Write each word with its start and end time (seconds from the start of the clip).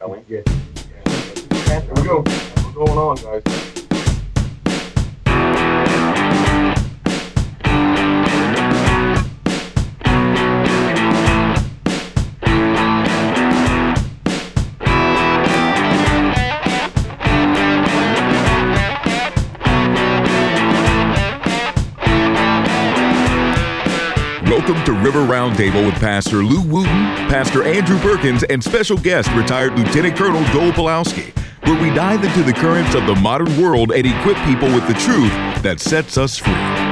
Ellie. 0.00 0.22
Yeah. 0.28 0.42
Here 1.64 1.94
we 1.94 2.02
go. 2.02 2.18
What's 2.22 2.74
going 2.74 2.98
on, 2.98 3.16
guys? 3.16 3.85
Welcome 24.66 24.84
to 24.86 25.00
River 25.00 25.20
Roundtable 25.20 25.86
with 25.86 25.94
Pastor 26.00 26.42
Lou 26.42 26.60
Wooten, 26.60 26.90
Pastor 27.28 27.62
Andrew 27.62 28.00
Perkins, 28.00 28.42
and 28.42 28.64
special 28.64 28.96
guest 28.96 29.30
retired 29.30 29.78
Lieutenant 29.78 30.16
Colonel 30.16 30.42
Joel 30.46 30.72
Pulowski, 30.72 31.32
where 31.68 31.80
we 31.80 31.94
dive 31.94 32.24
into 32.24 32.42
the 32.42 32.52
currents 32.52 32.96
of 32.96 33.06
the 33.06 33.14
modern 33.14 33.62
world 33.62 33.92
and 33.92 34.04
equip 34.04 34.36
people 34.38 34.66
with 34.74 34.84
the 34.88 34.94
truth 34.94 35.30
that 35.62 35.78
sets 35.78 36.18
us 36.18 36.36
free. 36.36 36.85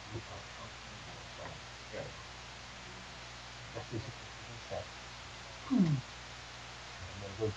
that's 3.75 3.89
different. 3.91 4.15
And 5.71 5.97
then 7.21 7.33
go, 7.39 7.53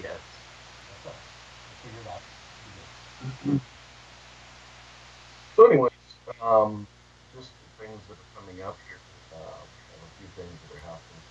Yes. 0.00 0.18
that's 0.88 1.06
out. 1.06 2.22
So, 5.56 5.66
anyways, 5.66 5.90
um, 6.40 6.86
just 7.36 7.50
the 7.50 7.84
things 7.84 8.00
that 8.08 8.14
are 8.14 8.30
coming 8.40 8.62
up 8.62 8.76
here. 8.88 8.98
Uh, 9.32 9.38
a 9.38 10.10
few 10.18 10.28
things 10.36 10.58
that 10.62 10.74
are 10.76 10.80
happening. 10.80 11.22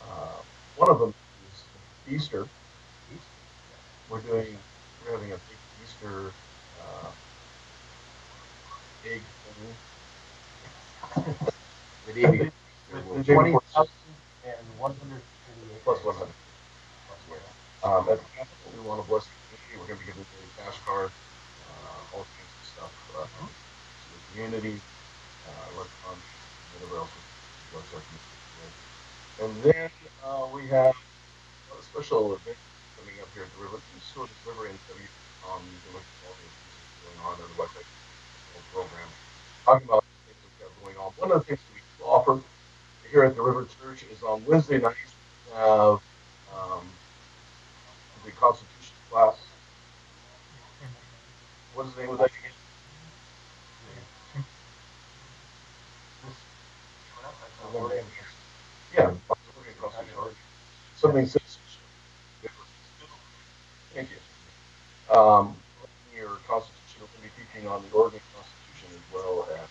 Uh, 0.00 0.40
one 0.76 0.90
of 0.90 0.98
them 1.00 1.12
is 1.50 1.64
Easter. 2.08 2.46
We're 4.08 4.20
doing, 4.20 4.58
we're 5.04 5.12
having 5.12 5.32
a 5.32 5.36
big 5.36 5.58
Easter 5.82 6.32
egg 9.04 9.22
thing. 9.44 9.78
The 12.06 12.12
day 12.14 12.26
before 12.26 12.46
Easter, 12.46 13.02
we'll- 13.04 13.16
With 13.18 13.26
twenty 13.26 13.52
thousand 13.74 13.92
and 14.44 14.78
one 14.78 14.96
hundred 14.96 15.22
thirty-eight. 15.46 15.84
Plus 15.84 16.04
100. 16.04 16.34
Um, 17.82 18.08
at 18.10 18.18
the 18.18 18.26
Capitol, 18.36 18.72
we 18.74 18.80
want 18.80 19.02
to 19.02 19.08
bless 19.08 19.28
the 19.28 19.34
community. 19.56 19.78
We're 19.78 19.86
going 19.86 19.98
to 20.00 20.04
be 20.06 20.10
giving 20.12 20.26
away 20.26 20.50
cash 20.56 20.78
cards, 20.84 21.14
uh, 21.64 22.16
all 22.16 22.26
kinds 22.26 22.54
of 22.58 22.64
stuff 22.66 22.92
uh, 23.16 23.26
to 23.26 24.08
the 24.12 24.20
community, 24.32 24.82
uh, 25.46 25.66
electronics, 25.74 26.26
whatever 26.72 26.98
else 26.98 27.12
we 27.14 27.22
bless 27.72 27.92
our 27.94 28.02
community. 28.02 28.38
And 29.38 29.62
then 29.62 29.90
uh, 30.22 30.46
we 30.52 30.68
have 30.68 30.94
a 31.72 31.82
special 31.82 32.34
event 32.34 32.58
coming 32.96 33.14
up 33.22 33.30
here 33.34 33.44
at 33.44 33.52
the 33.52 33.58
river. 33.62 33.82
Just 33.94 34.14
go 34.14 34.26
to 34.26 34.32
the 34.44 34.50
river 34.50 34.68
NW. 34.70 35.08
Um, 35.46 35.62
you 35.72 35.80
can 35.84 35.92
look 35.94 36.06
at 36.06 36.18
all 36.26 36.34
the 36.36 36.48
things 36.50 36.88
going 37.04 37.18
on 37.22 37.40
on 37.40 37.48
the 37.48 37.58
website, 37.58 37.88
whole 38.54 38.82
program, 38.84 39.08
talking 39.64 39.88
about 39.88 40.04
things 40.26 40.38
we've 40.42 40.68
got 40.68 40.84
going 40.84 40.96
on. 40.96 41.12
One 41.18 41.32
of 41.32 41.40
the 41.40 41.44
things 41.46 41.60
we 41.74 42.04
offer 42.04 42.40
here 43.10 43.24
at 43.24 43.36
the 43.36 43.42
River 43.42 43.66
Church 43.82 44.04
is 44.12 44.22
on 44.22 44.44
Wednesday 44.46 44.78
nights 44.78 44.96
we 45.50 45.56
have 45.56 46.00
um, 46.54 46.86
the 48.24 48.30
Constitution 48.32 48.94
class. 49.10 49.36
What 51.74 51.86
is 51.86 51.94
the 51.94 52.02
name 52.02 52.10
of 52.10 52.18
that? 52.18 52.30
Yeah, 58.96 59.12
something. 60.96 61.26
Thank 63.94 64.08
you. 64.10 65.16
Um, 65.16 65.56
your 66.16 66.38
Constitution, 66.48 67.02
to 67.14 67.22
be 67.22 67.28
teaching 67.36 67.68
on 67.68 67.82
the 67.82 67.96
Oregon 67.96 68.20
well 69.18 69.48
as 69.52 69.68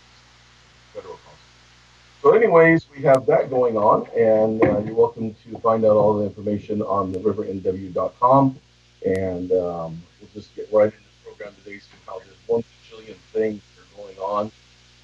federal 0.93 1.15
Constitution. 1.15 2.21
So, 2.21 2.33
anyways, 2.33 2.87
we 2.95 3.01
have 3.03 3.25
that 3.27 3.49
going 3.49 3.77
on, 3.77 4.07
and 4.15 4.61
uh, 4.63 4.79
you're 4.79 4.95
welcome 4.95 5.33
to 5.33 5.59
find 5.59 5.85
out 5.85 5.95
all 5.95 6.17
the 6.17 6.25
information 6.25 6.81
on 6.81 7.11
the 7.11 7.19
rivernw.com. 7.19 8.59
And 9.05 9.51
um, 9.51 10.01
we'll 10.19 10.29
just 10.33 10.55
get 10.55 10.67
right 10.71 10.85
into 10.85 10.97
the 10.97 11.29
program 11.29 11.53
today. 11.63 11.79
See 11.79 11.87
how 12.05 12.19
there's 12.19 12.47
one 12.47 12.63
bajillion 12.63 13.15
things 13.31 13.61
that 13.75 13.83
are 13.83 14.03
going 14.03 14.17
on. 14.17 14.51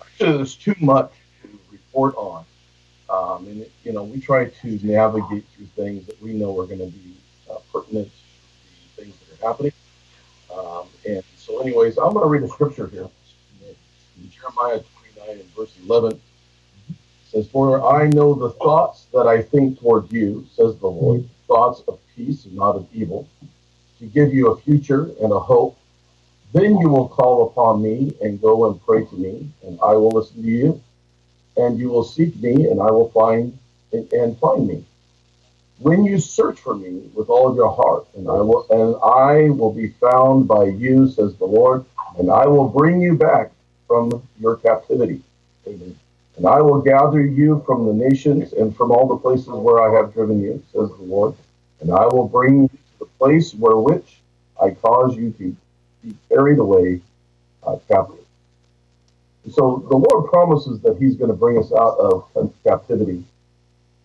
Actually, 0.01 0.37
there's 0.37 0.55
too 0.55 0.75
much 0.81 1.11
to 1.43 1.59
report 1.71 2.15
on. 2.15 2.45
Um, 3.09 3.45
and, 3.47 3.65
you 3.83 3.93
know, 3.93 4.03
we 4.03 4.19
try 4.19 4.45
to 4.45 4.79
navigate 4.83 5.45
through 5.55 5.67
things 5.75 6.07
that 6.07 6.19
we 6.21 6.33
know 6.33 6.59
are 6.59 6.65
going 6.65 6.79
to 6.79 6.87
be 6.87 7.15
uh, 7.49 7.57
pertinent 7.71 8.07
to 8.07 8.97
the 8.97 9.03
things 9.03 9.15
that 9.19 9.43
are 9.43 9.47
happening. 9.47 9.71
Um, 10.53 10.87
and 11.07 11.23
so, 11.37 11.61
anyways, 11.61 11.97
I'm 11.97 12.13
going 12.13 12.25
to 12.25 12.29
read 12.29 12.43
a 12.43 12.47
scripture 12.47 12.87
here. 12.87 13.07
Jeremiah 14.63 14.83
29 15.15 15.39
and 15.39 15.55
verse 15.55 15.73
11 15.83 16.21
says, 17.31 17.47
For 17.49 17.85
I 17.85 18.07
know 18.07 18.33
the 18.33 18.51
thoughts 18.51 19.05
that 19.13 19.27
I 19.27 19.41
think 19.41 19.79
toward 19.79 20.11
you, 20.11 20.45
says 20.55 20.77
the 20.77 20.87
Lord, 20.87 21.21
mm-hmm. 21.21 21.47
thoughts 21.47 21.83
of 21.87 21.99
peace 22.15 22.45
and 22.45 22.55
not 22.55 22.75
of 22.75 22.87
evil, 22.93 23.27
to 23.99 24.05
give 24.05 24.33
you 24.33 24.51
a 24.51 24.61
future 24.61 25.11
and 25.21 25.31
a 25.31 25.39
hope. 25.39 25.77
Then 26.53 26.77
you 26.77 26.87
will 26.87 27.09
call 27.09 27.47
upon 27.47 27.81
me 27.81 28.15
and 28.21 28.39
go 28.39 28.69
and 28.69 28.81
pray 28.85 29.05
to 29.05 29.15
me, 29.15 29.49
and 29.63 29.79
I 29.81 29.93
will 29.95 30.11
listen 30.11 30.43
to 30.43 30.47
you. 30.47 30.81
And 31.57 31.77
you 31.77 31.89
will 31.89 32.03
seek 32.03 32.35
me, 32.37 32.69
and 32.69 32.81
I 32.81 32.89
will 32.89 33.09
find 33.11 33.57
and 33.91 34.37
find 34.39 34.67
me. 34.67 34.83
When 35.79 36.03
you 36.03 36.19
search 36.19 36.59
for 36.59 36.73
me 36.73 37.09
with 37.13 37.29
all 37.29 37.49
of 37.49 37.55
your 37.55 37.71
heart, 37.71 38.07
and 38.15 38.27
I 38.27 38.41
will 38.41 38.65
and 38.69 38.95
I 39.03 39.49
will 39.49 39.73
be 39.73 39.89
found 39.89 40.47
by 40.47 40.65
you, 40.65 41.09
says 41.09 41.35
the 41.35 41.45
Lord, 41.45 41.85
and 42.17 42.31
I 42.31 42.47
will 42.47 42.69
bring 42.69 43.01
you 43.01 43.15
back 43.15 43.51
from 43.93 44.27
your 44.39 44.55
captivity. 44.55 45.21
Amen. 45.67 45.95
And 46.37 46.47
I 46.47 46.61
will 46.61 46.81
gather 46.81 47.23
you 47.23 47.61
from 47.63 47.85
the 47.85 47.93
nations 47.93 48.53
and 48.53 48.75
from 48.75 48.91
all 48.91 49.07
the 49.07 49.17
places 49.17 49.49
where 49.49 49.83
I 49.83 49.95
have 49.95 50.13
driven 50.13 50.41
you, 50.41 50.63
says 50.73 50.89
the 50.89 51.03
Lord. 51.03 51.35
And 51.79 51.91
I 51.91 52.05
will 52.07 52.27
bring 52.27 52.63
you 52.63 52.67
to 52.69 52.99
the 53.01 53.05
place 53.05 53.53
where 53.53 53.77
which 53.77 54.17
I 54.59 54.71
cause 54.71 55.15
you 55.15 55.29
to 55.37 55.55
be 56.03 56.15
carried 56.27 56.57
away 56.57 57.01
uh, 57.61 57.77
captive. 57.87 58.25
So 59.51 59.85
the 59.87 59.97
Lord 59.97 60.31
promises 60.31 60.79
that 60.81 60.97
He's 60.97 61.15
going 61.15 61.29
to 61.29 61.37
bring 61.37 61.59
us 61.59 61.71
out 61.71 61.99
of 61.99 62.53
captivity 62.63 63.23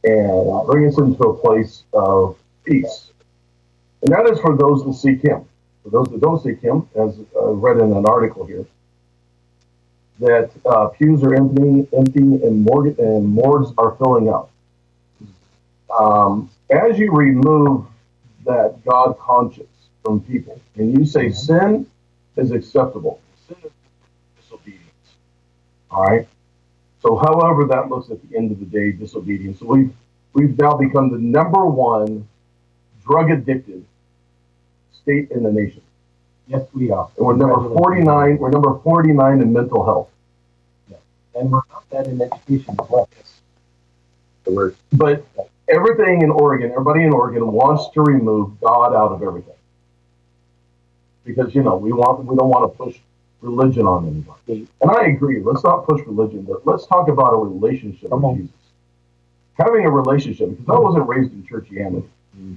and 0.05 0.67
bring 0.67 0.87
us 0.87 0.99
into 0.99 1.23
a 1.23 1.39
place 1.39 1.85
of 1.95 2.37
peace. 2.65 3.11
And 4.03 4.13
that 4.13 4.29
is 4.31 4.39
for 4.41 4.55
those 4.55 4.85
that 4.85 4.93
seek 4.93 5.23
Him. 5.23 5.47
For 5.83 5.89
those 5.89 6.09
that 6.09 6.21
don't 6.21 6.43
seek 6.43 6.61
Him, 6.61 6.87
as 6.95 7.19
uh, 7.35 7.53
read 7.53 7.79
in 7.79 7.91
an 7.97 8.05
article 8.05 8.45
here, 8.45 8.67
that 10.21 10.51
uh, 10.67 10.89
pews 10.89 11.23
are 11.25 11.35
emptying, 11.35 11.89
emptying 11.97 12.41
and, 12.45 12.69
and 12.99 13.27
morgues 13.29 13.73
are 13.79 13.97
filling 13.97 14.29
up. 14.31 14.51
Um, 15.99 16.51
as 16.71 16.99
you 16.99 17.13
remove 17.13 17.87
that 18.47 18.85
God 18.87 19.19
conscience 19.19 19.69
from 20.05 20.21
people, 20.23 20.61
and 20.77 20.99
you 20.99 21.07
say 21.07 21.31
sin 21.31 21.87
is 22.37 22.53
acceptable, 22.53 23.21
sin 23.49 23.57
is 23.65 23.73
disobedience. 24.43 24.83
All 25.91 26.05
right, 26.05 26.21
So, 27.03 27.17
however 27.17 27.67
that 27.67 27.91
looks 27.91 28.11
at 28.11 28.19
the 28.29 28.37
end 28.37 28.53
of 28.53 28.61
the 28.61 28.67
day, 28.67 28.93
disobedience. 28.93 29.61
So 29.61 29.67
we've 29.67 29.93
we've 30.35 30.59
now 30.59 30.77
become 30.77 31.11
the 31.11 31.19
number 31.19 31.67
one 31.67 32.29
drug 33.07 33.31
addicted 33.31 33.85
state 34.93 35.31
in 35.33 35.43
the 35.45 35.53
nation. 35.53 35.83
Yes, 36.49 36.63
we 36.73 36.91
are. 36.91 37.11
And 37.17 37.27
we're 37.27 37.37
number 37.37 37.69
49. 37.75 38.39
We're 38.39 38.51
number 38.51 38.79
49 38.83 39.43
in 39.43 39.53
mental 39.53 39.85
health. 39.85 40.11
And 41.35 41.51
we're 41.53 41.61
not 41.71 41.89
that 41.91 42.07
in 42.07 42.21
education 42.21 42.75
as 42.81 42.89
well. 42.89 43.09
The. 44.45 44.75
But 44.93 45.27
everything 45.69 46.23
in 46.23 46.31
Oregon, 46.31 46.71
everybody 46.71 47.05
in 47.05 47.13
Oregon 47.13 47.53
wants 47.53 47.93
to 47.95 48.01
remove 48.01 48.59
God 48.61 48.95
out 48.95 49.13
of 49.13 49.23
everything. 49.23 49.55
Because 51.25 51.55
you 51.55 51.63
know 51.63 51.77
we 51.77 51.93
want 51.93 52.25
we 52.25 52.35
don't 52.35 52.49
want 52.49 52.73
to 52.73 52.77
push 52.77 52.97
religion 53.43 53.87
on 53.87 54.07
anybody. 54.07 54.67
And 54.81 54.91
I 54.91 55.09
agree. 55.09 55.43
Let's 55.43 55.63
not 55.63 55.87
push 55.87 56.01
religion, 56.07 56.43
but 56.43 56.67
let's 56.67 56.87
talk 56.87 57.09
about 57.09 57.35
a 57.35 57.37
relationship 57.37 58.09
Come 58.09 58.23
with 58.23 58.31
on. 58.31 58.37
Jesus. 58.39 58.55
Having 59.59 59.85
a 59.85 59.91
relationship, 59.91 60.51
because 60.51 60.69
I 60.69 60.79
wasn't 60.79 61.07
raised 61.07 61.33
in 61.33 61.43
churchianity. 61.43 62.09
Mm-hmm. 62.37 62.55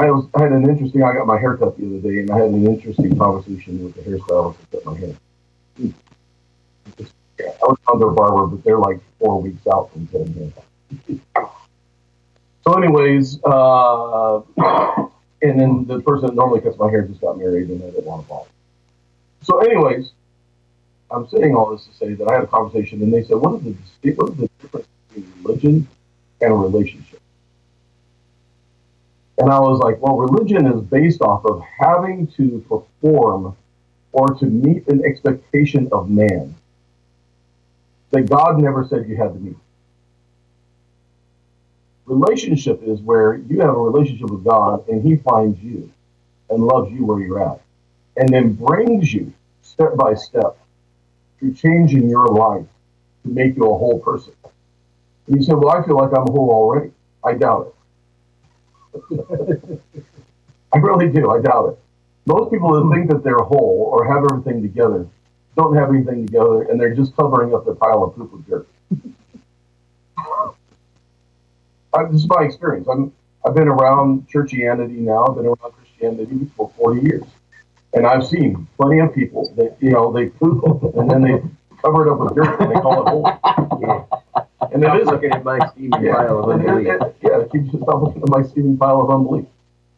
I 0.00 0.10
was 0.10 0.26
I 0.34 0.44
had 0.44 0.52
an 0.52 0.68
interesting. 0.68 1.02
I 1.02 1.12
got 1.12 1.26
my 1.26 1.38
hair 1.38 1.58
cut 1.58 1.76
the 1.76 1.86
other 1.86 1.98
day, 1.98 2.20
and 2.20 2.30
I 2.30 2.38
had 2.38 2.48
an 2.48 2.66
interesting 2.66 3.18
conversation 3.18 3.84
with 3.84 3.94
the 3.94 4.00
hairstylist 4.00 4.56
that 4.70 4.82
cut 4.82 4.86
my 4.86 4.98
hair. 4.98 5.14
I 7.38 7.66
was 7.66 7.78
their 7.98 8.08
barber, 8.08 8.46
but 8.46 8.64
they're 8.64 8.78
like 8.78 9.00
four 9.18 9.42
weeks 9.42 9.66
out 9.66 9.92
from 9.92 10.06
cutting 10.06 10.52
hair. 11.34 11.48
So, 12.66 12.74
anyways, 12.82 13.40
uh, 13.44 14.40
and 15.42 15.60
then 15.60 15.84
the 15.86 16.00
person 16.00 16.28
that 16.28 16.34
normally 16.34 16.62
cuts 16.62 16.78
my 16.78 16.88
hair 16.90 17.02
just 17.02 17.20
got 17.20 17.36
married, 17.36 17.68
and 17.68 17.82
I 17.82 17.90
didn't 17.90 18.06
want 18.06 18.22
to 18.22 18.28
follow. 18.28 18.46
So, 19.42 19.58
anyways, 19.58 20.12
I'm 21.10 21.28
saying 21.28 21.54
all 21.54 21.72
this 21.72 21.84
to 21.86 21.94
say 21.94 22.14
that 22.14 22.26
I 22.26 22.34
had 22.36 22.44
a 22.44 22.46
conversation, 22.46 23.02
and 23.02 23.12
they 23.12 23.22
said, 23.22 23.36
"What 23.36 23.56
is 23.56 23.76
the 24.02 24.12
what 24.12 24.30
is 24.30 24.36
the 24.38 24.48
difference 24.62 24.86
between 25.08 25.32
religion 25.44 25.88
and 26.40 26.52
a 26.52 26.56
relationship?" 26.56 27.09
And 29.40 29.50
I 29.50 29.60
was 29.60 29.80
like, 29.80 30.02
"Well, 30.02 30.18
religion 30.18 30.66
is 30.68 30.82
based 30.82 31.22
off 31.22 31.46
of 31.46 31.62
having 31.80 32.28
to 32.38 32.64
perform 32.68 33.56
or 34.12 34.28
to 34.28 34.46
meet 34.46 34.88
an 34.88 35.04
expectation 35.04 35.88
of 35.92 36.10
man 36.10 36.56
that 38.12 38.30
God 38.30 38.60
never 38.60 38.84
said 38.86 39.08
you 39.08 39.16
had 39.16 39.34
to 39.34 39.40
meet." 39.40 39.58
Relationship 42.06 42.82
is 42.84 43.00
where 43.02 43.36
you 43.36 43.60
have 43.60 43.76
a 43.76 43.80
relationship 43.80 44.30
with 44.30 44.44
God 44.44 44.88
and 44.88 45.02
He 45.02 45.16
finds 45.16 45.62
you 45.62 45.90
and 46.50 46.64
loves 46.64 46.92
you 46.92 47.06
where 47.06 47.20
you're 47.20 47.42
at 47.42 47.60
and 48.16 48.28
then 48.28 48.54
brings 48.54 49.12
you 49.14 49.32
step 49.62 49.96
by 49.96 50.14
step 50.14 50.58
through 51.38 51.54
changing 51.54 52.08
your 52.08 52.28
life 52.28 52.66
to 53.24 53.30
make 53.30 53.56
you 53.56 53.64
a 53.64 53.78
whole 53.78 54.00
person. 54.00 54.34
And 55.28 55.36
you 55.36 55.42
say, 55.42 55.54
Well, 55.54 55.70
I 55.70 55.84
feel 55.86 55.96
like 55.96 56.12
I'm 56.16 56.26
whole 56.32 56.50
already. 56.50 56.92
I 57.24 57.34
doubt 57.34 57.68
it. 57.68 57.79
I 60.72 60.78
really 60.78 61.08
do. 61.08 61.30
I 61.30 61.40
doubt 61.40 61.70
it. 61.70 61.78
Most 62.26 62.52
people 62.52 62.72
that 62.72 62.94
think 62.94 63.10
that 63.10 63.24
they're 63.24 63.36
whole 63.38 63.90
or 63.92 64.06
have 64.12 64.24
everything 64.30 64.62
together 64.62 65.06
don't 65.56 65.76
have 65.76 65.90
anything 65.90 66.26
together 66.26 66.62
and 66.62 66.80
they're 66.80 66.94
just 66.94 67.14
covering 67.16 67.54
up 67.54 67.64
their 67.64 67.74
pile 67.74 68.04
of 68.04 68.14
poop 68.16 68.32
with 68.32 68.46
dirt. 68.46 68.68
I, 71.92 72.04
this 72.04 72.22
is 72.22 72.28
my 72.28 72.44
experience. 72.44 72.88
I'm 72.88 73.12
I've 73.44 73.54
been 73.54 73.68
around 73.68 74.28
churchianity 74.28 74.98
now. 74.98 75.26
I've 75.26 75.36
been 75.36 75.46
around 75.46 75.72
Christianity 75.72 76.50
for 76.56 76.70
40 76.76 77.00
years, 77.00 77.24
and 77.94 78.06
I've 78.06 78.26
seen 78.26 78.68
plenty 78.78 79.00
of 79.00 79.14
people 79.14 79.52
that 79.56 79.76
you 79.80 79.90
know 79.90 80.12
they 80.12 80.26
poop 80.26 80.62
and 80.96 81.10
then 81.10 81.22
they 81.22 81.42
cover 81.82 82.06
it 82.06 82.12
up 82.12 82.20
with 82.20 82.34
dirt 82.34 82.60
and 82.60 82.70
they 82.70 82.80
call 82.80 83.02
it 83.02 83.10
holy. 83.10 84.04
Yeah. 84.70 84.74
And 84.74 84.84
it 84.84 85.02
is 85.02 85.08
I'm 85.08 85.14
looking 85.14 85.32
at 85.32 85.44
my 85.44 85.58
steaming 85.72 86.02
yeah, 86.02 86.14
pile 86.14 86.38
of 86.44 86.48
and 86.50 86.62
it- 86.62 86.68
unbelief. 86.68 86.88
it- 87.02 87.16
yeah, 87.22 87.40
it 87.40 87.50
keeps 87.52 87.72
yourself 87.72 88.02
looking 88.02 88.22
at 88.22 88.28
my 88.28 88.42
steaming 88.42 88.76
pile 88.78 89.00
of 89.00 89.10
unbelief. 89.10 89.46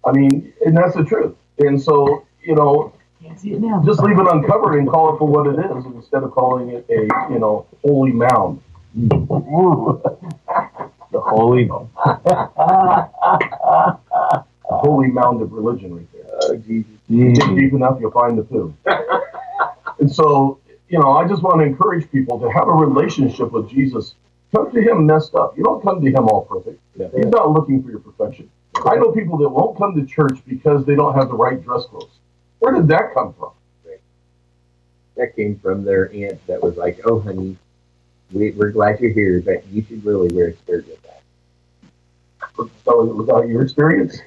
I 0.04 0.12
mean, 0.12 0.52
and 0.64 0.76
that's 0.76 0.94
the 0.96 1.04
truth. 1.04 1.34
And 1.58 1.80
so 1.80 2.24
you 2.44 2.54
know, 2.54 2.92
Can't 3.22 3.38
see 3.38 3.52
it 3.52 3.60
now. 3.60 3.82
just 3.84 4.00
leave 4.02 4.18
it 4.18 4.26
uncovered 4.26 4.76
and 4.78 4.88
call 4.88 5.14
it 5.14 5.18
for 5.18 5.28
what 5.28 5.46
it 5.46 5.58
is 5.58 5.84
instead 5.86 6.22
of 6.24 6.32
calling 6.32 6.70
it 6.70 6.86
a 6.90 7.08
you 7.32 7.38
know 7.38 7.66
holy 7.84 8.12
mound. 8.12 8.60
The 8.94 11.20
holy. 11.20 11.64
Mound. 11.66 11.88
a 14.70 14.74
holy 14.76 15.08
mound 15.08 15.42
of 15.42 15.52
religion 15.52 15.96
right 15.96 16.12
there. 16.12 16.24
Oh, 16.42 16.56
Jesus. 16.56 16.90
dig 17.08 17.34
deep 17.56 17.72
enough, 17.72 17.98
you'll 18.00 18.10
find 18.10 18.38
the 18.38 18.42
poo. 18.42 18.74
and 20.00 20.10
so, 20.10 20.58
you 20.88 20.98
know, 20.98 21.12
I 21.12 21.28
just 21.28 21.42
want 21.42 21.60
to 21.60 21.64
encourage 21.66 22.10
people 22.10 22.38
to 22.40 22.50
have 22.50 22.68
a 22.68 22.72
relationship 22.72 23.52
with 23.52 23.68
Jesus. 23.68 24.14
Come 24.54 24.70
to 24.70 24.80
Him 24.80 25.06
messed 25.06 25.34
up. 25.34 25.56
You 25.56 25.64
don't 25.64 25.82
come 25.82 26.00
to 26.00 26.10
Him 26.10 26.28
all 26.28 26.44
perfect. 26.44 26.80
Yeah. 26.94 27.08
He's 27.14 27.26
not 27.26 27.50
looking 27.50 27.82
for 27.82 27.90
your 27.90 28.00
perfection. 28.00 28.50
I 28.86 28.96
know 28.96 29.12
people 29.12 29.38
that 29.38 29.48
won't 29.48 29.78
come 29.78 29.94
to 29.94 30.06
church 30.06 30.38
because 30.46 30.84
they 30.84 30.94
don't 30.94 31.14
have 31.14 31.28
the 31.28 31.34
right 31.34 31.62
dress 31.62 31.84
clothes. 31.86 32.10
Where 32.58 32.72
did 32.72 32.88
that 32.88 33.14
come 33.14 33.34
from? 33.34 33.52
That 35.16 35.36
came 35.36 35.58
from 35.58 35.84
their 35.84 36.12
aunt 36.12 36.44
that 36.46 36.62
was 36.62 36.76
like, 36.76 37.00
oh, 37.04 37.20
honey, 37.20 37.56
we, 38.32 38.52
we're 38.52 38.70
glad 38.70 38.98
you're 39.00 39.12
here, 39.12 39.42
but 39.44 39.66
you 39.68 39.84
should 39.86 40.04
really 40.04 40.34
wear 40.34 40.48
a 40.48 40.56
skirt 40.56 40.86
with 40.88 41.02
that. 41.02 41.22
So 42.84 43.04
was 43.04 43.26
that 43.26 43.46
your 43.48 43.62
experience? 43.62 44.18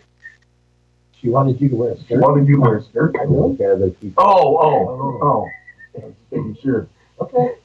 She 1.19 1.29
wanted 1.29 1.59
you 1.59 1.69
to 1.69 1.75
wear 1.75 1.91
a 1.93 1.99
skirt. 1.99 2.21
Why 2.21 2.37
did 2.37 2.47
you 2.47 2.55
to 2.55 2.61
wear 2.61 2.77
a 2.77 2.83
skirt? 2.83 3.15
I 3.19 3.25
know 3.25 3.55
kind 3.57 3.71
of 3.71 3.79
those 3.79 3.95
people. 3.95 4.23
Oh, 4.23 4.57
oh, 4.57 4.89
oh. 5.01 5.19
oh. 5.21 5.49
I 5.95 6.05
was 6.05 6.13
making 6.31 6.57
sure. 6.61 6.87
Okay. 7.19 7.55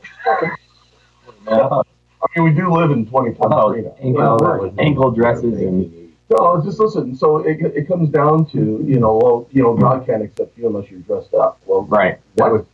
I 2.22 2.26
mean, 2.40 2.44
we 2.48 2.54
do 2.54 2.70
live 2.72 2.90
in 2.90 3.06
2023 3.06 3.82
now. 3.82 3.94
Ankle, 4.00 4.12
Well, 4.14 4.38
that 4.38 4.60
was- 4.62 4.72
ankle 4.78 5.10
dresses 5.10 5.58
and 5.60 6.12
No, 6.30 6.60
just 6.62 6.78
listen. 6.78 7.14
So 7.16 7.38
it, 7.38 7.58
it 7.60 7.88
comes 7.88 8.08
down 8.10 8.44
to 8.46 8.58
you 8.86 8.98
know, 9.00 9.16
well, 9.20 9.48
you 9.50 9.62
know, 9.62 9.74
God 9.74 10.06
can't 10.06 10.22
accept 10.22 10.56
you 10.56 10.66
unless 10.68 10.90
you're 10.90 11.00
dressed 11.00 11.34
up. 11.34 11.58
Well, 11.66 11.82
right. 11.82 12.18
That 12.36 12.52
was 12.52 12.64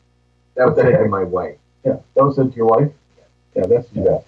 that 0.57 0.67
was 0.67 0.77
said 0.77 0.99
to 0.99 1.09
my 1.09 1.23
wife. 1.25 1.57
yeah, 1.85 1.97
that 2.15 2.25
was 2.25 2.37
said 2.37 2.51
to 2.51 2.57
your 2.57 2.67
wife. 2.67 2.91
Yeah, 3.55 3.67
that's 3.67 3.89
too 3.91 4.05
bad. 4.05 4.23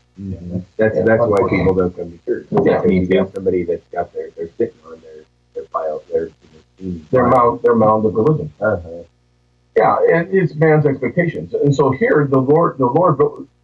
That's 0.76 0.96
Yeah. 0.96 1.02
that's 1.04 1.22
why 1.26 1.38
people 1.50 1.74
don't 1.74 1.94
come 1.96 2.10
to 2.12 2.24
church. 2.24 2.46
Yeah, 2.50 2.58
Because 2.62 2.86
me 2.86 3.00
you 3.00 3.06
got 3.06 3.34
somebody 3.34 3.64
that's 3.64 3.86
got 3.92 4.12
their 4.14 4.30
they're 4.30 4.48
sitting 4.56 4.78
on 4.86 5.00
their 5.00 5.24
their 5.54 5.64
pile 5.64 6.02
their 6.12 6.30
Their 7.10 7.26
mound, 7.26 7.60
their 7.62 7.74
mound 7.74 8.06
of 8.06 8.14
religion. 8.14 8.52
Uh-huh. 8.60 8.88
Yeah, 9.76 9.96
and 10.12 10.32
it's 10.34 10.54
man's 10.54 10.86
expectations. 10.86 11.52
And 11.54 11.74
so 11.74 11.90
here, 11.90 12.26
the 12.28 12.38
Lord, 12.40 12.78
the 12.78 12.86
Lord 12.86 13.18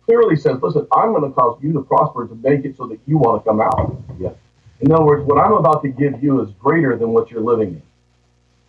clearly 0.06 0.36
says, 0.36 0.60
"Listen, 0.62 0.86
I'm 0.92 1.12
going 1.12 1.22
to 1.22 1.30
cause 1.30 1.58
you 1.62 1.72
to 1.74 1.82
prosper 1.82 2.26
to 2.26 2.34
make 2.36 2.64
it 2.64 2.76
so 2.76 2.86
that 2.86 2.98
you 3.06 3.18
want 3.18 3.42
to 3.44 3.48
come 3.50 3.60
out." 3.60 3.96
Yeah. 4.18 4.30
In 4.80 4.92
other 4.92 5.04
words, 5.04 5.24
what 5.24 5.38
I'm 5.38 5.52
about 5.52 5.82
to 5.82 5.88
give 5.88 6.22
you 6.22 6.40
is 6.42 6.50
greater 6.60 6.96
than 6.96 7.10
what 7.10 7.30
you're 7.30 7.40
living 7.40 7.70
in. 7.70 7.82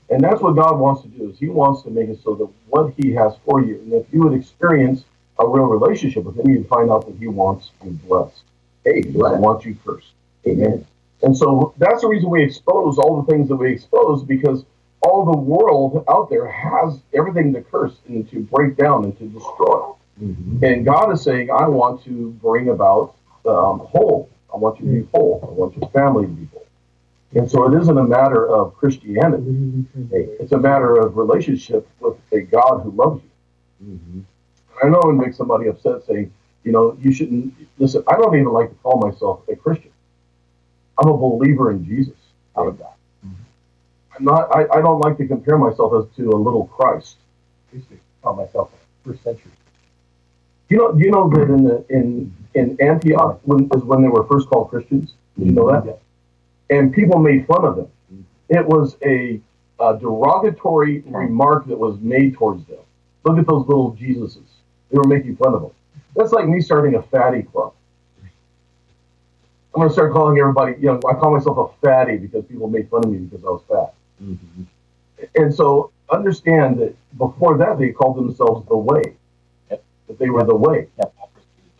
And 0.09 0.23
that's 0.23 0.39
what 0.41 0.55
God 0.55 0.79
wants 0.79 1.01
to 1.01 1.07
do. 1.07 1.29
Is 1.29 1.39
He 1.39 1.49
wants 1.49 1.81
to 1.83 1.89
make 1.89 2.09
it 2.09 2.19
so 2.23 2.35
that 2.35 2.47
what 2.67 2.93
He 2.97 3.11
has 3.13 3.33
for 3.45 3.61
you, 3.61 3.75
and 3.79 3.93
if 3.93 4.05
you 4.13 4.21
would 4.23 4.33
experience 4.33 5.03
a 5.39 5.47
real 5.47 5.65
relationship 5.65 6.23
with 6.23 6.37
Him, 6.37 6.49
you'd 6.49 6.67
find 6.67 6.89
out 6.91 7.05
that 7.07 7.17
He 7.17 7.27
wants 7.27 7.71
you 7.83 7.91
blessed. 8.07 8.43
Hey, 8.83 9.01
He 9.01 9.09
bless. 9.09 9.31
doesn't 9.31 9.41
want 9.41 9.65
you 9.65 9.75
cursed. 9.85 10.11
Amen. 10.47 10.85
And 11.23 11.35
so 11.35 11.73
that's 11.77 12.01
the 12.01 12.07
reason 12.07 12.29
we 12.29 12.43
expose 12.43 12.99
all 12.99 13.21
the 13.21 13.31
things 13.31 13.49
that 13.49 13.55
we 13.55 13.71
expose 13.71 14.23
because 14.23 14.63
all 15.01 15.25
the 15.25 15.37
world 15.37 16.03
out 16.07 16.29
there 16.29 16.47
has 16.47 16.99
everything 17.13 17.51
to 17.53 17.61
curse 17.61 17.95
and 18.07 18.29
to 18.29 18.41
break 18.41 18.77
down 18.77 19.05
and 19.05 19.17
to 19.17 19.25
destroy. 19.25 19.91
Mm-hmm. 20.21 20.63
And 20.63 20.85
God 20.85 21.11
is 21.11 21.23
saying, 21.23 21.49
I 21.51 21.67
want 21.67 22.03
to 22.05 22.31
bring 22.41 22.69
about 22.69 23.15
um, 23.45 23.79
whole. 23.79 24.29
I 24.53 24.57
want 24.57 24.79
you 24.79 24.85
to 24.85 25.01
be 25.01 25.09
whole. 25.13 25.41
I 25.43 25.51
want 25.51 25.75
your 25.75 25.89
family 25.89 26.25
to 26.25 26.31
be 26.31 26.45
whole. 26.53 26.65
And 27.33 27.51
so 27.51 27.71
it 27.71 27.81
isn't 27.81 27.97
a 27.97 28.03
matter 28.03 28.47
of 28.47 28.75
Christianity. 28.75 29.85
It's 30.11 30.53
a 30.53 30.57
matter 30.57 30.95
of 30.95 31.17
relationship 31.17 31.87
with 31.99 32.17
a 32.31 32.41
God 32.41 32.81
who 32.83 32.91
loves 32.91 33.21
you. 33.23 33.89
Mm-hmm. 33.89 34.19
I 34.83 34.89
know 34.89 35.01
it 35.09 35.13
makes 35.13 35.37
somebody 35.37 35.67
upset 35.67 36.05
saying, 36.05 36.31
you 36.63 36.71
know, 36.71 36.97
you 37.01 37.13
shouldn't 37.13 37.53
listen. 37.77 38.03
I 38.07 38.15
don't 38.15 38.33
even 38.35 38.51
like 38.51 38.69
to 38.69 38.75
call 38.75 38.99
myself 38.99 39.41
a 39.49 39.55
Christian. 39.55 39.91
I'm 40.97 41.09
a 41.09 41.17
believer 41.17 41.71
in 41.71 41.85
Jesus. 41.85 42.15
Out 42.57 42.67
of 42.67 42.77
that, 42.77 42.95
I'm 44.17 44.23
not. 44.23 44.49
I, 44.55 44.61
I 44.77 44.81
don't 44.81 44.99
like 45.01 45.17
to 45.17 45.27
compare 45.27 45.57
myself 45.57 45.93
as 45.93 46.15
to 46.15 46.29
a 46.29 46.39
little 46.39 46.67
Christ. 46.67 47.17
I 47.71 47.75
used 47.75 47.89
to 47.89 47.97
call 48.23 48.35
myself 48.35 48.71
a 48.73 49.09
first 49.09 49.23
century. 49.23 49.51
You 50.69 50.77
know, 50.77 50.95
you 50.97 51.11
know 51.11 51.29
that 51.29 51.43
in 51.43 51.63
the 51.63 51.85
in 51.89 52.35
in 52.55 52.77
Antioch 52.81 53.39
when 53.43 53.69
is 53.75 53.83
when 53.83 54.01
they 54.01 54.07
were 54.07 54.25
first 54.25 54.47
called 54.49 54.69
Christians. 54.69 55.13
Did 55.37 55.47
you 55.47 55.53
know 55.53 55.69
that? 55.71 55.99
And 56.69 56.93
people 56.93 57.19
made 57.19 57.45
fun 57.45 57.65
of 57.65 57.75
them. 57.75 57.87
It 58.49 58.65
was 58.65 58.97
a, 59.03 59.39
a 59.79 59.97
derogatory 59.97 61.01
remark 61.05 61.67
that 61.67 61.77
was 61.77 61.99
made 61.99 62.35
towards 62.35 62.65
them. 62.65 62.79
Look 63.23 63.37
at 63.37 63.47
those 63.47 63.67
little 63.67 63.95
Jesuses. 63.95 64.47
They 64.91 64.97
were 64.97 65.07
making 65.07 65.35
fun 65.35 65.53
of 65.53 65.61
them. 65.61 65.71
That's 66.15 66.31
like 66.31 66.47
me 66.47 66.61
starting 66.61 66.95
a 66.95 67.01
fatty 67.03 67.43
club. 67.43 67.73
I'm 69.75 69.81
gonna 69.81 69.91
start 69.91 70.13
calling 70.13 70.39
everybody. 70.39 70.75
You 70.79 70.93
know, 70.93 70.99
I 71.09 71.13
call 71.15 71.35
myself 71.35 71.57
a 71.57 71.85
fatty 71.85 72.17
because 72.17 72.45
people 72.45 72.69
made 72.69 72.89
fun 72.89 73.03
of 73.03 73.11
me 73.11 73.19
because 73.19 73.43
I 73.43 73.49
was 73.49 73.61
fat. 73.67 73.93
Mm-hmm. 74.23 74.63
And 75.35 75.53
so 75.53 75.91
understand 76.09 76.79
that 76.79 76.95
before 77.17 77.57
that 77.57 77.77
they 77.77 77.89
called 77.89 78.17
themselves 78.17 78.65
the 78.67 78.77
way. 78.77 79.01
That 80.07 80.19
they 80.19 80.29
were 80.29 80.45
the 80.45 80.55
way. 80.55 80.87
Yeah. 80.99 81.05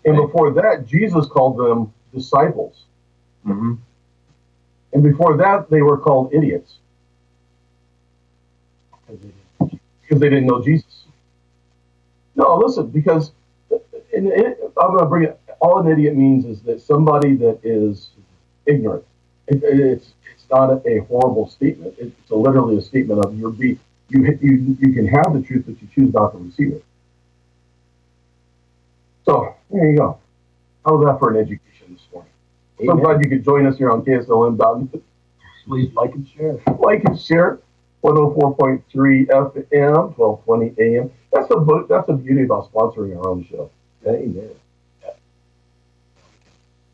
And 0.05 0.17
before 0.17 0.53
that, 0.53 0.85
Jesus 0.87 1.27
called 1.27 1.57
them 1.57 1.93
disciples. 2.13 2.83
Mm-hmm. 3.47 3.75
And 4.93 5.03
before 5.03 5.37
that, 5.37 5.69
they 5.69 5.81
were 5.83 5.97
called 5.97 6.33
idiots 6.33 6.75
Because 9.07 9.21
they 9.21 9.27
didn't. 9.27 9.81
because 10.01 10.21
they 10.21 10.29
didn't 10.29 10.47
know 10.47 10.63
Jesus. 10.63 11.05
No, 12.35 12.57
listen, 12.57 12.87
because 12.89 13.31
in, 14.13 14.31
in, 14.31 14.55
I'm 14.81 14.89
going 14.91 14.99
to 14.99 15.05
bring 15.07 15.23
it. 15.25 15.39
All 15.61 15.79
an 15.79 15.91
idiot 15.91 16.15
means 16.15 16.45
is 16.45 16.61
that 16.63 16.81
somebody 16.81 17.35
that 17.37 17.59
is 17.63 18.09
ignorant. 18.67 19.05
It, 19.47 19.63
it- 19.63 19.79
it's 19.79 20.13
it's 20.35 20.49
not 20.51 20.71
a, 20.71 20.89
a 20.89 20.99
horrible 21.05 21.49
statement. 21.49 21.95
It's 21.99 22.31
a, 22.31 22.35
literally 22.35 22.77
a 22.77 22.81
statement 22.81 23.25
of 23.25 23.37
you're 23.39 23.51
be 23.51 23.79
you 24.09 24.37
you 24.41 24.77
you 24.81 24.93
can 24.93 25.07
have 25.07 25.33
the 25.33 25.41
truth, 25.41 25.65
but 25.67 25.81
you 25.81 25.87
choose 25.95 26.13
not 26.13 26.31
to 26.33 26.39
receive 26.39 26.73
it. 26.73 26.85
So 29.25 29.55
there 29.71 29.89
you 29.91 29.97
go. 29.97 30.19
How's 30.85 31.03
that 31.05 31.17
for 31.19 31.31
an 31.31 31.37
education 31.37 31.93
this 31.93 32.01
morning? 32.13 32.31
So 32.77 32.91
Amen. 32.91 33.03
glad 33.03 33.23
you 33.23 33.29
could 33.29 33.43
join 33.43 33.65
us 33.65 33.77
here 33.77 33.89
on 33.91 34.03
KSLM. 34.03 35.01
Please 35.67 35.93
like 35.95 36.13
and 36.13 36.27
share. 36.27 36.59
like 36.79 37.03
and 37.05 37.19
share. 37.19 37.59
104.3 38.03 38.83
FM, 38.93 40.15
1220 40.15 40.73
AM. 40.79 41.11
That's 41.33 41.47
the 41.47 41.55
bo- 41.55 41.87
that's 41.87 42.05
the 42.05 42.13
beauty 42.13 42.43
about 42.43 42.71
sponsoring 42.71 43.17
our 43.17 43.27
own 43.29 43.47
show. 43.49 43.71
Amen. 44.05 44.51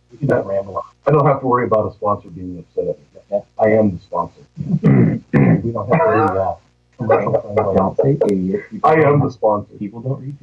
We 0.10 0.18
can 0.20 0.28
not 0.28 0.46
ramble 0.46 0.78
on. 0.78 0.84
I 1.06 1.12
don't 1.12 1.26
have 1.26 1.42
to 1.42 1.48
worry 1.48 1.66
about 1.66 1.92
a 1.92 1.94
sponsor 1.94 2.30
being 2.30 2.60
upset 2.60 2.96
at 2.96 2.98
me. 2.98 3.42
I 3.60 3.72
am 3.72 3.92
the 3.92 4.00
sponsor. 4.00 4.42
We 5.64 5.72
don't 5.72 5.88
have 5.90 6.00
to 6.00 6.28
do 6.28 6.34
that. 6.34 6.58
Commercial 6.98 7.74
Don't 7.76 7.98
say 7.98 8.18
idiot. 8.30 8.64
I 8.84 8.96
am 9.04 9.20
the 9.20 9.32
sponsor. 9.32 9.74
People 9.78 10.02
don't 10.02 10.22
read 10.22 10.38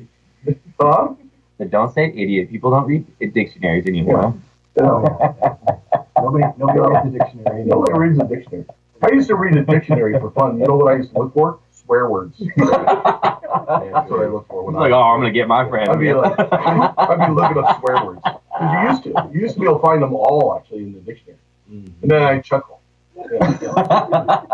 dictionaries. 0.44 0.74
Huh? 0.80 1.14
But 1.58 1.70
don't 1.70 1.92
say 1.92 2.06
idiot. 2.14 2.50
People 2.50 2.70
don't 2.70 2.86
read 2.86 3.04
dictionaries 3.34 3.86
anymore. 3.86 4.34
Oh, 4.80 5.04
yeah. 5.04 5.54
Nobody, 6.20 6.44
nobody 6.58 6.80
reads 6.80 7.14
a 7.14 7.18
dictionary. 7.18 7.64
Nobody 7.64 7.98
reads 7.98 8.18
a 8.18 8.24
dictionary. 8.24 8.64
I 9.02 9.10
used 9.12 9.28
to 9.28 9.36
read 9.36 9.56
a 9.56 9.62
dictionary 9.64 10.18
for 10.18 10.30
fun. 10.32 10.58
You 10.58 10.66
know 10.66 10.76
what 10.76 10.92
I 10.92 10.96
used 10.96 11.12
to 11.12 11.18
look 11.18 11.32
for? 11.32 11.58
Swear 11.70 12.08
words. 12.10 12.36
That's 12.56 12.60
what 12.66 14.20
I 14.20 14.26
look 14.26 14.48
for 14.48 14.64
when 14.64 14.74
It's 14.74 14.80
like, 14.80 14.92
oh, 14.92 15.00
I'm 15.00 15.20
gonna 15.20 15.30
get 15.32 15.46
my 15.46 15.68
friend. 15.68 15.88
I'd 15.88 16.00
be 16.00 16.12
like, 16.12 16.34
I'd 16.38 17.26
be 17.28 17.32
looking 17.32 17.58
up 17.64 17.78
swear 17.80 18.04
words. 18.04 18.20
'Cause 18.22 18.72
you 18.72 18.88
used 18.90 19.02
to. 19.04 19.30
You 19.32 19.40
used 19.40 19.54
to 19.54 19.60
be 19.60 19.66
able 19.66 19.76
to 19.78 19.82
find 19.82 20.02
them 20.02 20.14
all 20.14 20.56
actually 20.58 20.78
in 20.82 20.92
the 20.92 20.98
dictionary. 21.00 21.38
Mm-hmm. 21.70 22.02
And 22.02 22.10
then 22.10 22.22
I 22.22 22.40
chuckle. 22.40 22.80
Yeah. 23.16 23.58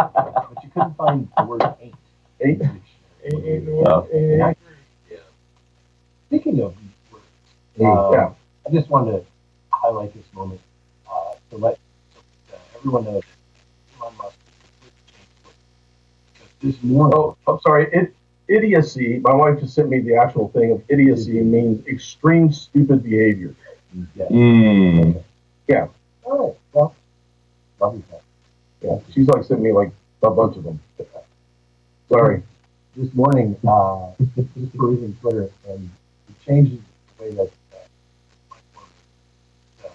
But 0.54 0.62
you 0.64 0.70
couldn't 0.70 0.96
find 0.96 1.28
the 1.36 1.44
word 1.44 1.62
ain't. 1.80 1.94
Ain't. 2.44 2.62
Ain't. 3.24 3.66
So, 3.86 4.08
And 4.12 4.42
I- 4.42 4.56
Speaking 6.28 6.60
of 6.60 6.74
Yeah. 7.76 8.32
I 8.66 8.70
just 8.72 8.88
wanted 8.88 9.12
to 9.12 9.24
highlight 9.72 10.14
this 10.14 10.24
moment 10.34 10.60
uh, 11.10 11.32
to 11.50 11.56
let 11.56 11.78
uh, 12.52 12.56
everyone 12.76 13.04
know 13.04 13.12
that 13.20 13.24
Elon 14.00 14.16
Musk 14.16 14.36
because 16.34 16.54
this 16.74 16.82
morning, 16.82 17.12
Oh, 17.18 17.36
I'm 17.46 17.60
sorry. 17.60 17.88
It, 17.92 18.14
idiocy. 18.48 19.18
My 19.20 19.34
wife 19.34 19.60
just 19.60 19.74
sent 19.74 19.88
me 19.88 20.00
the 20.00 20.16
actual 20.16 20.48
thing 20.48 20.70
of 20.72 20.82
idiocy 20.88 21.40
means 21.40 21.86
extreme 21.86 22.52
stupid 22.52 23.02
behavior. 23.02 23.54
yeah. 24.14 24.26
mm, 24.30 25.22
All 26.24 26.38
right, 26.48 26.56
well, 26.72 26.94
love 27.80 27.94
you. 27.96 28.02
Yeah, 28.82 28.98
she's 29.12 29.26
like 29.28 29.44
sent 29.44 29.60
me 29.62 29.72
like 29.72 29.90
a 30.22 30.30
bunch 30.30 30.56
of 30.56 30.64
them. 30.64 30.80
Sorry. 32.08 32.42
This 32.96 33.12
morning, 33.14 33.56
uh, 33.66 34.12
just 34.36 34.76
perusing 34.76 35.16
Twitter, 35.20 35.50
and 35.68 35.90
it 36.28 36.46
changes 36.46 36.78
the 37.18 37.24
way 37.24 37.30
that 37.32 37.50
uh, 39.84 39.86
uh, 39.86 39.88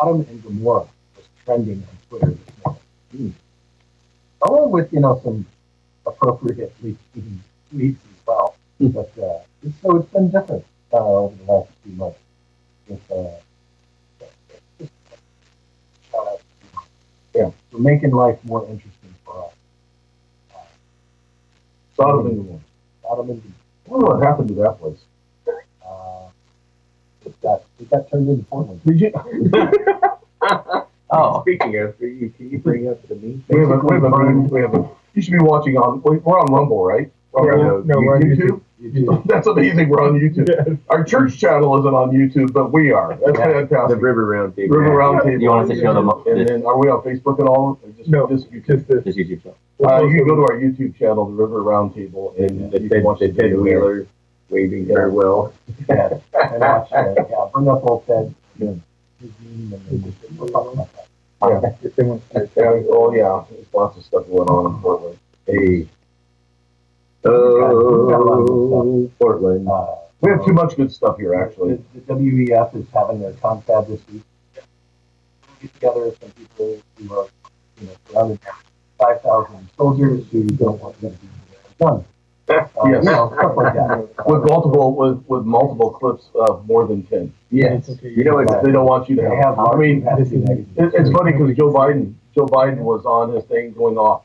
Sodom 0.00 0.26
and 0.30 0.42
Gomorrah 0.42 0.88
was 1.16 1.24
trending 1.44 1.82
on 1.82 1.98
Twitter 2.08 2.30
this 2.30 2.64
morning. 2.64 3.34
Along 4.42 4.70
with, 4.70 4.92
you 4.92 5.00
know, 5.00 5.20
some 5.24 5.46
appropriately 6.06 6.96
tweets 7.16 7.96
as 7.96 8.26
well. 8.26 8.54
But, 8.80 9.18
uh, 9.18 9.42
it's- 9.62 9.82
so 9.82 9.96
it's 9.96 10.10
been 10.10 10.30
different, 10.30 10.64
uh, 10.92 10.96
over 10.96 11.36
the 11.36 11.52
last 11.52 11.68
few 11.82 11.92
months. 11.92 12.18
With, 12.88 13.12
uh, 13.12 13.40
just 14.78 14.92
shout 16.10 16.28
out, 16.28 16.38
to 16.38 16.78
you. 17.38 17.44
Yeah. 17.44 17.50
For 17.70 17.78
making 17.78 18.12
life 18.12 18.44
more 18.44 18.66
interesting 18.66 19.14
for 19.24 19.44
us. 19.44 19.54
Sodom 21.94 22.26
and 22.26 22.36
Gomorrah. 22.36 22.60
Sodom 23.02 23.30
and 23.30 23.42
Gomorrah. 23.42 23.54
I 23.86 23.90
wonder 23.90 24.06
what 24.06 24.22
happened 24.26 24.48
to 24.48 24.54
that 24.54 24.78
place. 24.80 25.09
It 27.80 27.90
got, 27.90 28.10
turned 28.10 28.28
into 28.28 28.44
Portland. 28.44 28.80
Did 28.86 29.00
you? 29.00 29.12
oh, 31.10 31.40
Speaking 31.42 31.76
of, 31.78 31.98
can 31.98 32.18
you, 32.20 32.30
can 32.36 32.50
you 32.50 32.58
bring 32.58 32.88
up 32.88 33.06
the 33.08 33.14
meat? 33.16 33.40
We 33.48 33.60
have 33.60 33.70
a, 33.70 33.76
we 33.78 33.94
have 33.94 34.04
a, 34.04 34.10
meeting- 34.10 34.48
we 34.48 34.60
have 34.60 34.74
a, 34.74 34.88
you 35.14 35.22
should 35.22 35.32
be 35.32 35.38
watching 35.40 35.76
on, 35.76 36.02
we- 36.02 36.18
we're 36.18 36.38
on 36.38 36.52
Rumble, 36.52 36.84
right? 36.84 37.10
We're 37.32 37.78
on, 37.78 37.86
No, 37.86 37.98
we're 37.98 38.16
on 38.16 38.22
YouTube? 38.22 38.60
That's 39.26 39.46
amazing, 39.46 39.88
we're 39.88 40.02
on 40.02 40.18
YouTube. 40.18 40.78
Our 40.88 41.04
church 41.04 41.38
channel 41.38 41.78
isn't 41.80 41.94
on 41.94 42.10
YouTube, 42.10 42.52
but 42.52 42.72
we 42.72 42.90
are. 42.92 43.14
That's 43.24 43.38
Yeah. 43.38 43.48
The 43.48 43.54
fantastic. 43.68 44.00
River 44.02 44.26
Round 44.26 44.56
Table. 44.56 44.76
River 44.78 44.96
Round 44.96 45.22
Table. 45.22 45.40
You 45.42 45.48
want 45.50 45.68
to 45.70 45.78
show 45.80 45.92
them 45.94 46.08
And 46.26 46.48
then, 46.48 46.64
are 46.66 46.78
we 46.78 46.88
on 46.88 47.02
Facebook 47.02 47.38
at 47.40 47.46
all? 47.46 47.78
Or 47.82 47.90
just- 47.96 48.08
No. 48.08 48.26
Just 48.28 48.50
YouTube. 48.50 49.04
Just 49.04 49.18
YouTube. 49.18 49.54
Uh, 49.84 50.02
you 50.04 50.16
can 50.18 50.26
go 50.26 50.34
to 50.36 50.42
our 50.42 50.58
YouTube 50.58 50.96
channel, 50.98 51.26
the 51.26 51.32
River 51.32 51.62
Round 51.62 51.94
Table, 51.94 52.34
and 52.38 52.70
The 52.72 52.80
you 52.82 52.88
can 52.88 53.02
watch 53.02 53.20
the 53.20 53.28
the 53.28 53.42
Ted. 53.42 53.58
Wheeler 53.58 54.06
waving 54.50 54.86
farewell. 54.86 55.52
Yeah, 55.88 56.18
and 56.34 56.60
watch, 56.60 56.92
uh, 56.92 57.14
yeah, 57.16 57.46
bring 57.52 57.68
up 57.68 57.84
old 57.84 58.06
Ted, 58.06 58.34
you 58.58 58.66
know, 58.66 58.80
his 59.20 59.30
meme, 59.40 59.72
and 59.90 60.04
then 60.04 60.14
we'll 60.36 60.48
talk 60.48 60.72
about 60.74 60.88
that. 60.92 61.06
Yeah. 61.42 61.72
If 61.82 61.96
they 61.96 62.02
want 62.02 62.22
to 62.32 62.50
Yeah, 62.56 62.82
oh 62.90 63.14
yeah, 63.14 63.44
there's 63.50 63.66
lots 63.72 63.96
of 63.96 64.04
stuff 64.04 64.26
going 64.26 64.48
on 64.48 64.74
in 64.74 64.80
Portland. 64.82 65.18
Hey. 65.46 65.88
got 67.22 67.32
a 67.32 67.38
lot 67.38 68.40
of 68.40 68.46
good 68.46 68.50
Oh, 68.72 69.10
Portland. 69.18 69.68
Uh, 69.68 69.86
We 70.20 70.30
have 70.30 70.44
too 70.44 70.52
much 70.52 70.76
good 70.76 70.92
stuff 70.92 71.16
here, 71.16 71.34
actually. 71.34 71.82
the 71.94 72.00
WEF 72.14 72.76
is 72.76 72.86
having 72.92 73.20
their 73.20 73.32
confab 73.34 73.88
this 73.88 74.00
week. 74.12 74.22
Get 75.62 75.74
together 75.74 76.12
some 76.20 76.30
people 76.32 76.78
who 76.98 77.14
are, 77.14 77.26
you 77.80 77.86
know, 77.86 77.92
surrounded 78.10 78.40
by 78.42 78.52
five 79.06 79.22
thousand 79.22 79.68
soldiers 79.76 80.26
who 80.30 80.44
don't 80.44 80.80
want 80.80 81.00
them 81.00 81.12
to 81.14 81.18
be 81.20 81.28
one. 81.78 82.04
Yes. 82.50 82.70
you 82.84 83.02
stuff 83.02 83.56
like 83.56 83.74
that. 83.74 84.08
With 84.26 84.42
multiple, 84.44 84.96
with, 84.96 85.24
with 85.28 85.44
multiple 85.44 85.90
clips 85.90 86.28
of 86.34 86.66
more 86.66 86.86
than 86.86 87.02
ten. 87.04 87.32
Yes. 87.50 87.88
okay. 87.88 88.10
You 88.10 88.24
know 88.24 88.34
what? 88.34 88.62
They 88.64 88.72
don't 88.72 88.86
want 88.86 89.08
you 89.08 89.16
to 89.16 89.22
have, 89.22 89.56
have 89.56 89.68
I 89.72 89.76
mean, 89.76 90.04
large 90.04 90.32
it, 90.32 90.66
it's 90.76 91.10
funny 91.10 91.32
because 91.32 91.56
Joe 91.56 91.72
Biden, 91.72 92.14
Joe 92.34 92.46
Biden 92.46 92.78
was 92.78 93.04
on 93.04 93.32
his 93.34 93.44
thing 93.44 93.72
going 93.72 93.96
off. 93.98 94.22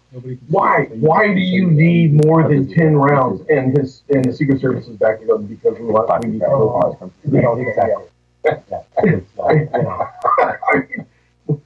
Why, 0.47 0.85
why 0.93 1.27
do 1.33 1.39
you 1.39 1.69
need 1.69 2.25
more 2.25 2.47
than 2.47 2.67
ten 2.73 2.95
rounds? 2.95 3.41
And 3.49 3.77
his, 3.77 4.01
and 4.09 4.25
the 4.25 4.33
Secret 4.33 4.59
Service 4.61 4.87
is 4.87 4.97
backing 4.97 5.29
up 5.31 5.47
because 5.47 5.77
we 5.79 5.85
want, 5.85 6.23
we 6.25 6.31
need 6.31 6.39
to 6.39 6.45
go. 6.45 7.11
You 7.31 7.41
know, 7.41 7.57
exactly. 7.57 8.05
Yeah, 8.45 8.59
it's, 8.99 9.31
you 9.35 9.69
know, 11.57 11.61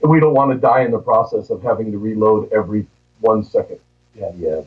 We 0.00 0.20
don't 0.20 0.34
want 0.34 0.50
to 0.52 0.58
die 0.58 0.82
in 0.82 0.90
the 0.90 0.98
process 0.98 1.50
of 1.50 1.62
having 1.62 1.92
to 1.92 1.98
reload 1.98 2.52
every 2.52 2.86
one 3.20 3.44
second. 3.44 3.78
yeah, 4.16 4.30
Yeah. 4.36 4.62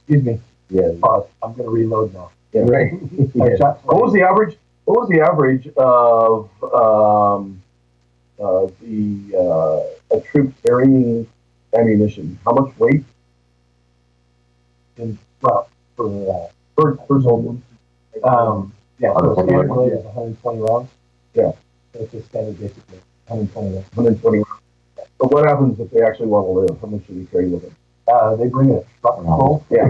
excuse 0.00 0.24
me, 0.24 0.40
Yeah. 0.70 0.90
pause, 1.00 1.26
I'm 1.42 1.54
gonna 1.54 1.70
reload 1.70 2.14
now. 2.14 2.30
Yeah. 2.52 2.62
Right. 2.62 2.92
Yeah. 3.34 3.56
What 3.84 4.02
was 4.02 4.12
the 4.12 4.22
average? 4.22 4.56
What 4.84 5.00
was 5.00 5.08
the 5.08 5.20
average 5.20 5.68
of 5.76 6.50
um, 6.62 7.62
uh, 8.38 8.66
the 8.80 9.36
uh, 9.36 10.16
a 10.16 10.20
troop 10.20 10.52
carrying 10.66 11.26
ammunition? 11.76 12.38
How 12.44 12.52
much 12.52 12.76
weight 12.78 13.04
in, 14.96 15.18
well, 15.42 15.68
for, 15.96 16.06
uh, 16.08 16.48
per 16.76 16.96
per 16.96 17.22
soldier? 17.22 17.58
Um, 18.24 18.72
yeah, 18.98 19.12
so 19.14 19.34
120 19.34 19.90
standard 19.90 19.98
is 19.98 20.04
hundred 20.14 20.26
and 20.26 20.40
twenty 20.42 20.60
rounds. 20.60 20.90
Yeah. 21.34 21.52
So 21.92 22.00
it's 22.00 22.12
just 22.12 22.28
standard 22.28 22.58
basically, 22.58 22.98
hundred 23.28 23.40
and 23.42 23.52
twenty 23.52 23.74
rounds. 23.74 23.86
120. 23.94 24.38
rounds. 24.38 24.48
But 25.18 25.32
what 25.32 25.46
happens 25.46 25.78
if 25.80 25.90
they 25.90 26.02
actually 26.02 26.26
want 26.26 26.46
to 26.46 26.52
live? 26.72 26.80
How 26.80 26.88
much 26.88 27.06
should 27.06 27.16
we 27.16 27.26
carry 27.26 27.48
with 27.48 27.62
them? 27.62 27.76
Uh, 28.10 28.34
they 28.36 28.48
bring 28.48 28.70
a 28.72 28.82
truck 29.00 29.16
full, 29.22 29.64
Yeah, 29.70 29.86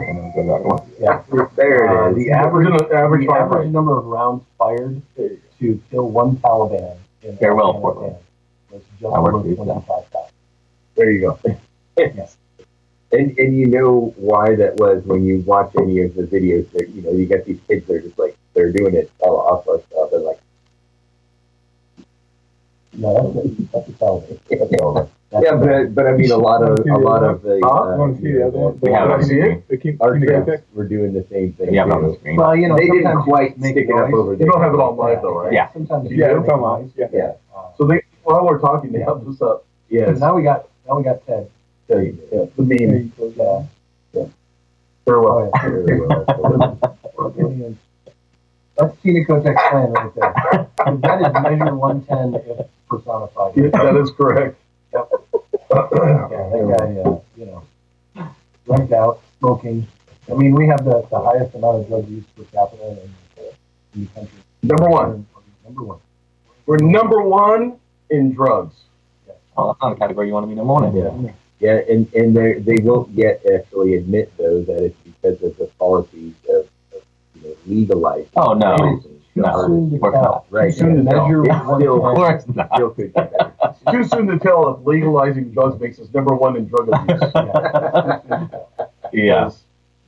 yeah. 0.98 1.22
There 1.56 1.88
Uh, 1.88 2.08
it 2.10 2.18
is. 2.18 2.24
the 2.24 2.30
average, 2.32 2.68
average 2.68 2.92
average 2.92 3.26
the 3.26 3.32
average 3.34 3.70
number 3.70 3.98
of 3.98 4.04
rounds 4.06 4.44
fired 4.58 5.00
to 5.16 5.80
kill 5.90 6.10
one 6.10 6.36
Taliban 6.36 6.96
in 7.22 7.36
Farewell, 7.38 7.68
Afghanistan 7.76 7.80
Portland. 7.82 8.16
was 8.70 8.82
just 9.00 9.14
I 9.14 9.20
worked 9.20 9.34
over 9.34 9.42
for 9.42 9.48
you, 9.48 9.56
yeah. 9.56 9.64
twenty-five 9.64 10.06
thousand. 10.08 10.32
There 10.96 11.10
you 11.10 11.20
go. 11.20 11.38
Yes. 11.96 12.36
And 13.12 13.36
and 13.40 13.58
you 13.58 13.66
know 13.66 14.14
why 14.16 14.54
that 14.54 14.76
was 14.76 15.02
when 15.04 15.24
you 15.24 15.40
watch 15.40 15.72
any 15.80 16.00
of 16.02 16.14
the 16.14 16.22
videos 16.22 16.70
that 16.70 16.88
you 16.90 17.02
know 17.02 17.10
you 17.10 17.26
got 17.26 17.44
these 17.44 17.58
kids 17.66 17.84
that 17.88 17.94
are 17.96 18.00
just 18.02 18.16
like 18.20 18.36
they're 18.54 18.70
doing 18.70 18.94
it 18.94 19.10
all 19.18 19.36
off 19.50 19.66
of 19.66 19.82
stuff 19.90 20.12
and 20.12 20.22
like 20.22 20.38
No, 23.00 23.32
that's, 23.32 23.88
a- 23.88 23.90
that's. 25.30 25.44
Yeah, 25.44 25.54
but, 25.56 25.68
I- 25.72 25.84
but 25.84 26.06
I 26.06 26.12
mean, 26.12 26.30
a 26.32 26.36
lot 26.36 26.62
of, 26.62 26.78
a 26.86 26.98
lot 26.98 27.22
of 27.22 27.42
the. 27.42 27.60
Huh? 27.62 27.68
uh, 27.70 27.96
Want 27.96 28.16
to 28.16 28.22
see 28.22 28.32
the 28.32 28.46
other 28.48 28.58
one? 28.58 28.78
We 28.80 28.90
have 28.92 29.20
it. 29.20 29.24
See 29.24 29.38
it? 29.38 29.68
The 29.68 29.76
King- 29.76 29.96
Our 30.00 30.18
King 30.18 30.26
troops 30.26 30.46
Tech? 30.50 30.60
were 30.74 30.86
doing 30.88 31.12
the 31.14 31.24
same 31.30 31.52
thing. 31.54 31.72
Yeah, 31.72 31.84
on 31.84 32.02
the 32.02 32.08
too. 32.12 32.18
screen. 32.18 32.36
Well, 32.36 32.54
you 32.56 32.68
know, 32.68 32.76
They 32.76 32.86
didn't 32.86 33.04
sometimes 33.04 33.26
you 33.26 33.32
quite 33.32 33.58
make 33.58 33.72
stick 33.74 33.88
it 33.88 33.94
up 33.94 34.10
noise. 34.10 34.14
over 34.14 34.32
You 34.32 34.38
there. 34.38 34.46
don't 34.48 34.60
have 34.60 34.74
it 34.74 34.80
all 34.80 34.94
live 34.96 35.22
though, 35.22 35.38
right? 35.40 35.52
Yeah. 35.52 35.72
Sometimes 35.72 36.10
you 36.10 36.16
Yeah, 36.18 36.28
just 36.34 36.38
it's 36.40 36.46
make 36.48 36.56
online, 36.56 36.92
yeah. 36.96 37.06
Yeah, 37.12 37.32
Uh, 37.56 37.62
So 37.78 37.84
they, 37.86 38.02
while 38.24 38.44
we're 38.44 38.58
talking, 38.58 38.90
they 38.92 39.00
have 39.00 39.24
this 39.24 39.40
up. 39.40 39.64
yes. 39.88 40.18
Now 40.18 40.34
we 40.34 40.42
got, 40.42 40.68
now 40.86 40.96
we 40.98 41.04
got 41.04 41.24
Ted. 41.26 41.48
Okay, 41.88 42.14
yeah, 42.32 42.44
the 42.56 42.62
meme. 42.62 43.12
you. 43.18 43.34
Yeah. 44.14 44.24
Farewell. 45.04 45.50
Oh, 45.54 45.60
yeah. 45.62 45.70
Very 45.70 46.00
well. 46.00 47.76
That's 48.80 48.96
Tina 49.02 49.24
Kotek's 49.26 49.62
plan 49.70 49.92
right 49.92 50.14
there. 50.14 50.66
That 51.02 51.20
is 51.20 51.42
measure 51.42 51.74
one 51.74 52.02
ten 52.04 52.34
if 52.34 52.66
personified. 52.88 53.52
Yeah, 53.56 53.68
that 53.72 53.96
is 53.96 54.10
correct. 54.12 54.56
Yep. 54.94 55.08
Yeah, 55.12 56.28
that 56.50 56.76
guy, 56.78 57.00
uh, 57.10 57.20
you 57.36 57.46
know, 57.46 57.62
drugged 58.66 58.92
out, 58.92 59.20
smoking. 59.38 59.86
I 60.30 60.34
mean, 60.34 60.52
we 60.54 60.66
have 60.68 60.84
the, 60.84 61.06
the 61.10 61.20
highest 61.20 61.54
amount 61.54 61.82
of 61.82 61.88
drug 61.88 62.08
use 62.08 62.24
per 62.36 62.44
capita 62.44 62.88
in, 62.90 62.96
the- 63.36 63.52
in 63.94 64.04
the 64.04 64.06
country. 64.14 64.38
Number 64.62 64.88
one. 64.88 65.26
Number 65.64 65.82
one. 65.84 65.98
We're 66.66 66.78
number 66.78 67.20
one 67.22 67.78
in 68.10 68.32
drugs. 68.32 68.76
Yeah. 69.26 69.34
Oh, 69.56 69.66
that's 69.68 69.80
not 69.82 69.92
a 69.92 69.96
category 69.96 70.28
you 70.28 70.32
want 70.34 70.44
to 70.44 70.48
be 70.48 70.54
number 70.54 70.72
one 70.72 70.84
in. 70.84 70.96
Yeah. 70.96 71.32
Yeah, 71.60 71.80
and, 71.92 72.10
and 72.14 72.34
they, 72.34 72.54
they 72.54 72.82
won't 72.82 73.10
yet 73.10 73.42
actually 73.54 73.96
admit 73.96 74.32
though 74.38 74.62
that 74.62 74.82
it's 74.82 74.96
because 75.04 75.42
of 75.42 75.56
the 75.58 75.66
policies 75.78 76.32
of, 76.48 76.66
of 77.44 77.56
you 77.66 77.86
know, 77.86 77.96
legalizing. 77.96 78.28
Oh, 78.36 78.54
no. 78.54 78.76
No. 79.36 79.66
Soon 79.66 79.90
to 79.90 79.98
tell. 80.00 80.10
not. 80.12 80.46
Right. 80.50 80.72
Too 80.72 80.78
soon 80.80 80.96
to 80.96 81.02
measure 81.04 81.42
one 81.42 81.80
still- 81.80 82.06
Of 82.06 82.14
course 82.16 82.44
not. 82.54 82.70
Still 82.74 82.90
could 82.90 83.12
better. 83.12 83.52
Too 83.90 84.04
soon 84.04 84.26
to 84.26 84.38
tell 84.38 84.74
if 84.74 84.84
legalizing 84.86 85.50
drugs 85.52 85.80
makes 85.80 85.98
us 86.00 86.08
number 86.12 86.34
one 86.34 86.56
in 86.56 86.66
drug 86.68 86.88
abuse. 86.92 88.50
Yeah. 89.12 89.50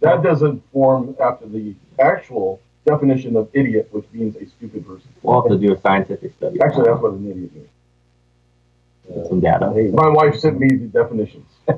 That 0.00 0.22
doesn't 0.22 0.62
form 0.72 1.16
after 1.20 1.46
the 1.46 1.74
actual 2.00 2.60
definition 2.86 3.36
of 3.36 3.48
idiot, 3.52 3.88
which 3.92 4.04
means 4.12 4.36
a 4.36 4.46
stupid 4.46 4.86
person. 4.86 5.08
We'll 5.22 5.42
have 5.42 5.50
to 5.50 5.58
do 5.58 5.72
a 5.72 5.80
scientific 5.80 6.32
study. 6.36 6.60
Actually, 6.60 6.84
that's 6.90 7.00
what 7.00 7.12
an 7.14 7.30
idiot 7.30 7.50
means. 7.54 9.28
Some 9.28 9.40
data. 9.40 9.72
Hey, 9.74 9.88
My 9.90 10.08
wife 10.08 10.36
sent 10.38 10.58
me 10.60 10.68
the 10.68 10.86
definitions. 10.86 11.46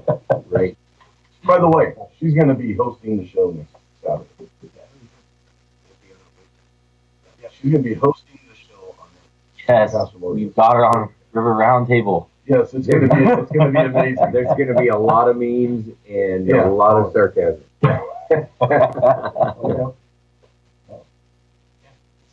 Right. 0.48 0.76
By 1.44 1.58
the 1.58 1.68
way, 1.68 1.94
she's 2.18 2.32
going 2.34 2.48
to 2.48 2.54
be 2.54 2.74
hosting 2.74 3.16
the 3.18 3.26
show 3.28 3.50
next 3.50 3.74
Saturday. 4.02 4.50
She's 7.64 7.72
going 7.72 7.82
to 7.82 7.88
be 7.88 7.94
hosting 7.94 8.38
the 8.46 8.54
show 8.54 8.94
on 9.00 9.06
Yes, 9.66 9.92
Pastor 9.92 10.18
Morgan. 10.18 10.44
we've 10.44 10.54
got 10.54 10.74
her 10.76 10.84
on 10.84 11.08
River 11.32 11.54
Roundtable. 11.54 12.26
Yes, 12.46 12.74
it's 12.74 12.86
going 12.86 13.08
to 13.08 13.16
be 13.16 13.22
it's 13.24 13.50
going 13.52 13.72
to 13.72 13.80
be 13.80 13.86
amazing. 13.86 14.28
There's 14.34 14.48
gonna 14.48 14.74
be 14.78 14.88
a 14.88 14.98
lot 14.98 15.30
of 15.30 15.38
memes 15.38 15.88
and 16.06 16.46
Yeah. 16.46 16.68
a 16.68 16.70
lot 16.70 16.98
of 16.98 17.10
sarcasm. 17.14 17.64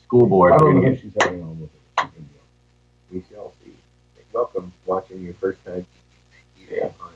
School 0.03 0.27
board. 0.27 0.51
I 0.51 0.57
don't 0.57 0.81
know 0.81 0.89
who 0.89 0.95
she's 0.97 1.13
having 1.21 1.41
on 1.43 1.61
with 1.61 1.69
her. 1.97 2.09
We 3.09 3.23
shall 3.31 3.53
see. 3.63 3.71
Welcome, 4.33 4.73
watching 4.85 5.21
your 5.23 5.33
first 5.35 5.63
time. 5.63 5.85
Yeah. 6.69 6.89
On 7.01 7.11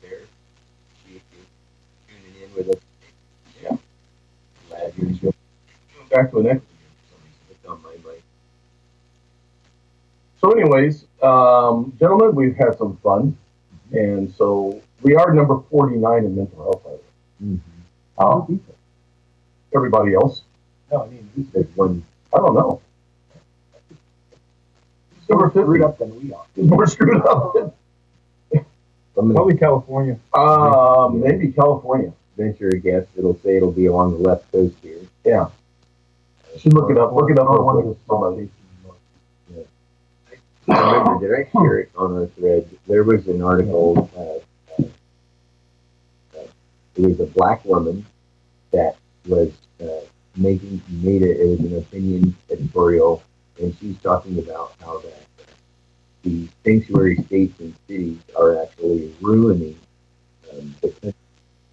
Tuesday. 0.00 0.22
Appreciate 1.02 1.22
you 1.36 1.44
tuning 2.08 2.42
in 2.42 2.54
with 2.56 2.68
us. 2.74 2.80
Yeah. 3.62 3.76
Glad 4.70 4.94
you 4.96 5.08
enjoyed. 5.08 5.34
Going 5.94 6.08
back 6.08 6.30
to 6.30 6.38
an 6.40 6.46
equity. 6.46 6.66
It's 7.50 7.66
on 7.68 7.82
my 7.82 7.90
mind. 7.90 8.00
So, 10.44 10.50
anyways, 10.52 11.06
um, 11.22 11.94
gentlemen, 11.98 12.34
we've 12.34 12.54
had 12.54 12.76
some 12.76 12.98
fun, 12.98 13.34
and 13.92 14.30
so 14.34 14.78
we 15.00 15.14
are 15.14 15.32
number 15.32 15.58
forty-nine 15.70 16.26
in 16.26 16.36
mental 16.36 16.62
health. 16.64 16.84
by 16.84 16.90
the 17.40 17.46
way. 17.54 17.60
Oh, 18.18 18.60
Everybody 19.74 20.12
else, 20.12 20.42
No, 20.92 21.04
I 21.04 21.08
mean, 21.08 21.30
There's 21.54 21.64
one. 21.74 22.04
I 22.34 22.36
don't 22.36 22.52
know. 22.54 22.82
he's 23.88 25.30
more 25.30 25.48
Number 25.48 25.50
screwed 25.50 25.80
up 25.82 25.96
than 25.98 26.22
we 26.22 26.34
are. 26.34 26.44
More 26.58 26.86
screwed 26.88 27.22
up. 27.24 27.54
I'm 28.52 28.64
gonna 29.16 29.32
Probably 29.32 29.56
California. 29.56 30.18
Um, 30.34 31.20
maybe 31.22 31.52
California. 31.52 32.12
venture 32.36 32.68
a 32.68 32.78
guess. 32.78 33.06
It'll 33.16 33.38
say 33.38 33.56
it'll 33.56 33.72
be 33.72 33.86
along 33.86 34.20
the 34.22 34.28
left 34.28 34.52
coast 34.52 34.74
here. 34.82 34.98
Yeah. 35.24 35.48
Should 36.58 36.74
look 36.74 36.90
it 36.90 36.98
up. 36.98 37.14
Look 37.14 37.30
it 37.30 37.38
up. 37.38 37.48
Or 37.48 37.54
real 37.54 37.64
one 37.64 37.76
of 37.78 37.84
quick, 37.84 37.96
the 37.96 38.04
small 38.04 38.22
somebody. 38.24 38.36
stations. 38.46 38.60
I 40.68 40.92
remember, 40.92 41.20
did 41.20 41.46
I 41.46 41.50
share 41.50 41.78
it 41.78 41.90
on 41.96 42.14
our 42.16 42.26
thread? 42.26 42.68
There 42.86 43.04
was 43.04 43.26
an 43.26 43.42
article. 43.42 44.10
Uh, 44.16 44.82
uh, 46.38 46.46
it 46.96 47.02
was 47.02 47.20
a 47.20 47.26
black 47.26 47.64
woman 47.64 48.06
that 48.72 48.96
was 49.26 49.52
uh, 49.82 50.06
making 50.36 50.82
made 50.88 51.22
it. 51.22 51.38
It 51.40 51.48
was 51.50 51.60
an 51.60 51.78
opinion 51.78 52.36
editorial, 52.50 53.22
and 53.60 53.76
she's 53.78 53.98
talking 53.98 54.38
about 54.38 54.72
how 54.80 55.00
that 55.00 55.26
uh, 55.40 55.52
the 56.22 56.48
sanctuary 56.64 57.16
states 57.26 57.60
and 57.60 57.74
cities 57.88 58.18
are 58.38 58.62
actually 58.62 59.14
ruining 59.20 59.78
um, 60.52 60.74
the 60.82 60.88
country 60.90 61.14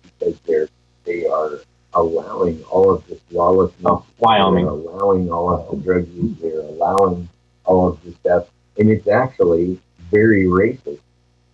because 0.03 0.39
they're 0.45 0.67
they 1.05 1.25
are 1.27 1.59
allowing 1.93 2.63
all 2.65 2.91
of 2.91 3.05
this 3.07 3.19
lawlessness. 3.31 3.81
Oh, 3.85 4.05
Wyoming. 4.19 4.65
They're 4.65 4.73
allowing 4.73 5.31
all 5.31 5.49
of 5.49 5.71
the 5.71 5.83
drug 5.83 6.07
use. 6.09 6.37
They're 6.41 6.59
allowing 6.59 7.29
all 7.65 7.87
of 7.89 8.03
the 8.03 8.11
stuff 8.13 8.47
and 8.77 8.89
it's 8.89 9.07
actually 9.07 9.79
very 10.11 10.45
racist. 10.45 10.99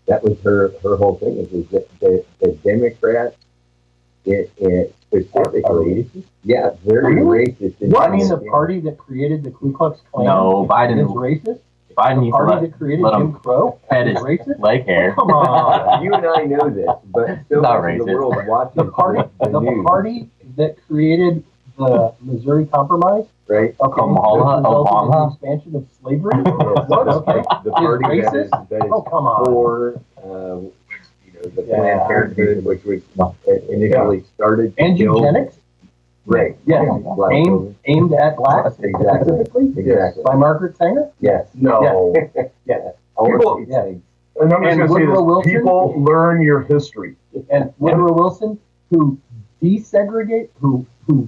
That 0.07 0.23
was 0.23 0.39
her 0.43 0.71
her 0.83 0.95
whole 0.95 1.15
thing. 1.17 1.37
Is 1.37 1.51
was 1.51 1.67
that 1.69 1.99
the, 1.99 2.23
the 2.39 2.53
Democrats, 2.63 3.35
it, 4.25 4.51
it 4.57 4.95
specifically, 5.01 6.09
yeah, 6.43 6.71
very 6.85 7.15
Really? 7.15 7.45
racist. 7.47 7.75
What? 7.79 8.09
I 8.09 8.15
mean, 8.15 8.27
the 8.27 8.37
party 8.37 8.79
that 8.81 8.97
created 8.97 9.43
the 9.43 9.51
Ku 9.51 9.73
Klux 9.73 9.99
Klan 10.11 10.25
No, 10.27 10.65
Biden- 10.69 10.99
is 11.01 11.07
racist? 11.07 11.59
Biden 11.97 12.25
The 12.25 12.31
party 12.31 12.51
let 12.53 12.61
that 12.61 12.77
created 12.77 13.01
let 13.01 13.13
him 13.15 13.31
Jim 13.31 13.39
Crow 13.41 13.79
pet 13.89 14.07
is 14.07 14.13
his 14.17 14.23
racist? 14.23 14.59
leg 14.59 14.85
hair. 14.85 15.13
Come 15.15 15.29
on. 15.31 16.03
you 16.03 16.13
and 16.13 16.25
I 16.27 16.43
know 16.43 16.69
this, 16.69 16.87
but 17.11 17.39
so 17.49 17.59
Not 17.61 17.81
much 17.81 17.99
of 17.99 18.05
the 18.05 18.13
world 18.13 18.35
watches 18.47 18.75
The 18.75 18.85
party, 18.85 19.21
the, 19.41 19.49
the 19.49 19.59
news, 19.59 19.83
party 19.85 20.29
that 20.57 20.75
created 20.87 21.43
the 21.77 22.13
Missouri 22.21 22.65
Compromise, 22.65 23.25
right? 23.47 23.75
okay, 23.79 23.99
Kamala, 23.99 24.57
which 24.57 24.65
resulted 24.65 24.65
in 24.65 24.73
Obama. 24.73 25.29
the 25.29 25.33
expansion 25.33 25.75
of 25.75 25.85
slavery. 26.01 26.33
Yes, 26.89 27.15
Okay. 27.15 27.43
the 27.63 27.71
party 27.71 28.21
that 28.21 28.35
is 28.35 28.51
racist? 28.51 28.69
that 28.69 28.85
is 28.85 28.91
Oh, 28.91 29.01
come 29.01 29.25
on. 29.27 29.45
for, 29.45 30.01
uh, 30.23 30.27
you 30.27 31.33
know, 31.33 31.41
the 31.55 31.63
Yeah. 31.67 31.75
Planned 31.77 32.07
Parenthood, 32.07 32.65
which 32.65 32.83
was 32.83 33.01
uh, 33.19 33.31
initially 33.69 34.23
started 34.35 34.73
And 34.77 34.97
kill- 34.97 35.17
eugenics, 35.17 35.57
right? 36.25 36.57
yes, 36.65 36.85
Black 37.15 37.33
aimed, 37.33 37.75
aimed 37.85 38.13
at 38.13 38.37
blacks 38.37 38.79
Exactly. 38.79 39.27
specifically, 39.43 39.73
Exactly. 39.77 40.23
by 40.23 40.35
Margaret 40.35 40.75
Sanger. 40.77 41.09
Yes. 41.19 41.47
No. 41.53 42.13
Yes. 42.65 42.95
All 43.15 43.25
of 43.33 43.39
People- 43.39 43.57
these 43.57 43.67
yeah. 43.69 43.93
And 44.39 44.53
I'm 44.53 44.63
just 44.63 44.77
going 44.77 44.79
to 44.79 44.87
say 44.87 44.93
Woodrow 44.93 45.15
this: 45.15 45.25
Wilson? 45.25 45.51
people 45.51 45.93
learn 46.03 46.41
your 46.43 46.59
history. 46.61 47.15
And 47.49 47.73
Woodrow 47.79 48.13
Wilson, 48.13 48.59
who 48.91 49.17
desegregate, 49.63 50.49
who 50.59 50.85
who 51.07 51.27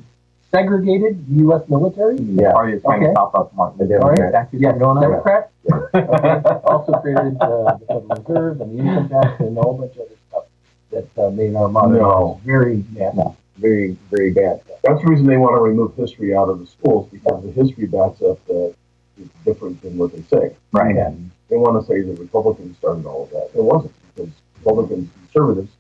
segregated 0.52 1.28
the 1.28 1.36
U.S. 1.44 1.62
military. 1.70 2.18
Yeah. 2.20 2.52
Party 2.54 2.74
that's 2.74 2.84
trying 2.84 3.00
Okay. 3.04 3.08
to 3.08 3.12
stop 3.14 3.36
up 3.36 3.54
Martin 3.56 3.80
Luther 3.88 4.00
King 4.00 4.16
Democrat. 4.16 4.32
statues 4.32 4.62
Yes, 4.62 4.74
going 4.80 4.98
on. 4.98 5.02
Democrat. 5.02 5.52
Okay. 5.72 6.60
Also 6.66 6.94
created 6.94 7.38
uh, 7.42 7.78
the 7.78 7.86
Federal 7.88 8.08
Reserve 8.10 8.62
and 8.62 8.80
the 8.80 8.84
income 8.84 9.10
tax 9.10 9.40
and 9.40 9.58
a 9.58 9.62
whole 9.62 9.78
bunch 9.78 9.94
of 9.96 10.02
other 10.02 10.16
stuff 10.30 10.44
that 10.92 11.24
uh, 11.24 11.30
made 11.32 11.56
our 11.56 11.68
modern 11.70 11.98
No. 12.00 12.40
lives 12.40 12.46
very 12.46 12.84
nasty. 12.94 13.22
Very, 13.58 13.98
very 14.10 14.32
bad. 14.32 14.62
That's 14.84 15.02
the 15.02 15.08
reason 15.08 15.28
they 15.28 15.36
want 15.38 15.56
to 15.58 15.62
remove 15.62 15.94
history 15.96 16.34
out 16.34 16.48
of 16.50 16.60
the 16.60 16.66
schools 16.66 17.10
because 17.12 17.44
the 17.44 17.52
history 17.52 17.86
backs 17.88 18.22
up 18.22 18.44
that 18.48 18.74
it's 19.22 19.30
different 19.44 19.82
than 19.82 19.98
what 19.98 20.14
they 20.14 20.22
say. 20.24 20.56
Right. 20.72 20.96
And 20.96 21.30
they 21.50 21.58
want 21.58 21.80
to 21.80 21.86
say 21.86 22.02
the 22.02 22.14
Republicans 22.14 22.78
started 22.78 23.06
all 23.06 23.24
of 23.24 23.30
that. 23.32 23.50
It 23.54 23.62
wasn't 23.64 23.94
because 24.16 24.32
Republicans, 24.60 25.10
conservatives, 25.26 25.72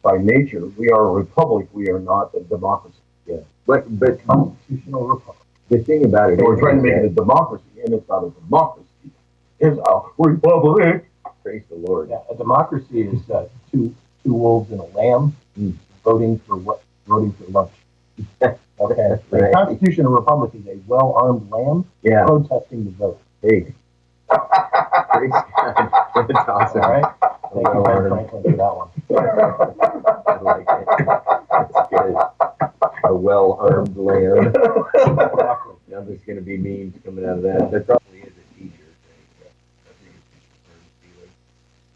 by 0.00 0.16
nature, 0.16 0.66
we 0.78 0.88
are 0.90 1.08
a 1.08 1.12
republic. 1.12 1.68
We 1.74 1.90
are 1.90 1.98
not 2.00 2.30
a 2.34 2.40
democracy. 2.40 2.96
But, 3.68 3.84
but 4.00 4.26
Constitutional 4.26 5.06
republic. 5.06 5.46
the 5.68 5.78
thing 5.84 6.04
about 6.06 6.32
it 6.32 6.38
we're 6.38 6.58
trying 6.58 6.78
to 6.78 6.82
make 6.82 6.94
it 6.94 7.04
a 7.04 7.08
democracy, 7.10 7.64
and 7.84 7.92
it's 7.94 8.08
not 8.08 8.24
a 8.24 8.30
democracy. 8.30 8.86
It's 9.60 9.78
a 9.78 10.00
republic. 10.18 11.04
Praise 11.42 11.62
the 11.68 11.76
Lord. 11.76 12.08
Yeah, 12.08 12.20
a 12.30 12.34
democracy 12.34 13.02
is 13.02 13.28
uh, 13.30 13.46
two 13.70 13.94
two 14.24 14.32
wolves 14.32 14.72
and 14.72 14.80
a 14.80 14.84
lamb 14.98 15.36
Mm. 15.60 15.74
voting 16.04 16.38
for 16.46 16.56
what 16.56 16.82
voting 17.06 17.32
for 17.32 17.44
lunch. 17.50 17.72
Okay. 18.80 19.16
The 19.30 19.50
Constitution 19.52 20.06
of 20.06 20.12
Republic 20.12 20.52
is 20.54 20.64
a 20.68 20.78
well 20.86 21.12
armed 21.20 21.50
lamb 21.50 21.84
Yeah. 22.02 22.24
protesting 22.26 22.84
the 22.84 22.90
vote. 22.92 23.20
Hey. 23.42 23.74
Praise 24.30 25.30
God. 25.30 25.90
That's 26.14 26.48
awesome. 26.48 26.80
All 26.82 26.90
right. 26.92 27.04
Thank 27.52 27.66
you, 27.74 27.82
Ben 27.82 28.08
Franklin, 28.08 28.42
for 28.44 28.52
that 28.52 28.76
one. 28.76 28.90
I 30.28 30.40
like 30.42 30.66
it. 30.70 30.86
That's 31.50 31.90
good. 31.90 32.16
A 33.08 33.14
well-armed 33.14 33.96
lamb. 34.08 34.48
Exactly. 34.48 35.74
Now 35.88 36.02
there's 36.02 36.20
going 36.26 36.36
to 36.36 36.42
be 36.44 36.58
memes 36.58 36.94
coming 37.04 37.24
out 37.24 37.38
of 37.38 37.42
that. 37.42 37.70
There 37.70 37.80
probably 37.80 38.18
is 38.20 38.26
a 38.28 38.58
t-shirt. 38.58 38.72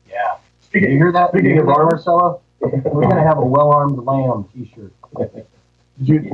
Yeah. 0.09 0.37
Did 0.73 0.81
you 0.81 0.81
Speaking, 0.81 0.91
hear 0.97 1.13
that? 1.13 1.31
Speaking 1.31 1.51
you 1.51 1.61
of 1.61 1.67
hear 1.67 1.75
that, 1.75 1.81
arms- 1.81 1.93
Marcella? 2.07 2.39
We're 2.61 3.03
gonna 3.03 3.23
have 3.23 3.39
a 3.39 3.45
well-armed 3.45 3.99
lamb 4.05 4.49
t-shirt. 4.55 4.93
did 5.19 6.25
you, 6.25 6.31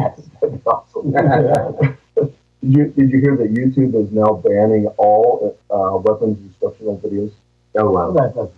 awesome. 0.67 1.11
Did 1.11 2.37
you, 2.63 2.85
did 2.89 3.11
you 3.11 3.21
hear 3.21 3.37
that 3.37 3.53
YouTube 3.55 3.95
is 3.95 4.13
now 4.13 4.35
banning 4.45 4.87
all, 4.99 5.57
uh, 5.71 5.97
weapons 5.99 6.39
instructional 6.41 6.99
videos? 6.99 7.33
Oh, 7.77 7.91
wow. 7.91 8.11
That 8.13 8.35
doesn't, 8.35 8.53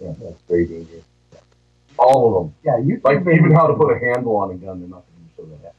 Yeah, 0.00 0.12
That's 0.22 0.40
very 0.48 0.66
dangerous. 0.66 1.02
all 1.98 2.28
of 2.38 2.44
them. 2.44 2.54
yeah, 2.64 2.78
you. 2.78 3.00
Like 3.02 3.20
even 3.22 3.50
how 3.52 3.66
to 3.66 3.74
put 3.74 3.90
a 3.94 3.98
handle 3.98 4.36
on 4.36 4.50
a 4.52 4.54
gun, 4.54 4.78
they're 4.80 4.88
not 4.88 5.04
gonna 5.36 5.48
show 5.50 5.62
that. 5.62 5.74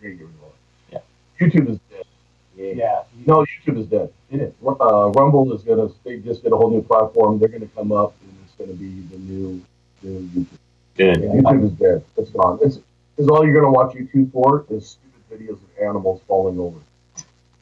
We're 0.00 0.10
gonna 0.10 0.14
get 0.14 0.24
rid 0.26 0.34
of 0.34 0.42
all 0.42 0.52
that. 0.92 1.04
YouTube 1.40 1.70
is 1.70 1.78
dead. 1.90 2.04
Yeah. 2.56 3.02
No, 3.26 3.44
YouTube 3.44 3.78
is 3.78 3.86
dead. 3.86 4.10
It 4.30 4.40
is. 4.40 4.52
Uh, 4.66 5.10
Rumble 5.10 5.52
is 5.52 5.62
gonna, 5.62 5.88
they 6.04 6.18
just 6.18 6.42
did 6.42 6.52
a 6.52 6.56
whole 6.56 6.70
new 6.70 6.82
platform. 6.82 7.38
They're 7.38 7.48
gonna 7.48 7.66
come 7.74 7.92
up 7.92 8.14
and 8.22 8.32
it's 8.44 8.54
gonna 8.54 8.72
be 8.72 9.00
the 9.14 9.18
new, 9.18 9.62
new 10.02 10.20
YouTube. 10.28 10.46
Good. 10.96 11.16
YouTube 11.18 11.64
is 11.64 11.72
dead. 11.72 12.04
It's 12.16 12.30
gone. 12.30 12.58
It's, 12.62 12.78
because 13.14 13.28
all 13.30 13.44
you're 13.46 13.54
gonna 13.54 13.72
watch 13.72 13.94
YouTube 13.94 14.32
for 14.32 14.64
is 14.70 14.96
stupid 15.28 15.46
videos 15.48 15.52
of 15.54 15.68
animals 15.82 16.20
falling 16.26 16.58
over. 16.58 16.78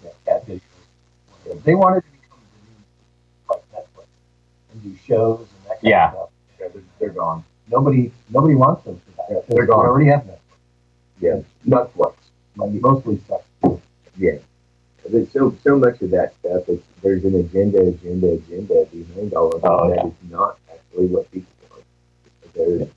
Yeah, 0.05 0.11
cat 0.25 0.47
videos. 0.47 0.61
They 1.65 1.75
wanted 1.75 2.03
to 2.05 2.11
become 2.21 2.39
the 2.53 2.71
new, 2.71 3.51
like 3.51 3.63
Netflix, 3.73 4.07
and 4.73 4.83
do 4.83 4.97
shows 5.07 5.41
and 5.41 5.71
that 5.71 5.81
kind 5.81 5.91
Yeah. 5.91 6.07
of 6.09 6.13
stuff. 6.13 6.29
Yeah, 6.61 6.69
they're, 6.73 6.83
they're 7.01 7.11
gone. 7.11 7.45
Nobody, 7.71 8.13
nobody 8.31 8.55
wants 8.55 8.85
them 8.85 9.01
for 9.17 9.33
that. 9.35 9.47
They're 9.49 9.63
we 9.63 9.67
gone. 9.67 9.87
already 9.87 10.07
have 10.11 10.27
Yeah, 11.25 11.41
Netflix. 11.67 12.17
Like, 12.57 12.73
Mostly 12.83 13.19
stuff. 13.25 13.41
yeah. 14.19 14.37
But 15.11 15.33
so, 15.33 15.57
so 15.65 15.79
much 15.79 16.03
of 16.03 16.11
that 16.11 16.35
stuff 16.41 16.69
is, 16.69 16.81
there's 17.03 17.25
an 17.25 17.35
agenda, 17.37 17.81
agenda, 17.81 18.33
agenda 18.33 18.85
behind 18.93 19.33
all 19.33 19.51
of 19.53 19.65
it. 19.65 19.67
Oh, 19.67 19.89
that 19.89 19.97
yeah. 19.97 20.07
is 20.07 20.31
not 20.31 20.59
actually 20.71 21.07
what 21.07 21.31
people 21.31 21.51
want. 21.71 21.85
There's, 22.55 22.89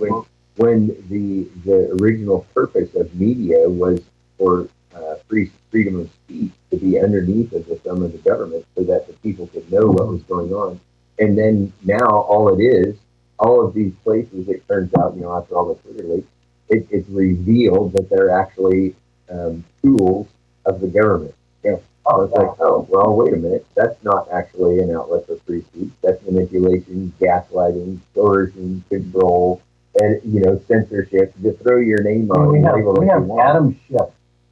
when, 0.00 0.24
when 0.56 0.86
the, 1.08 1.48
the 1.64 1.96
original 2.02 2.44
purpose 2.54 2.92
of 2.96 3.14
media 3.14 3.68
was 3.68 4.00
for, 4.36 4.68
uh, 4.92 5.14
free, 5.28 5.52
freedom 5.70 6.00
of 6.00 6.10
speech 6.24 6.50
to 6.72 6.76
be 6.76 6.98
underneath 6.98 7.52
of 7.52 7.66
the 7.66 7.76
thumb 7.76 8.02
of 8.02 8.10
the 8.10 8.18
government 8.18 8.66
so 8.74 8.82
that 8.82 9.06
the 9.06 9.12
people 9.22 9.46
could 9.46 9.70
know 9.70 9.86
what 9.86 10.08
was 10.08 10.22
going 10.24 10.52
on. 10.52 10.80
And 11.20 11.38
then 11.38 11.72
now 11.84 12.08
all 12.08 12.48
it 12.58 12.62
is, 12.62 12.96
all 13.38 13.64
of 13.64 13.74
these 13.74 13.92
places, 14.02 14.48
it 14.48 14.66
turns 14.66 14.92
out, 14.98 15.14
you 15.14 15.22
know, 15.22 15.36
after 15.36 15.54
all 15.54 15.72
the 15.72 15.80
Twitter 15.82 16.08
leaks, 16.08 16.26
it, 16.70 16.86
it's 16.90 17.08
revealed 17.08 17.92
that 17.94 18.08
they're 18.10 18.30
actually 18.30 18.94
um, 19.30 19.64
tools 19.82 20.28
of 20.66 20.80
the 20.80 20.86
government. 20.88 21.34
So 21.62 21.82
Oh, 22.06 22.22
it's 22.22 22.32
like, 22.32 22.48
oh, 22.60 22.86
well, 22.88 23.14
wait 23.14 23.34
a 23.34 23.36
minute. 23.36 23.64
That's 23.76 24.02
not 24.02 24.26
actually 24.32 24.80
an 24.80 24.90
outlet 24.90 25.26
for 25.26 25.36
free 25.46 25.62
speech. 25.62 25.90
That's 26.02 26.20
manipulation, 26.24 27.12
gaslighting, 27.20 27.98
coercion, 28.14 28.82
control, 28.88 29.60
and 30.00 30.20
you 30.24 30.40
know, 30.40 30.60
censorship. 30.66 31.34
To 31.42 31.52
throw 31.52 31.76
your 31.76 32.02
name 32.02 32.30
on 32.32 32.50
we 32.50 32.60
have, 32.62 32.76
we 32.82 33.06
have. 33.06 33.30
Adam 33.38 33.78
Schiff, 33.86 34.00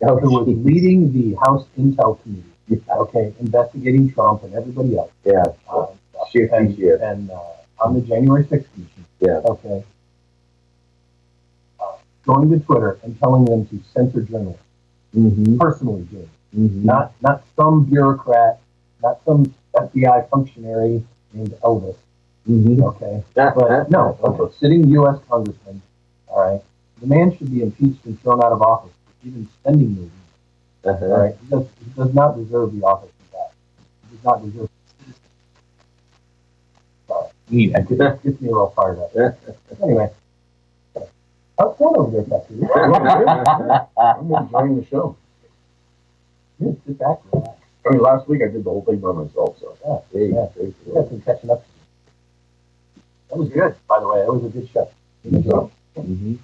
Oh, 0.02 0.18
who 0.18 0.38
was 0.44 0.46
leading 0.64 1.10
the 1.12 1.36
House 1.36 1.66
Intel 1.76 2.22
Committee, 2.22 2.84
okay, 2.90 3.32
investigating 3.40 4.12
Trump 4.12 4.44
and 4.44 4.54
everybody 4.54 4.96
else. 4.96 5.10
yeah, 5.24 5.42
uh, 5.72 5.86
Shifty 6.30 6.54
and, 6.54 6.76
Schiff. 6.76 7.00
And, 7.02 7.30
uh, 7.30 7.40
on 7.82 7.94
the 7.94 8.02
January 8.02 8.46
sixth 8.48 8.72
commission. 8.74 9.04
Yeah. 9.20 9.40
Okay. 9.44 9.82
Going 12.28 12.50
to 12.50 12.58
Twitter 12.60 12.98
and 13.02 13.18
telling 13.18 13.46
them 13.46 13.64
to 13.68 13.80
censor 13.94 14.20
journalists, 14.22 14.62
Mm-hmm. 15.16 15.56
personally 15.56 16.06
it. 16.12 16.28
Mm-hmm. 16.54 16.84
not 16.84 17.12
not 17.22 17.42
some 17.56 17.84
bureaucrat, 17.84 18.60
not 19.02 19.18
some 19.24 19.54
FBI 19.74 20.28
functionary 20.28 21.02
named 21.32 21.52
Elvis. 21.64 21.96
Mm-hmm. 22.48 22.82
Okay, 22.82 23.22
but 23.34 23.90
no, 23.90 24.18
okay, 24.22 24.54
sitting 24.60 24.86
U.S. 24.90 25.18
congressman. 25.30 25.80
All 26.28 26.40
right, 26.52 26.62
the 27.00 27.06
man 27.06 27.34
should 27.36 27.50
be 27.50 27.62
impeached 27.62 28.04
and 28.04 28.20
thrown 28.20 28.42
out 28.44 28.52
of 28.52 28.60
office 28.60 28.92
for 29.06 29.26
even 29.26 29.48
spending. 29.60 30.10
All 30.84 30.90
Uh-huh. 30.92 31.06
right, 31.06 31.34
he 31.40 31.48
does, 31.48 31.66
he 31.82 31.90
does 31.96 32.12
not 32.14 32.36
deserve 32.36 32.74
the 32.78 32.84
office 32.84 33.10
of 33.20 33.30
that. 33.32 33.50
He 34.10 34.16
does 34.16 34.24
not 34.24 34.44
deserve. 34.44 34.68
Neat. 37.50 37.74
It 37.74 37.88
gets, 37.88 38.40
me 38.42 38.48
real 38.48 38.68
fired 38.76 38.98
up. 38.98 39.12
Anyway, 39.82 40.10
how's 41.58 41.76
going 41.78 41.96
over 41.96 42.10
there, 42.10 42.22
Patrick? 42.24 42.60
I'm 43.98 44.32
enjoying 44.34 44.80
the 44.80 44.86
show. 44.90 45.16
Just 46.62 46.78
sit 46.86 46.98
back, 46.98 47.18
relax. 47.32 47.58
I 47.86 47.90
mean, 47.92 48.00
last 48.02 48.28
week 48.28 48.42
I 48.42 48.46
did 48.52 48.64
the 48.64 48.70
whole 48.70 48.84
thing 48.84 48.98
by 48.98 49.12
myself, 49.12 49.58
so. 49.60 49.76
Yeah, 49.84 49.98
Hey, 50.12 50.26
Yeah. 50.32 50.46
very 50.54 50.74
we 50.86 50.92
got 50.94 51.08
some 51.08 51.20
catching 51.22 51.50
up. 51.50 51.64
That 53.30 53.38
was 53.38 53.48
good, 53.50 53.74
by 53.88 54.00
the 54.00 54.08
way. 54.08 54.20
That 54.20 54.32
was 54.32 54.44
a 54.44 54.48
good 54.48 54.68
show. 54.70 54.88
Good 55.30 55.44
job. 55.44 55.70
Mm-hmm. 55.96 56.34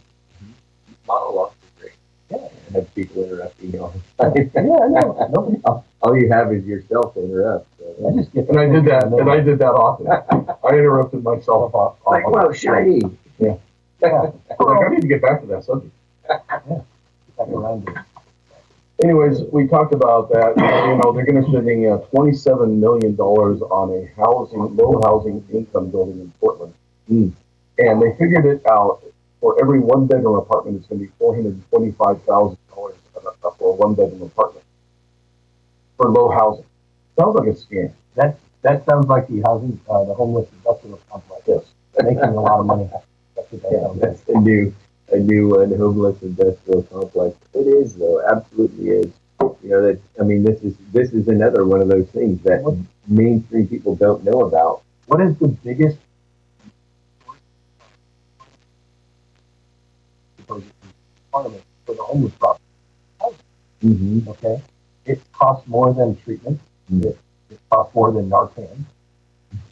Monologue 1.07 1.53
is 1.63 1.81
great. 1.81 1.93
Yeah. 2.31 2.49
Have 2.75 2.95
people 2.95 3.25
interrupting 3.25 3.73
you 3.73 3.83
all 3.83 3.95
the 4.17 4.25
time. 4.25 4.51
Yeah, 4.67 4.77
I 4.85 4.89
know. 4.89 5.29
Nobody, 5.33 5.61
all, 5.65 5.85
all 6.03 6.17
you 6.17 6.31
have 6.33 6.53
is 6.53 6.65
yourself 6.65 7.15
to 7.15 7.25
interrupt. 7.25 7.67
So. 7.79 8.09
I 8.09 8.17
just 8.17 8.33
get. 8.33 8.49
And 8.49 8.59
I 8.59 8.67
did 8.69 8.85
that, 8.87 9.05
and 9.05 9.31
I 9.31 9.41
did 9.41 9.59
that 9.59 9.73
often. 9.73 10.07
I 10.65 10.69
interrupted 10.69 11.23
myself 11.25 11.75
off. 11.75 11.97
off- 12.05 12.07
like, 12.07 12.27
whoa, 12.29 12.53
shiny. 12.53 13.01
Yeah. 13.39 13.57
I'm 14.05 14.33
like, 14.67 14.87
I 14.87 14.89
need 14.95 15.03
to 15.03 15.09
get 15.09 15.23
back 15.23 15.41
to 15.43 15.47
that 15.49 15.65
subject. 15.65 15.93
Back 16.29 17.49
around 17.49 17.89
it. 17.89 17.95
Anyways, 19.03 19.41
we 19.53 19.67
talked 19.67 19.93
about 19.93 20.31
that. 20.31 20.55
You 20.57 20.97
know, 21.03 21.13
they're 21.13 21.27
going 21.27 21.37
to 21.37 21.43
be 21.43 21.49
spending 21.49 21.91
uh, 21.91 21.99
twenty-seven 22.15 22.81
million 22.81 23.17
dollars 23.17 23.61
on 23.63 23.91
a 23.91 24.07
housing, 24.21 24.77
low 24.77 25.01
housing 25.05 25.45
income 25.53 25.91
building 25.91 26.21
in 26.21 26.33
Portland, 26.41 26.73
Hmm. 27.09 27.29
and 27.79 28.01
they 28.01 28.15
figured 28.19 28.47
it 28.47 28.65
out. 28.67 29.03
For 29.41 29.61
every 29.61 29.79
one-bedroom 29.79 30.37
apartment, 30.37 30.79
it's 30.79 30.87
going 30.87 31.01
to 31.01 31.07
be 31.07 31.13
four 31.19 31.35
hundred 31.35 31.61
twenty-five 31.71 32.23
thousand 32.23 32.57
dollars 32.75 32.95
for 33.59 33.73
a 33.73 33.77
one-bedroom 33.77 34.23
apartment 34.23 34.65
for 35.99 36.09
low 36.11 36.31
housing. 36.31 36.65
Sounds 37.19 37.35
like 37.35 37.49
a 37.49 37.53
scam. 37.53 37.93
That, 38.15 38.39
that 38.63 38.87
sounds 38.87 39.07
like 39.07 39.29
the 39.29 39.43
housing, 39.43 39.79
uh, 39.91 40.05
the 40.05 40.15
homeless 40.15 40.49
industrial 40.53 40.99
complex. 41.11 41.43
Yes. 41.47 41.65
Making 42.03 42.23
a 42.23 42.41
lot 42.41 42.61
of 42.61 42.67
money. 42.67 42.89
That's 43.37 43.51
what 43.53 43.63
that 43.63 43.73
Yeah, 43.73 43.81
sounds 43.83 44.01
like. 44.01 44.11
that's 44.17 44.29
a 44.29 44.41
new, 44.41 44.75
a 45.13 45.17
new 45.19 45.49
one, 45.49 45.71
homeless 45.77 46.23
industrial 46.23 46.83
complex. 46.85 47.37
It 47.55 47.67
is 47.67 47.95
though, 47.97 48.23
absolutely 48.27 48.91
is. 48.91 49.13
You 49.63 49.71
know, 49.71 49.83
that, 49.83 50.01
I 50.21 50.25
mean, 50.25 50.43
this 50.43 50.63
is, 50.63 50.75
this 50.93 51.13
is 51.13 51.29
another 51.29 51.65
one 51.65 51.81
of 51.81 51.89
those 51.89 52.09
things 52.11 52.41
that 52.43 52.63
What- 52.63 52.77
mainstream 53.09 53.67
people 53.69 53.95
don't 53.97 54.25
know 54.25 54.43
about. 54.43 54.83
What 55.07 55.21
is 55.21 55.37
the 55.37 55.49
biggest? 55.49 55.99
For 60.47 60.61
the 61.87 62.03
homeless 62.03 62.33
problem, 62.35 62.61
Mm-hmm. 63.83 64.29
okay? 64.31 64.63
It 65.05 65.21
costs 65.33 65.67
more 65.69 65.93
than 65.93 66.17
treatment. 66.23 66.59
Mm. 66.91 67.05
It, 67.05 67.19
it 67.51 67.59
costs 67.71 67.95
more 67.95 68.13
than 68.13 68.31
Narcan. 68.31 68.85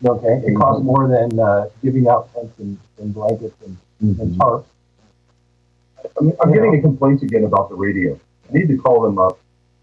Okay, 0.05 0.43
it 0.47 0.55
costs 0.57 0.83
more 0.83 1.07
than, 1.09 1.39
uh, 1.39 1.69
giving 1.83 2.09
out 2.09 2.33
tents 2.35 2.59
and, 2.59 2.77
and 2.99 3.15
blankets 3.15 3.55
and, 3.65 3.77
and 4.01 4.17
Mm-hmm. 4.17 4.41
tarps. 4.41 4.65
I'm, 6.21 6.33
I'm 6.43 6.53
getting 6.53 6.81
complaints 6.83 7.23
again 7.23 7.45
about 7.45 7.69
the 7.69 7.77
radio. 7.77 8.19
I 8.51 8.55
need 8.55 8.67
to 8.69 8.77
call 8.77 9.03
them 9.03 9.19
up 9.19 9.39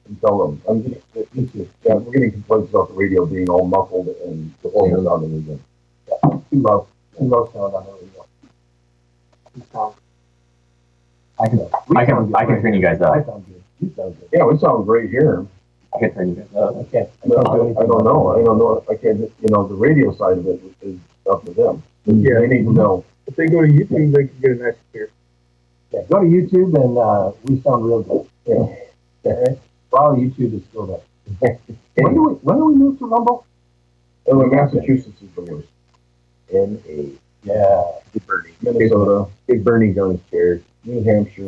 and 0.07 0.19
tell 0.19 0.45
them. 0.45 0.61
I'm 0.67 0.81
getting, 0.81 1.01
me 1.33 1.47
too. 1.47 1.69
Yeah, 1.85 1.93
we're 1.95 2.11
getting 2.11 2.31
complaints 2.33 2.69
about 2.69 2.89
the 2.89 2.95
radio 2.95 3.25
being 3.25 3.49
all 3.49 3.65
muffled 3.65 4.09
and 4.25 4.53
the 4.61 4.69
whole 4.69 4.89
thing 4.93 5.07
on 5.07 5.21
the 5.21 5.27
weekend. 5.27 5.61
Too 6.49 6.61
low, 6.61 6.87
too 7.17 7.23
low 7.23 7.45
sound 7.53 7.73
on 7.75 7.85
the 7.85 7.91
radio. 7.93 8.25
I 11.39 11.47
can, 11.47 11.59
we 11.87 11.97
I 11.97 12.05
can- 12.05 12.15
sound 12.15 12.27
good 12.27 12.35
I 12.35 12.45
can 12.45 12.61
turn 12.61 12.73
you 12.73 12.81
guys 12.81 12.99
up. 13.01 13.13
I 13.15 13.23
sound 13.23 13.45
good. 13.45 13.63
You 13.79 13.93
sound 13.95 14.17
good. 14.19 14.29
Yeah, 14.33 14.43
we 14.43 14.57
sound 14.57 14.85
great 14.85 15.09
here. 15.09 15.45
I 15.95 15.99
can 15.99 16.13
turn 16.13 16.29
you 16.29 16.35
guys 16.35 16.55
up. 16.55 16.75
I 16.77 16.83
can't, 16.83 17.09
I 17.23 17.27
can't 17.27 17.29
do 17.29 17.37
I, 17.37 17.81
I 17.83 17.85
don't 17.87 18.03
know. 18.03 18.27
I 18.39 18.43
don't 18.43 18.57
know. 18.59 18.83
I 18.89 18.95
can't. 18.95 19.19
You 19.19 19.49
know, 19.49 19.67
the 19.67 19.75
radio 19.75 20.13
side 20.15 20.37
of 20.37 20.47
it 20.47 20.61
is 20.81 20.99
up 21.29 21.43
to 21.45 21.51
them. 21.53 21.83
Yeah. 22.05 22.39
They 22.41 22.47
need 22.47 22.65
to 22.65 22.73
know. 22.73 23.05
If 23.27 23.35
they 23.35 23.47
go 23.47 23.61
to 23.61 23.67
YouTube, 23.67 24.13
they 24.13 24.25
can 24.27 24.39
get 24.41 24.51
a 24.51 24.55
nice 24.63 24.75
ear. 24.93 25.09
Yeah, 25.91 26.01
go 26.09 26.19
to 26.19 26.25
YouTube 26.25 26.73
and, 26.75 26.97
uh, 26.97 27.31
we 27.43 27.59
sound 27.61 27.85
real 27.85 28.01
good. 28.03 28.27
Yeah. 28.45 29.31
Okay? 29.31 29.59
While 29.89 30.15
YouTube 30.15 30.53
is 30.55 30.63
still 30.69 30.85
there. 31.41 31.57
When 31.95 32.13
do 32.13 32.23
we, 32.23 32.33
when 32.35 32.57
do 32.57 32.65
we 32.65 32.75
move 32.75 32.97
to 32.99 33.05
Rumble? 33.07 33.45
And 34.25 34.39
then 34.39 34.51
Massachusetts 34.51 35.21
is 35.21 35.29
the 35.35 35.41
worst. 35.41 35.67
And 36.53 36.81
a 36.87 37.11
Yeah. 37.43 37.83
Big 38.13 38.25
Bernie. 38.25 38.51
Minnesota, 38.61 39.29
Big 39.47 39.63
Bernie's 39.63 39.97
on 39.97 40.11
his 40.11 40.21
chair, 40.31 40.61
New 40.85 41.03
Hampshire. 41.03 41.47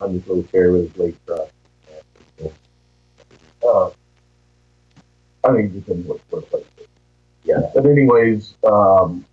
on 0.00 0.16
this 0.16 0.26
little 0.26 0.44
chair 0.44 0.72
with 0.72 0.88
his 0.92 0.96
legs 0.96 1.16
crossed. 1.26 1.52
Uh, 3.66 3.90
I 5.44 5.52
think 5.52 5.74
it's 5.74 5.88
in 5.88 6.04
what, 6.04 6.20
place. 6.50 6.64
Yeah. 7.44 7.62
But 7.74 7.86
anyways, 7.86 8.54
um, 8.64 9.24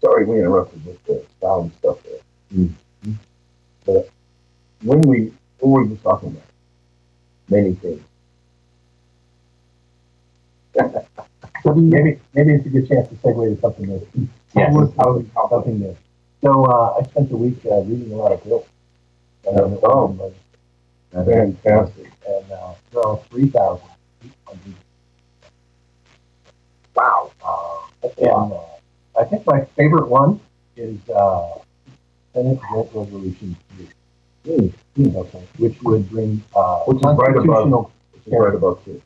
sorry 0.00 0.24
we 0.24 0.38
interrupted 0.38 0.84
with 0.84 1.04
the 1.04 1.24
sound 1.40 1.72
stuff 1.78 1.98
there. 2.02 2.20
Mm. 2.54 2.72
But 3.84 4.08
when 4.82 5.00
we, 5.02 5.32
what 5.60 5.70
were 5.70 5.82
we 5.84 5.90
just 5.90 6.02
talking 6.02 6.30
about? 6.30 6.42
Many 7.48 7.74
things. 7.74 8.02
Maybe, 11.64 12.20
maybe 12.32 12.52
it's 12.52 12.66
a 12.66 12.68
good 12.68 12.88
chance 12.88 13.08
to 13.08 13.14
segue 13.16 13.54
to 13.56 13.60
something 13.60 13.86
new. 13.86 14.06
Yes. 14.54 14.72
Something 14.94 15.80
new. 15.80 15.96
So, 16.40 16.64
uh, 16.64 16.98
I 17.00 17.02
spent 17.08 17.28
the 17.28 17.36
week, 17.36 17.58
uh, 17.68 17.80
reading 17.80 18.12
a 18.12 18.16
lot 18.16 18.32
of 18.32 18.44
books. 18.44 18.68
And, 19.48 19.78
Oh. 19.82 20.32
Fantastic. 21.12 22.12
And 22.26 22.52
uh, 22.52 22.74
there 22.92 23.06
are 23.06 23.18
3,800. 23.30 24.74
Wow. 26.94 27.30
Uh, 27.44 28.08
and 28.18 28.52
uh, 28.52 29.20
I 29.20 29.24
think 29.24 29.46
my 29.46 29.64
favorite 29.76 30.08
one 30.08 30.40
is 30.76 30.98
uh, 31.10 31.58
Senate 32.34 32.58
Vote 32.72 32.90
Resolution 32.94 33.56
3, 34.44 34.72
mm. 34.98 35.16
okay. 35.16 35.44
which 35.58 35.80
would 35.82 36.08
bring 36.10 36.42
uh, 36.54 36.80
which 36.80 36.98
is 36.98 37.04
right 37.04 37.36
above, 37.36 37.90
right 38.26 38.54
above 38.54 38.84
2. 38.84 39.02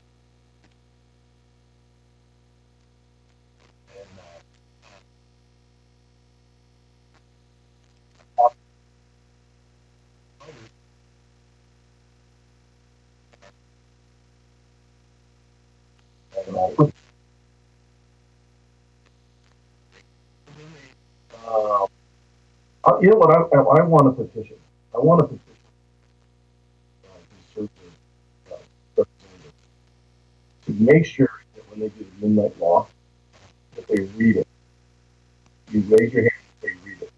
Uh, 16.78 16.86
Uh, 22.84 22.98
you 23.00 23.10
know 23.10 23.16
what? 23.18 23.30
I, 23.30 23.42
I, 23.56 23.60
I 23.80 23.84
want 23.84 24.08
a 24.08 24.12
petition. 24.12 24.56
I 24.94 24.98
want 24.98 25.22
a 25.22 25.24
petition. 25.24 25.56
To 30.66 30.72
make 30.72 31.06
sure 31.06 31.30
that 31.54 31.70
when 31.70 31.80
they 31.80 31.88
do 31.88 32.06
the 32.20 32.26
midnight 32.26 32.58
law, 32.60 32.88
that 33.76 33.88
they 33.88 34.02
read 34.16 34.36
it. 34.38 34.48
You 35.70 35.82
raise 35.82 36.12
your 36.12 36.22
hand, 36.24 36.32
they 36.62 36.70
read 36.84 37.02
it. 37.02 37.12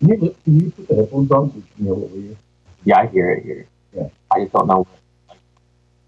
Can 0.00 0.10
you, 0.10 0.36
can 0.44 0.60
you 0.60 0.70
put 0.72 0.88
the 0.88 0.94
headphones 0.96 1.30
on 1.32 1.50
so 1.52 1.56
you 1.58 1.64
can 1.76 1.84
hear 1.86 1.94
what 1.94 2.10
we 2.10 2.22
hear? 2.22 2.36
Yeah, 2.84 2.98
I 3.00 3.06
hear 3.08 3.30
it 3.32 3.44
here. 3.44 3.68
Yeah. 3.94 4.08
I 4.34 4.40
just 4.40 4.52
don't 4.52 4.66
know. 4.68 4.86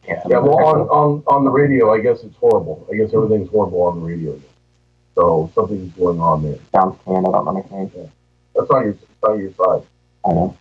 Yeah, 0.06 0.22
Yeah, 0.28 0.38
well, 0.38 0.58
on, 0.64 0.80
on, 0.88 1.22
on 1.26 1.44
the 1.44 1.50
radio, 1.50 1.92
I 1.92 2.00
guess 2.00 2.22
it's 2.22 2.36
horrible. 2.36 2.86
I 2.92 2.96
guess 2.96 3.14
everything's 3.14 3.50
horrible 3.50 3.82
on 3.82 4.00
the 4.00 4.06
radio. 4.06 4.40
So 5.14 5.50
something's 5.54 5.92
going 5.94 6.20
on 6.20 6.42
there. 6.42 6.58
sounds 6.72 6.98
canned. 7.04 7.26
I 7.26 7.30
don't 7.30 7.48
understand. 7.48 8.10
That's 8.54 8.70
on 8.70 8.84
your, 8.84 8.92
it's 8.92 9.22
on 9.22 9.38
your 9.40 9.52
side. 9.54 9.86
I 10.26 10.32
know. 10.32 10.56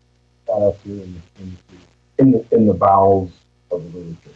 here 0.84 1.03
in 1.03 1.13
the, 1.13 1.41
in 1.41 1.58
the, 1.58 2.23
In 2.23 2.32
the, 2.32 2.56
in 2.56 2.67
the 2.67 2.73
bowels 2.73 3.32
of 3.71 3.91
the 3.91 3.99
literature. 3.99 4.29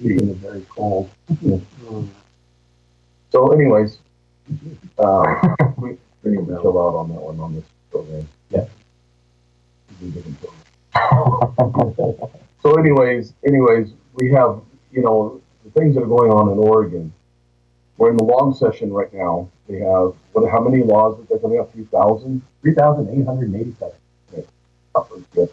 in 0.00 0.28
the 0.28 0.34
very 0.34 0.66
cold. 0.68 1.10
So 3.30 3.52
anyways, 3.52 3.98
uh, 4.98 5.54
we, 5.78 5.96
we 6.22 6.30
need 6.32 6.46
to 6.48 6.58
chill 6.60 6.78
out 6.78 6.94
on 6.96 7.08
that 7.08 7.20
one 7.20 7.40
on 7.40 7.54
this 7.54 7.64
program. 7.90 8.28
Yeah. 8.50 8.66
We 12.64 12.70
didn't 12.70 12.94
go. 12.94 13.02
So 13.02 13.02
anyways, 13.02 13.34
anyways, 13.46 13.92
we 14.14 14.30
have, 14.32 14.60
you 14.90 15.02
know, 15.02 15.40
the 15.64 15.70
things 15.70 15.94
that 15.94 16.02
are 16.02 16.06
going 16.06 16.30
on 16.30 16.50
in 16.52 16.58
Oregon. 16.58 17.12
We're 17.98 18.10
in 18.10 18.16
the 18.16 18.24
long 18.24 18.54
session 18.54 18.92
right 18.92 19.12
now. 19.12 19.48
We 19.68 19.80
have, 19.80 20.14
what, 20.32 20.50
how 20.50 20.60
many 20.60 20.82
laws 20.82 21.18
that 21.18 21.28
they're 21.28 21.38
coming 21.38 21.60
up? 21.60 21.72
Few 21.72 21.84
thousand? 21.86 22.42
Three 22.60 22.74
thousand 22.74 23.08
eight 23.10 23.26
hundred 23.26 23.50
and 23.50 23.56
eighty-seven. 23.56 23.96
Upwards, 24.94 25.26
yes. 25.34 25.48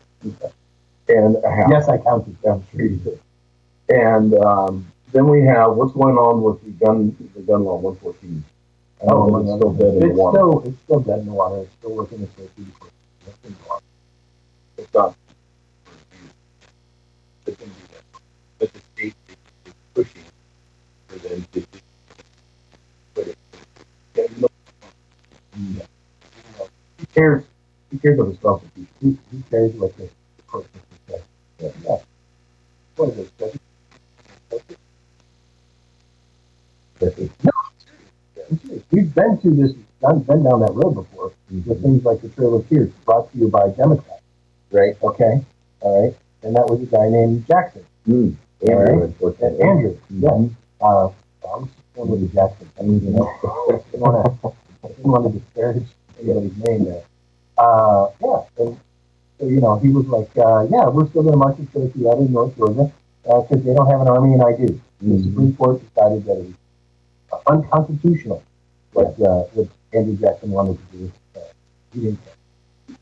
And 1.08 1.38
a 1.44 1.50
half. 1.50 1.70
Yes, 1.70 1.88
I 1.90 1.98
counted 1.98 2.42
down 2.42 2.64
three. 2.72 3.00
And, 3.90 4.34
um, 4.36 4.92
then 5.12 5.28
we 5.28 5.44
have, 5.44 5.74
what's 5.74 5.94
going 5.94 6.18
on 6.18 6.42
with 6.44 6.64
the 6.64 6.86
gun, 6.86 7.16
the 7.36 7.42
gun 7.42 7.64
law 7.64 7.78
one 7.78 7.96
fourteen? 7.98 8.44
I 9.02 9.06
don't 9.08 9.32
know, 9.32 9.40
it's 9.40 9.58
still 9.58 9.74
dead 9.74 9.94
in 9.94 10.00
the 10.00 10.14
water. 10.14 10.38
still, 10.38 10.64
it's 10.66 10.82
still 10.84 11.00
dead 11.00 11.20
in 11.20 11.26
the 11.26 11.34
water. 11.34 11.62
It's 11.62 11.74
still 11.74 11.96
working 11.96 12.22
its 12.22 12.38
way 12.38 12.48
through. 12.56 12.66
It's 14.78 14.94
not 14.94 15.16
But 17.50 17.60
then 17.60 17.70
do 17.70 17.76
that. 17.94 18.04
But 18.60 18.74
the 18.74 18.80
state 18.94 19.16
is 19.30 19.74
pushing 19.96 20.24
for 21.08 21.18
them 21.20 21.46
to 21.54 21.62
just 21.62 21.84
put 23.16 23.28
it. 23.28 23.38
Yeah, 24.16 24.24
you 24.32 24.42
know, 24.42 24.50
Who 27.00 27.06
cares, 27.16 27.46
who 27.92 28.00
cares 28.00 28.20
of 28.20 28.28
his 28.30 28.40
constitution? 28.40 28.88
Who, 29.02 29.18
who 29.32 29.44
cares 29.50 29.74
what 29.76 29.98
the 29.98 30.04
the 30.38 30.44
court 30.44 30.68
says? 31.08 31.22
Yeah, 31.60 31.70
yeah. 31.84 31.98
What 32.98 33.10
is 33.12 33.20
it? 33.20 33.32
Judge? 33.40 33.60
We've 38.92 39.14
been 39.16 39.38
to 39.42 39.52
this, 39.52 39.74
I've 40.08 40.26
been 40.28 40.44
down 40.44 40.62
that 40.62 40.74
road 40.74 40.96
before, 40.96 41.34
with 41.52 41.66
mm-hmm. 41.68 41.84
things 41.84 42.06
like 42.06 42.22
the 42.22 42.30
Trail 42.30 42.56
of 42.58 42.70
Tears, 42.70 42.92
brought 43.06 43.32
to 43.34 43.38
you 43.38 43.50
by 43.50 43.70
Democrats, 43.70 44.22
Right? 44.72 44.96
okay? 45.04 45.46
All 45.82 46.06
right, 46.08 46.18
and 46.44 46.56
that 46.56 46.66
was 46.70 46.82
a 46.82 46.86
guy 46.86 47.10
named 47.10 47.46
Jackson, 47.48 47.86
Mm. 48.08 48.36
Andrew, 48.68 49.04
unfortunately. 49.04 49.60
and 49.62 49.70
Andrew, 49.70 49.98
yeah. 50.10 50.30
Uh, 50.82 51.08
I 51.08 51.58
was 51.58 51.68
one 51.96 52.10
with 52.10 52.22
the 52.22 52.28
Jackson, 52.36 52.70
I 52.80 52.84
mean, 52.84 53.04
you 53.04 53.12
know, 53.12 53.28
I 53.44 53.80
didn't 53.92 54.02
didn't 54.88 55.12
wanna 55.12 55.30
disparage 55.30 55.84
anybody's 56.22 56.58
name 56.58 56.86
there. 56.86 57.04
Uh, 57.58 58.08
yeah, 58.22 58.42
and, 58.58 58.80
so, 59.40 59.46
you 59.48 59.62
know, 59.62 59.78
he 59.80 59.90
was 59.90 60.06
like, 60.08 60.30
uh, 60.38 60.66
yeah, 60.70 60.88
we're 60.88 61.08
still 61.10 61.24
gonna 61.24 61.38
march 61.38 61.58
and 61.60 61.68
out 62.08 62.18
in 62.20 62.32
North 62.32 62.56
Georgia, 62.58 62.92
uh, 63.26 63.42
cause 63.44 63.64
they 63.64 63.74
don't 63.74 63.90
have 63.90 64.02
an 64.02 64.08
army 64.08 64.34
and 64.34 64.44
I 64.44 64.56
do. 64.56 64.80
The 65.02 65.24
Supreme 65.24 65.56
Court 65.56 65.82
decided 65.82 66.26
that 66.26 66.38
it 66.40 66.46
was 66.48 66.54
uh, 67.34 67.52
unconstitutional, 67.52 68.44
what, 68.94 69.08
uh, 69.22 69.44
what 69.54 69.68
Andrew 69.94 70.16
Jackson 70.18 70.52
wanted 70.52 70.78
to 70.92 70.98
do. 70.98 71.12
Uh, 71.36 71.40
he 71.94 72.02
didn't 72.02 72.24
care. 72.24 72.34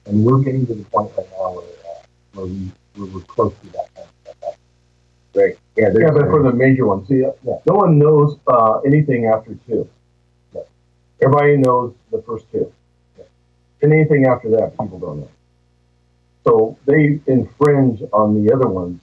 And 0.05 0.23
we're 0.25 0.39
getting 0.43 0.65
to 0.67 0.73
the 0.75 0.83
point 0.85 1.11
right 1.17 1.27
now 1.31 1.53
where, 1.53 1.63
uh, 1.63 1.99
where 2.33 2.45
we, 2.45 2.71
where 2.97 3.07
we're 3.07 3.21
close 3.21 3.53
to 3.63 3.67
that 3.71 3.93
kind 3.95 4.07
of 4.07 4.35
stuff. 4.37 4.55
Right. 5.35 5.57
Yeah, 5.75 5.89
Yeah, 5.93 6.09
but 6.11 6.25
for 6.29 6.41
the 6.43 6.51
major 6.51 6.87
ones, 6.87 7.07
see, 7.07 7.23
uh, 7.23 7.31
Yeah. 7.43 7.59
no 7.67 7.75
one 7.75 7.99
knows, 7.99 8.37
uh, 8.47 8.79
anything 8.85 9.25
after 9.27 9.55
two. 9.67 9.87
Yeah. 10.53 10.61
Everybody 11.21 11.57
knows 11.57 11.93
the 12.11 12.21
first 12.23 12.51
two. 12.51 12.71
Yeah. 13.17 13.25
And 13.83 13.93
anything 13.93 14.25
after 14.25 14.49
that, 14.51 14.71
people 14.79 14.99
don't 14.99 15.19
know. 15.21 15.29
So 16.43 16.77
they 16.85 17.19
infringe 17.27 18.01
on 18.13 18.43
the 18.43 18.53
other 18.53 18.67
ones 18.67 19.01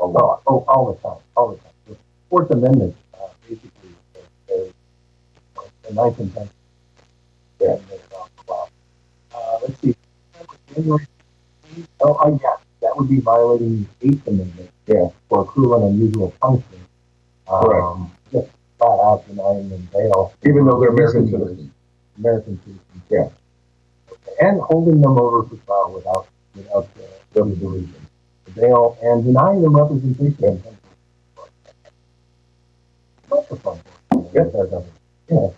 a 0.00 0.06
lot. 0.06 0.42
Oh, 0.46 0.64
all 0.66 0.92
the 0.92 1.00
time, 1.00 1.18
all 1.36 1.48
the 1.52 1.56
time. 1.58 1.72
The 1.88 1.96
Fourth 2.30 2.50
Amendment, 2.50 2.96
uh, 3.14 3.28
basically, 3.48 3.90
uh, 4.50 4.54
uh, 5.58 5.62
the 5.88 5.94
ninth 5.94 6.18
and 6.18 6.34
tenth. 6.34 6.52
Yeah. 7.60 7.78
Uh, 9.34 9.58
let's 9.62 9.80
see. 9.80 9.94
Oh, 12.00 12.14
uh, 12.14 12.38
yeah, 12.42 12.56
that 12.86 12.96
would 12.96 13.08
be 13.08 13.18
violating 13.18 13.88
the 14.00 14.08
Eighth 14.08 14.26
Amendment. 14.28 14.70
Yeah. 14.86 15.08
For 15.28 15.44
cruel 15.44 15.74
and 15.74 15.94
unusual 15.94 16.32
punishment. 16.40 16.82
Um, 17.48 18.12
just 18.32 18.48
flat 18.78 19.00
out 19.02 19.24
denying 19.26 19.68
them 19.68 19.88
bail. 19.92 20.32
Even 20.46 20.66
though 20.66 20.78
they're 20.78 20.90
American 20.90 21.28
citizens. 21.28 21.72
American 22.16 22.60
citizens, 22.60 23.02
yeah. 23.10 23.28
And 24.40 24.60
holding 24.60 25.00
them 25.00 25.18
over 25.18 25.42
for 25.48 25.56
trial 25.66 25.92
without, 25.94 26.28
without, 26.54 26.88
uh, 26.96 27.44
resolution. 27.44 27.94
Bail 28.54 28.96
and 29.02 29.24
denying 29.24 29.62
them 29.62 29.76
representation. 29.76 30.62
That's 33.28 33.50
a 33.50 33.56
fun 33.56 33.80
one. 34.10 34.28
Yeah. 34.32 34.80
Yeah. 35.28 35.48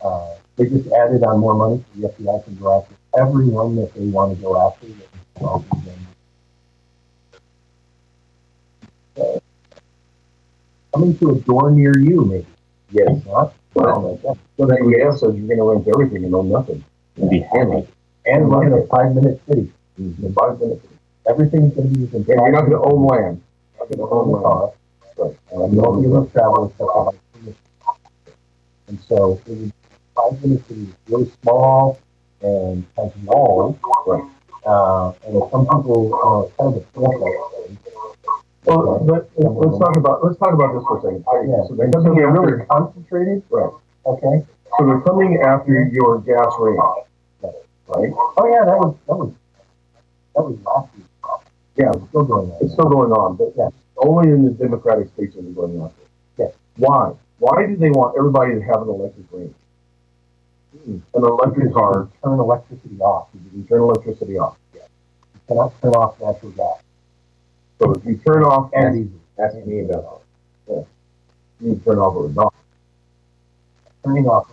Uh, 0.00 0.34
they 0.56 0.66
just 0.66 0.90
added 0.92 1.22
on 1.22 1.38
more 1.38 1.54
money, 1.54 1.84
so 1.94 2.00
the 2.00 2.08
FBI 2.08 2.44
can 2.44 2.56
go 2.56 2.80
after 2.80 2.94
everyone 3.16 3.76
that 3.76 3.94
they 3.94 4.06
want 4.06 4.36
to 4.36 4.42
go 4.42 4.68
after. 4.68 4.86
that 4.86 4.92
is 4.92 5.08
involved 5.36 5.72
in 5.72 5.84
them. 5.84 6.06
Uh, 9.16 9.40
Coming 10.96 11.18
to 11.18 11.30
a 11.32 11.34
door 11.40 11.70
near 11.72 11.98
you, 11.98 12.24
maybe. 12.24 12.46
yes. 12.90 13.22
Not? 13.26 13.52
Well, 13.74 14.18
So 14.56 14.64
then 14.64 14.88
the 14.90 15.12
says 15.12 15.36
you're 15.36 15.46
gonna 15.54 15.70
rent 15.70 15.86
everything 15.86 16.24
and 16.24 16.34
own 16.34 16.48
nothing. 16.48 16.82
It'd 17.18 17.28
be 17.28 17.40
handy. 17.40 17.86
And 18.24 18.50
run 18.50 18.68
in 18.68 18.72
a 18.72 18.86
five-minute 18.86 19.42
city. 19.46 19.70
In 19.98 20.32
five 20.32 20.58
minutes. 20.58 20.86
Everything's 21.28 21.74
gonna 21.74 21.88
be 21.88 22.00
within. 22.00 22.22
And 22.22 22.28
you're 22.28 22.50
not 22.50 22.62
gonna 22.62 22.82
own 22.82 23.04
land. 23.04 23.42
You're 23.76 23.88
not 23.90 23.90
gonna 23.90 24.10
own 24.10 24.18
own 24.24 24.32
the 24.32 24.38
land. 24.38 24.44
car. 24.44 24.72
Right. 25.18 25.36
And 25.52 25.74
you 25.74 25.80
be 26.02 26.08
to 26.28 26.32
travel 26.32 26.64
except 26.64 26.78
for 26.78 27.04
like. 27.04 27.54
And 28.88 28.98
so 29.06 29.38
it 29.46 29.50
would, 29.50 29.72
five 30.14 30.42
minute 30.42 30.66
city, 30.66 30.80
is 30.84 30.94
really 31.08 31.30
small 31.42 31.98
and 32.40 32.86
has 32.96 33.12
walls. 33.24 33.76
Right. 34.06 34.24
Uh, 34.64 35.12
and 35.26 35.42
some 35.50 35.66
people, 35.66 36.14
uh, 36.24 36.62
kind 36.62 36.74
of 36.74 36.82
a 36.82 36.86
Well, 38.66 38.98
but 39.06 39.30
let's 39.36 39.78
talk 39.78 39.96
about, 39.96 40.24
let's 40.24 40.38
talk 40.38 40.52
about 40.52 40.74
this 40.74 40.82
for 40.84 40.98
a 40.98 41.02
second. 41.02 41.24
Yeah, 41.48 41.62
So 41.68 41.74
they're 41.74 41.90
so 41.92 42.02
coming 42.02 42.16
they're 42.16 42.30
really 42.32 42.62
after, 42.62 42.66
concentrated, 42.70 43.42
right. 43.50 43.70
okay? 44.06 44.44
So 44.78 44.86
they're 44.86 45.00
coming 45.02 45.38
after 45.44 45.88
your 45.92 46.18
gas 46.20 46.52
range. 46.58 46.78
Right? 47.88 48.10
Oh, 48.12 48.46
yeah, 48.50 48.64
that 48.66 48.78
was, 48.78 48.96
that 49.06 49.14
was, 49.16 49.32
that 50.34 50.42
was 50.42 50.58
last. 50.66 50.88
Yeah. 51.76 51.90
It's 51.94 52.08
still 52.08 52.24
going 52.24 52.50
on. 52.50 52.58
It's 52.60 52.72
still 52.72 52.88
going 52.88 53.12
on, 53.12 53.36
but 53.36 53.52
Yeah. 53.56 53.68
only 53.98 54.30
in 54.30 54.44
the 54.44 54.50
democratic 54.50 55.08
states 55.14 55.36
are 55.36 55.42
they 55.42 55.50
going 55.52 55.80
after. 55.80 56.02
Yes. 56.36 56.52
Why? 56.76 57.12
Why 57.38 57.66
do 57.66 57.76
they 57.76 57.90
want 57.90 58.16
everybody 58.18 58.54
to 58.54 58.60
have 58.62 58.82
an 58.82 58.88
electric 58.88 59.26
range? 59.30 59.54
Hmm. 60.84 60.98
An 61.14 61.22
electric 61.24 61.72
car, 61.72 62.08
Turn 62.24 62.38
electricity 62.40 62.98
off. 63.00 63.28
you 63.34 63.50
can 63.50 63.66
turn 63.68 63.80
electricity 63.82 64.38
off. 64.38 64.56
You 64.74 64.80
cannot 65.46 65.80
turn 65.80 65.92
off 65.94 66.20
natural 66.20 66.50
gas. 66.52 66.82
So 67.78 67.92
if 67.92 68.04
you 68.04 68.16
turn 68.26 68.42
off, 68.42 68.70
and 68.74 69.06
easy. 69.06 69.20
Ask 69.38 69.54
me 69.66 69.80
about 69.80 70.22
you 71.60 71.80
turn 71.84 71.98
off 71.98 72.14
or 72.14 72.28
not. 72.30 72.54
Turning 74.04 74.26
off. 74.26 74.50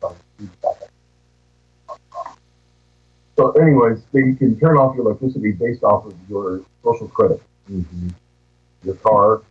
Sorry, 0.00 0.16
you 0.38 0.50
back 0.62 0.76
up. 1.88 2.38
So 3.36 3.52
anyways, 3.52 4.02
you 4.12 4.34
can 4.34 4.58
turn 4.60 4.76
off 4.76 4.94
your 4.94 5.06
electricity 5.06 5.52
based 5.52 5.82
off 5.82 6.04
of 6.06 6.14
your 6.28 6.60
social 6.84 7.08
credit. 7.08 7.40
Mm-hmm. 7.70 8.08
Your 8.84 8.94
car, 8.96 9.42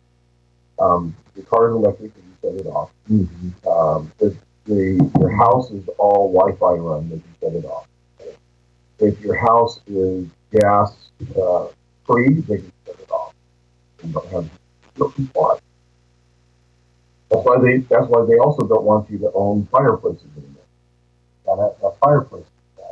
um, 0.78 1.16
your 1.34 1.44
car 1.46 1.70
is 1.70 1.74
electric 1.74 2.12
and 2.14 2.24
you 2.24 2.50
set 2.50 2.66
it 2.66 2.68
off. 2.68 2.90
Mm-hmm. 3.10 3.68
Um, 3.68 4.12
if 4.20 4.34
the, 4.64 5.10
your 5.18 5.30
house 5.30 5.70
is 5.70 5.88
all 5.98 6.32
Wi-Fi 6.32 6.74
run, 6.74 7.08
they 7.08 7.18
can 7.18 7.34
set 7.40 7.52
it 7.54 7.64
off. 7.64 7.88
If 9.00 9.20
your 9.20 9.34
house 9.34 9.80
is 9.88 10.28
gas, 10.52 10.94
uh, 11.36 11.66
free, 12.06 12.34
they 12.42 12.58
can 12.58 12.72
set 12.86 13.00
it 13.00 13.10
off. 13.10 13.34
You 14.04 14.12
don't 14.12 14.28
have, 14.28 14.50
no 14.98 15.10
comply. 15.10 15.58
That's 17.30 17.44
why 17.44 17.58
they, 17.60 17.78
that's 17.78 18.06
why 18.08 18.24
they 18.26 18.38
also 18.38 18.66
don't 18.66 18.84
want 18.84 19.10
you 19.10 19.18
to 19.18 19.32
own 19.34 19.66
fireplaces 19.72 20.28
anymore. 20.36 20.64
Now 21.46 21.56
that, 21.56 21.80
the 21.80 21.92
fireplace. 22.04 22.46
uh, 22.78 22.82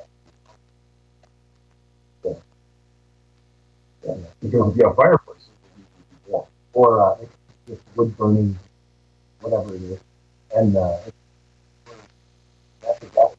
Yeah. 4.04 4.14
Because 4.40 4.72
if 4.72 4.76
you 4.78 4.86
have 4.86 4.96
fireplaces, 4.96 5.48
warm. 6.26 6.46
or 6.74 7.02
uh, 7.02 7.16
it's 7.22 7.32
just 7.68 7.82
wood 7.96 8.16
burning, 8.16 8.58
whatever 9.40 9.74
it 9.74 9.82
is, 9.82 10.00
and 10.56 10.76
uh, 10.76 10.98
that's 12.82 13.02
exactly. 13.02 13.36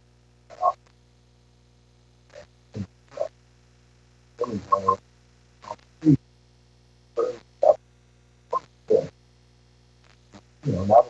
You 10.65 10.73
know, 10.73 10.85
now 10.85 11.05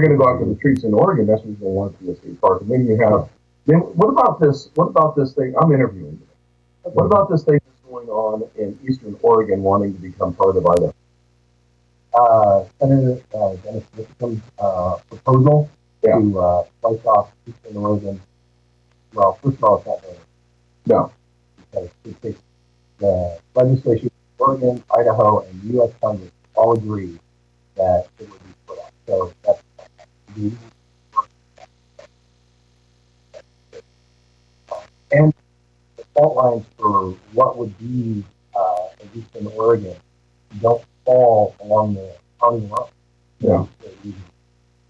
They're 0.00 0.08
gonna 0.08 0.18
go 0.18 0.28
out 0.28 0.38
to 0.40 0.46
the 0.46 0.60
trees 0.60 0.84
in 0.84 0.94
Oregon, 0.94 1.26
that's 1.26 1.40
what 1.40 1.48
you're 1.50 1.56
going 1.58 1.72
to 1.72 1.78
want 1.78 1.98
to 1.98 2.04
be 2.04 2.12
a 2.12 2.16
state 2.16 2.40
park, 2.40 2.62
and 2.62 2.70
then 2.70 2.86
you 2.86 2.96
have, 3.02 3.28
then, 3.66 3.78
what 3.78 4.08
about 4.10 4.40
this, 4.40 4.70
what 4.76 4.86
about 4.86 5.16
this 5.16 5.34
thing, 5.34 5.54
I'm 5.60 5.72
interviewing 5.72 6.20
you. 6.20 6.90
What 6.92 7.06
about 7.06 7.30
this 7.30 7.44
thing 7.44 7.58
that's 7.66 7.80
going 7.90 8.08
on 8.08 8.48
in 8.56 8.78
eastern 8.88 9.16
Oregon 9.22 9.62
wanting 9.62 9.94
to 9.94 10.00
become 10.00 10.34
part 10.34 10.56
of 10.56 10.66
Idaho? 10.66 10.94
uh, 12.14 12.64
Senator 12.80 13.22
uh, 13.34 13.54
Dennis 13.56 13.84
Whitcomb's 13.96 14.42
uh, 14.58 14.98
proposal 15.08 15.70
Yeah. 16.04 16.18
to 16.18 16.40
uh, 16.40 16.64
slice 16.80 17.04
off 17.06 17.32
Eastern 17.48 17.76
Oregon. 17.76 18.20
Well, 19.14 19.38
first 19.42 19.58
of 19.58 19.64
all, 19.64 19.76
it's 19.78 19.86
not 19.86 20.02
there 20.02 20.16
No, 20.86 21.12
because 21.56 21.90
it 22.04 22.22
takes 22.22 22.40
the 22.98 23.38
legislation, 23.54 24.06
of 24.08 24.40
Oregon, 24.48 24.84
Idaho, 24.98 25.40
and 25.40 25.64
U.S. 25.74 25.92
Congress 26.02 26.32
all 26.54 26.74
agree 26.76 27.18
that 27.76 28.08
it 28.18 28.30
would 28.30 28.44
be 28.44 28.54
put 28.66 28.78
up. 28.78 28.92
So 29.06 29.32
that's 29.44 29.62
and 35.10 35.32
the 35.96 36.04
fault 36.14 36.36
lines 36.36 36.64
for 36.78 37.16
what 37.32 37.56
would 37.58 37.76
be 37.78 38.24
uh, 38.54 38.86
at 39.00 39.14
least 39.14 39.34
in 39.36 39.46
Oregon 39.48 39.96
don't 40.60 40.84
fall 41.04 41.54
along 41.60 41.94
the 41.94 42.14
county 42.40 42.66
line. 42.66 42.88
Yeah. 43.40 43.66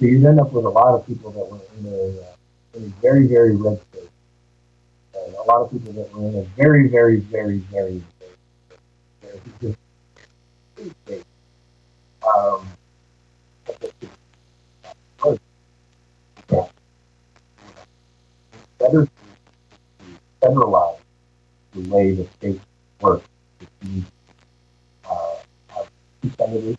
So 0.00 0.06
you'd 0.06 0.24
end 0.24 0.40
up 0.40 0.52
with 0.52 0.64
a 0.64 0.68
lot 0.68 0.94
of 0.94 1.06
people 1.06 1.30
that 1.32 1.50
were 1.50 1.60
in 1.78 1.86
a, 1.92 2.20
uh, 2.20 2.34
in 2.74 2.84
a 2.84 3.00
very, 3.00 3.26
very 3.26 3.56
red 3.56 3.80
state. 3.90 4.08
And 5.14 5.34
a 5.34 5.42
lot 5.42 5.62
of 5.62 5.70
people 5.72 5.92
that 5.94 6.14
were 6.14 6.28
in 6.28 6.36
a 6.36 6.42
very, 6.56 6.88
very, 6.88 7.16
very, 7.16 7.58
very, 7.58 8.02
very, 9.22 9.42
very 9.42 9.42
good 9.60 9.76
Um, 16.50 16.68
better 18.78 19.06
to 19.06 19.10
federalize 20.42 20.98
the 21.74 21.88
way 21.90 22.12
the 22.12 22.26
state 22.38 22.60
works. 23.00 23.26
If 23.60 23.68
you, 23.82 24.04
uh, 25.04 25.36
two 26.22 26.30
senators, 26.38 26.76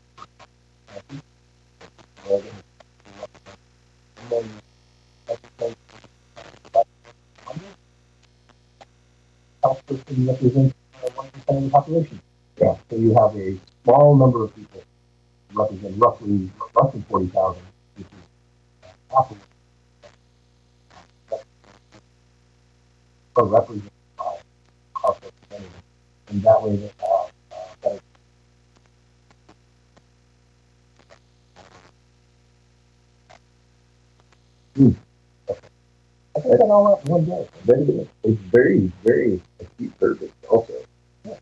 represents 10.25 10.75
one 11.15 11.29
percent 11.31 11.57
of 11.57 11.63
the 11.63 11.69
population. 11.69 12.21
Yeah. 12.59 12.75
So 12.89 12.95
you 12.95 13.13
have 13.15 13.35
a 13.35 13.57
small 13.83 14.15
number 14.15 14.43
of 14.45 14.55
people 14.55 14.81
represent 15.53 15.97
roughly 15.97 16.49
than 16.93 17.03
forty 17.09 17.27
thousand, 17.27 17.63
which 17.97 18.07
is 18.07 18.13
half 19.11 19.31
of 19.31 19.37
or 23.39 23.45
represented 23.47 23.91
by 24.17 24.35
House 25.01 25.17
representatives, 25.23 25.83
and 26.29 26.43
that 26.43 26.61
way 26.61 26.75
that 26.75 26.93
uh, 27.01 27.23
uh, 27.23 27.29
that 27.81 28.01
I 36.35 36.39
think 36.41 36.57
that 36.57 36.61
all 36.65 36.93
up 36.93 37.05
one 37.05 37.25
day. 37.25 37.47
Very, 37.65 38.07
it's 38.23 38.41
very, 38.51 38.91
very 39.03 39.41
acute 39.59 39.97
purpose 39.99 40.31
also. 40.49 40.73
I've 41.25 41.39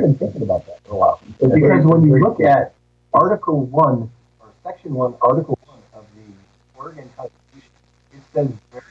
been 0.00 0.14
thinking 0.16 0.42
about 0.42 0.66
that 0.66 0.80
for 0.84 0.92
a 0.92 0.96
while. 0.96 1.20
It's 1.28 1.38
Because 1.38 1.52
very- 1.60 1.86
when 1.86 2.02
you 2.04 2.18
look 2.18 2.40
at 2.40 2.74
Article 3.14 3.64
One, 3.66 4.10
or 4.40 4.48
Section 4.64 4.94
One, 4.94 5.14
Article 5.22 5.58
One 5.64 5.78
of 5.94 6.04
the 6.14 6.78
Oregon 6.78 7.08
Constitution, 7.16 7.70
it 8.12 8.20
says 8.34 8.48
very 8.70 8.82
clearly 8.82 8.82
that 8.82 8.88
the 8.88 8.89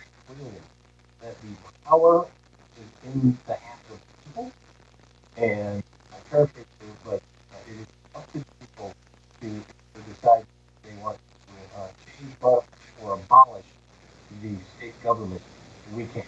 power 1.89 2.28
is 2.78 3.13
in 3.13 3.38
the 3.47 3.54
hands 3.56 3.82
of 3.91 3.99
people, 4.25 4.52
and 5.38 5.84
I 6.13 6.17
paraphrase 6.30 6.65
here, 6.80 6.89
but 7.04 7.15
uh, 7.15 7.71
it 7.71 7.82
is 7.82 7.88
up 8.15 8.32
to 8.34 8.45
people 8.60 8.93
to, 9.41 9.47
to 9.47 10.02
decide 10.13 10.45
if 10.84 10.89
they 10.89 11.02
want 11.02 11.17
to 11.17 11.80
uh, 11.80 11.88
change 12.06 12.34
or 12.41 12.63
or 13.04 13.13
abolish 13.15 13.65
the 14.43 14.56
state 14.78 15.02
government. 15.04 15.41
We 15.95 16.06
can't. 16.06 16.25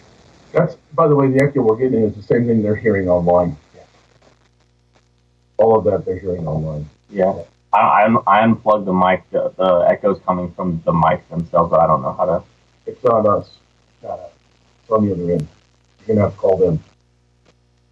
that's, 0.52 0.76
by 0.94 1.06
the 1.06 1.14
way, 1.14 1.28
the 1.30 1.44
echo 1.44 1.62
we're 1.62 1.76
getting 1.76 2.02
is 2.02 2.16
the 2.16 2.22
same 2.22 2.46
thing 2.46 2.62
they're 2.62 2.74
hearing 2.76 3.08
online. 3.08 3.56
Yeah. 3.76 3.82
All 5.58 5.78
of 5.78 5.84
that 5.84 6.04
they're 6.04 6.18
hearing 6.18 6.46
online. 6.48 6.88
Yeah. 7.10 7.42
I, 7.72 8.02
I'm, 8.04 8.18
I 8.26 8.42
unplugged 8.42 8.86
the 8.86 8.92
mic. 8.92 9.24
The, 9.30 9.52
the 9.56 9.86
echo's 9.88 10.20
coming 10.26 10.52
from 10.54 10.82
the 10.84 10.92
mics 10.92 11.28
themselves, 11.30 11.70
but 11.70 11.80
I 11.80 11.86
don't 11.86 12.02
know 12.02 12.12
how 12.12 12.24
to. 12.26 12.44
It's 12.86 13.02
not 13.04 13.26
us, 13.26 13.50
Shut 14.02 14.10
up. 14.10 14.32
It's 14.82 14.90
on 14.90 15.06
the 15.06 15.12
other 15.12 15.32
end. 15.32 15.48
You're 16.06 16.16
gonna 16.16 16.28
have 16.28 16.34
to 16.34 16.38
call 16.38 16.56
them. 16.56 16.82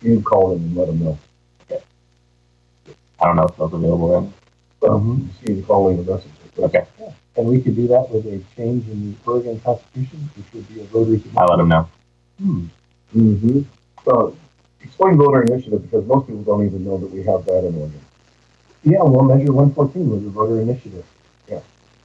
You 0.02 0.14
can 0.14 0.24
call 0.24 0.50
them 0.54 0.62
and 0.64 0.76
let 0.76 0.86
them 0.88 1.04
know. 1.04 1.18
I 3.22 3.26
don't 3.26 3.36
know 3.36 3.44
if 3.44 3.56
those 3.56 3.72
available 3.72 4.08
then. 4.08 4.32
So, 4.80 4.98
Mhm. 4.98 5.18
you 5.18 5.24
just 5.28 5.48
need 5.48 5.56
to 5.56 5.62
call 5.62 5.88
in 5.90 6.04
the 6.04 6.10
message. 6.10 6.30
Okay. 6.58 6.84
And 7.36 7.46
we 7.46 7.60
could 7.60 7.76
do 7.76 7.86
that 7.88 8.10
with 8.10 8.26
a 8.26 8.40
change 8.56 8.88
in 8.88 9.12
the 9.12 9.30
Oregon 9.30 9.60
Constitution, 9.60 10.30
which 10.36 10.46
would 10.54 10.68
be 10.74 10.80
a 10.80 10.84
voters. 10.84 11.20
I 11.36 11.44
let 11.44 11.56
them 11.58 11.68
know. 11.68 11.86
Hmm. 12.38 12.64
Mm-hmm. 13.14 13.60
So, 14.04 14.34
explain 14.82 15.16
voter 15.18 15.42
initiative, 15.42 15.82
because 15.82 16.06
most 16.06 16.26
people 16.26 16.42
don't 16.42 16.64
even 16.64 16.84
know 16.84 16.96
that 16.96 17.10
we 17.10 17.22
have 17.24 17.44
that 17.44 17.64
in 17.66 17.74
Oregon. 17.76 18.00
Yeah, 18.84 19.02
well, 19.02 19.24
Measure 19.24 19.52
114 19.52 20.10
was 20.10 20.24
a 20.24 20.30
voter 20.30 20.60
initiative. 20.60 21.04
Yeah. 21.46 21.60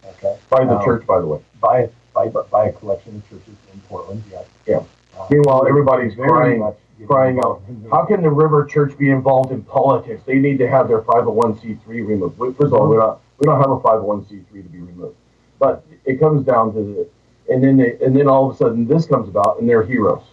Okay. 0.05 0.35
By 0.49 0.65
the 0.65 0.77
Um, 0.77 0.83
church, 0.83 1.07
by 1.07 1.19
the 1.19 1.27
way. 1.27 1.39
By, 1.61 1.89
by, 2.15 2.27
by 2.29 2.67
a 2.67 2.71
collection 2.71 3.17
of 3.17 3.29
churches 3.29 3.55
in 3.73 3.79
Portland, 3.81 4.23
yes. 4.31 4.45
Yeah. 4.65 4.83
Uh, 5.17 5.27
Meanwhile, 5.29 5.67
everybody's 5.67 6.15
very 6.15 6.29
crying, 6.29 6.59
much 6.59 6.77
crying 7.05 7.39
out, 7.39 7.61
How 7.91 8.05
can 8.05 8.23
the 8.23 8.29
River 8.29 8.65
Church 8.65 8.97
be 8.97 9.09
involved 9.11 9.51
in 9.51 9.61
politics? 9.63 10.23
They 10.25 10.39
need 10.39 10.57
to 10.59 10.67
have 10.67 10.87
their 10.87 11.01
501c3 11.01 11.85
removed. 11.87 12.37
First 12.37 12.61
of 12.61 12.73
all, 12.73 12.89
we're 12.89 12.99
not, 12.99 13.19
we 13.37 13.43
don't 13.45 13.59
have 13.59 13.69
a 13.69 13.79
501c3 13.79 14.49
to 14.51 14.69
be 14.69 14.79
removed. 14.79 15.15
But 15.59 15.85
it 16.05 16.19
comes 16.19 16.45
down 16.45 16.73
to 16.73 16.79
the, 16.81 17.53
and 17.53 17.63
then 17.63 17.77
they, 17.77 17.97
and 18.03 18.15
then 18.15 18.27
all 18.27 18.49
of 18.49 18.55
a 18.55 18.57
sudden 18.57 18.87
this 18.87 19.05
comes 19.05 19.29
about 19.29 19.59
and 19.59 19.69
they're 19.69 19.83
heroes. 19.83 20.23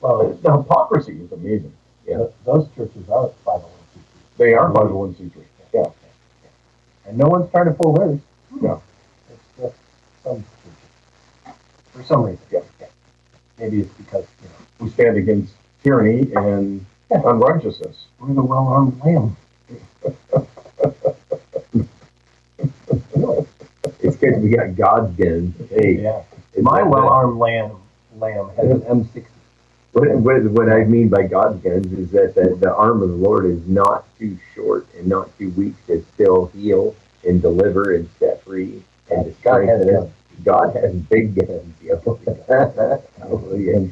Well, 0.00 0.32
The 0.42 0.56
hypocrisy 0.56 1.20
is 1.20 1.32
amazing. 1.32 1.72
Yeah. 2.06 2.18
th- 2.18 2.30
those 2.44 2.68
churches 2.76 3.08
are 3.08 3.30
501c3. 3.46 3.68
They 4.38 4.54
are 4.54 4.70
501c3. 4.72 5.32
Yeah. 5.74 5.84
And 7.06 7.16
no 7.18 7.26
one's 7.28 7.50
trying 7.50 7.66
to 7.66 7.72
pull 7.72 7.94
theirs. 7.94 8.20
No. 8.60 8.82
It's 9.30 9.40
just 9.58 9.74
some 10.26 10.36
reason. 10.36 11.58
For 11.92 12.02
some 12.02 12.22
reason. 12.22 12.40
Yeah. 12.50 12.60
Maybe 13.58 13.80
it's 13.80 13.92
because 13.94 14.26
you 14.42 14.48
know, 14.48 14.54
we 14.80 14.90
stand 14.90 15.16
against 15.16 15.54
tyranny 15.82 16.32
and 16.34 16.84
yeah. 17.10 17.22
unrighteousness. 17.24 18.06
We're 18.18 18.34
the 18.34 18.42
well 18.42 18.66
armed 18.66 19.00
lamb. 19.04 19.36
it's 24.00 24.16
good 24.16 24.42
we 24.42 24.50
got 24.50 24.74
God's 24.76 25.16
guns, 25.16 25.54
Hey, 25.70 26.02
yeah. 26.02 26.22
My 26.60 26.82
well 26.82 27.08
armed 27.08 27.38
lamb 27.38 27.76
lamb 28.18 28.50
has 28.56 28.70
an 28.70 28.80
M60. 28.80 29.24
What, 29.92 30.08
what, 30.18 30.42
what, 30.50 30.68
I 30.68 30.84
mean 30.84 31.08
by 31.08 31.22
God's 31.22 31.62
guns 31.62 31.90
is 31.92 32.10
that 32.10 32.34
the, 32.34 32.54
the, 32.60 32.74
arm 32.74 33.02
of 33.02 33.08
the 33.08 33.14
Lord 33.14 33.46
is 33.46 33.66
not 33.66 34.04
too 34.18 34.36
short 34.54 34.86
and 34.94 35.06
not 35.06 35.36
too 35.38 35.48
weak 35.50 35.74
to 35.86 36.04
still 36.12 36.46
heal 36.48 36.94
and 37.26 37.40
deliver 37.40 37.94
and 37.94 38.06
set 38.18 38.44
free 38.44 38.82
and 39.10 39.24
to 39.24 39.34
strengthen 39.40 40.12
God 40.44 40.74
has 40.76 40.94
big. 40.94 41.38
Hallelujah. 43.18 43.90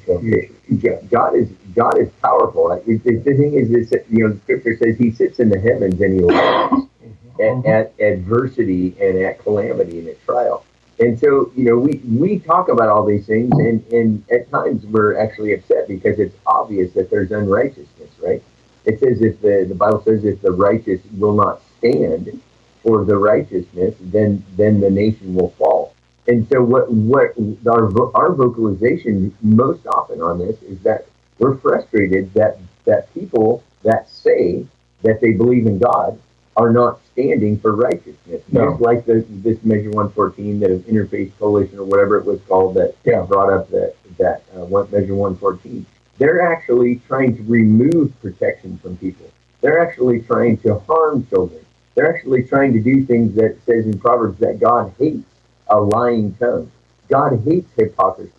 God 1.11 1.37
is 1.37 1.49
God 1.75 1.99
is 1.99 2.11
powerful. 2.23 2.69
Like, 2.71 2.87
it- 2.89 3.05
The 3.05 3.21
thing 3.35 3.55
is, 3.55 3.71
is 3.71 3.91
that, 3.91 4.07
you 4.11 4.29
know, 4.29 4.37
scripture 4.45 4.77
says 4.79 4.97
He 4.99 5.11
sits 5.13 5.41
in 5.41 5.49
the 5.51 5.61
heavens 5.61 6.01
and 6.01 6.15
He 6.15 6.21
laughs 6.21 6.75
uh-huh. 6.75 7.63
at, 7.67 7.67
at 8.01 8.01
adversity 8.01 8.97
and 9.01 9.19
at 9.19 9.41
calamity 9.41 10.01
and 10.01 10.09
at 10.09 10.25
trial. 10.25 10.65
And 11.01 11.19
so, 11.19 11.53
you 11.57 11.65
know, 11.65 11.79
we, 11.79 12.01
we 12.09 12.39
talk 12.41 12.69
about 12.69 12.89
all 12.89 13.05
these 13.05 13.27
things, 13.27 13.53
and, 13.59 13.85
and 13.93 14.25
at 14.31 14.51
times 14.51 14.87
we're 14.87 15.19
actually 15.19 15.55
upset 15.55 15.89
because 15.89 16.21
it's 16.21 16.37
obvious 16.47 16.93
that 16.95 17.11
there's 17.11 17.33
unrighteousness, 17.33 18.11
right? 18.23 18.43
It 18.87 19.01
says 19.01 19.23
if 19.23 19.41
the, 19.43 19.67
the 19.69 19.75
Bible 19.77 20.03
says 20.05 20.25
if 20.25 20.43
the 20.43 20.53
righteous 20.53 21.01
will 21.19 21.35
not 21.35 21.63
stand 21.79 22.41
for 22.83 23.05
the 23.05 23.17
righteousness, 23.17 23.97
then 24.01 24.45
then 24.57 24.81
the 24.81 24.91
nation 24.91 25.35
will 25.35 25.51
fall. 25.53 25.94
And 26.27 26.49
so, 26.49 26.63
what 26.63 26.91
what 26.91 27.35
our 27.67 28.17
our 28.17 28.33
vocalization 28.33 29.35
most 29.43 29.87
often 29.87 30.23
on 30.23 30.39
this 30.39 30.61
is 30.63 30.81
that 30.81 31.07
we're 31.39 31.57
frustrated 31.59 32.33
that 32.35 32.59
that 32.87 33.13
people 33.15 33.63
that 33.83 34.09
say 34.09 34.67
that 35.03 35.21
they 35.21 35.33
believe 35.33 35.67
in 35.67 35.79
God 35.79 36.19
are 36.57 36.71
not 36.73 37.01
standing 37.13 37.59
for 37.59 37.75
righteousness. 37.75 38.43
No. 38.51 38.71
Just 38.71 38.81
like 38.81 39.05
the, 39.07 39.25
this 39.29 39.63
Measure 39.65 39.91
114, 39.91 40.61
that 40.61 40.71
Interfaith 40.87 41.33
Coalition 41.39 41.79
or 41.79 41.85
whatever 41.85 42.17
it 42.17 42.25
was 42.25 42.41
called 42.49 42.75
that 42.77 42.95
Yeah. 43.05 43.23
brought 43.23 43.53
up 43.53 43.69
that 43.71 43.95
that 44.19 44.43
uh, 44.57 44.65
one, 44.65 44.91
Measure 44.91 45.15
114. 45.15 45.85
They're 46.19 46.41
actually 46.43 47.03
trying 47.09 47.37
to 47.37 47.43
remove 47.43 48.19
protection 48.23 48.79
from 48.79 48.97
people. 48.99 49.27
They're 49.61 49.81
actually 49.81 50.21
trying 50.21 50.59
to 50.59 50.79
harm 50.81 51.27
children. 51.27 51.61
They're 51.95 52.15
actually 52.15 52.45
trying 52.45 52.73
to 52.75 52.81
do 52.81 53.05
things 53.05 53.35
that 53.35 53.57
says 53.67 53.87
in 53.87 53.99
Proverbs 53.99 54.39
that 54.39 54.61
God 54.61 54.93
hates 54.99 55.25
a 55.69 55.81
lying 55.81 56.35
tongue. 56.37 56.71
God 57.09 57.41
hates 57.45 57.71
hypocrisy. 57.77 58.33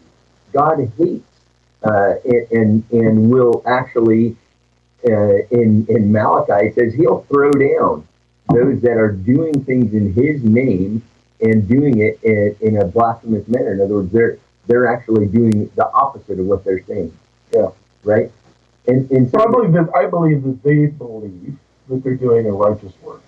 God 0.54 0.92
hates 0.98 1.26
uh, 1.84 2.16
and, 2.52 2.84
and 2.92 3.30
will 3.32 3.64
actually 3.66 4.36
uh, 5.08 5.38
in 5.52 5.86
in 5.90 6.12
Malachi 6.12 6.68
it 6.68 6.76
says 6.76 6.94
he'll 6.96 7.22
throw 7.24 7.52
down 7.52 8.08
those 8.54 8.82
that 8.82 8.98
are 8.98 9.12
doing 9.12 9.64
things 9.66 9.94
in 9.94 10.14
His 10.14 10.44
name 10.44 11.04
and 11.42 11.68
doing 11.68 12.00
it 12.00 12.20
in, 12.24 12.56
in 12.62 12.78
a 12.78 12.86
blasphemous 12.86 13.48
manner. 13.48 13.74
In 13.74 13.82
other 13.82 13.96
words, 13.96 14.12
they're 14.12 14.38
they're 14.68 14.88
actually 14.94 15.28
doing 15.28 15.70
the 15.76 15.90
opposite 15.92 16.40
of 16.40 16.46
what 16.46 16.64
they're 16.66 16.84
saying. 16.86 17.14
Yeah. 17.54 17.70
Right. 18.04 18.32
And 18.88 19.10
and 19.12 19.30
so 19.32 19.42
I 19.42 19.52
believe 19.52 19.74
that 19.74 19.90
I 19.96 20.08
believe 20.08 20.44
that 20.44 20.64
they 20.64 20.88
believe 20.88 21.58
that 21.90 22.04
they're 22.04 22.16
doing 22.16 22.48
a 22.48 22.52
righteous 22.52 22.94
work. 23.02 23.22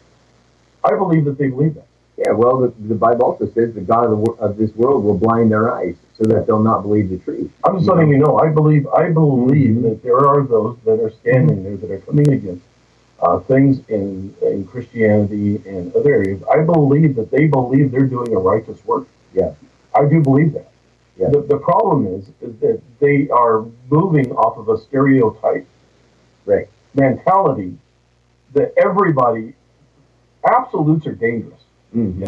I 0.83 0.95
believe 0.95 1.25
that 1.25 1.37
they 1.37 1.49
believe 1.49 1.75
that. 1.75 1.86
Yeah. 2.17 2.31
Well, 2.33 2.59
the, 2.61 2.73
the 2.87 2.95
Bible 2.95 3.25
also 3.25 3.45
says 3.53 3.73
the 3.75 3.81
God 3.81 4.05
of, 4.11 4.23
the, 4.25 4.31
of 4.33 4.57
this 4.57 4.73
world 4.75 5.03
will 5.03 5.17
blind 5.17 5.51
their 5.51 5.73
eyes 5.73 5.95
so 6.17 6.25
that 6.25 6.47
they'll 6.47 6.63
not 6.63 6.83
believe 6.83 7.09
the 7.09 7.19
truth. 7.19 7.51
I'm 7.65 7.77
just 7.77 7.89
letting 7.89 8.09
you 8.09 8.19
know. 8.19 8.39
I 8.39 8.49
believe. 8.51 8.87
I 8.87 9.11
believe 9.11 9.83
that 9.83 10.03
there 10.03 10.19
are 10.27 10.43
those 10.45 10.77
that 10.85 10.99
are 11.01 11.11
standing 11.11 11.63
there 11.63 11.77
that 11.77 11.91
are 11.91 11.99
coming 12.01 12.29
against 12.31 12.65
uh, 13.21 13.39
things 13.41 13.81
in 13.89 14.35
in 14.43 14.65
Christianity 14.67 15.61
and 15.67 15.95
other 15.95 16.13
areas. 16.15 16.41
I 16.51 16.61
believe 16.63 17.15
that 17.17 17.31
they 17.31 17.47
believe 17.47 17.91
they're 17.91 18.05
doing 18.07 18.33
a 18.35 18.39
righteous 18.39 18.83
work. 18.85 19.07
Yeah. 19.33 19.53
I 19.95 20.05
do 20.09 20.21
believe 20.21 20.53
that. 20.53 20.71
Yeah. 21.17 21.29
The, 21.29 21.41
the 21.41 21.57
problem 21.57 22.07
is 22.07 22.29
is 22.41 22.57
that 22.61 22.81
they 22.99 23.29
are 23.29 23.65
moving 23.89 24.31
off 24.33 24.57
of 24.57 24.69
a 24.69 24.77
stereotype 24.83 25.67
Right. 26.45 26.67
mentality 26.95 27.77
that 28.53 28.73
everybody 28.77 29.53
absolutes 30.49 31.07
are 31.07 31.15
dangerous. 31.15 31.61
Mm-hmm. 31.95 32.25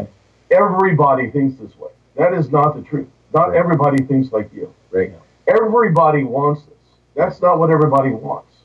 Everybody 0.52 1.30
thinks 1.32 1.60
this 1.60 1.76
way. 1.78 1.92
That 2.16 2.34
is 2.34 2.50
not 2.50 2.76
the 2.76 2.82
truth. 2.82 3.08
Not 3.34 3.50
Right. 3.50 3.58
everybody 3.58 4.04
thinks 4.04 4.32
like 4.32 4.52
you. 4.54 4.74
Right. 4.92 5.14
Everybody 5.48 6.24
wants 6.24 6.64
this. 6.64 6.74
That's 7.16 7.42
not 7.42 7.60
what 7.60 7.70
everybody 7.70 8.10
wants. 8.12 8.56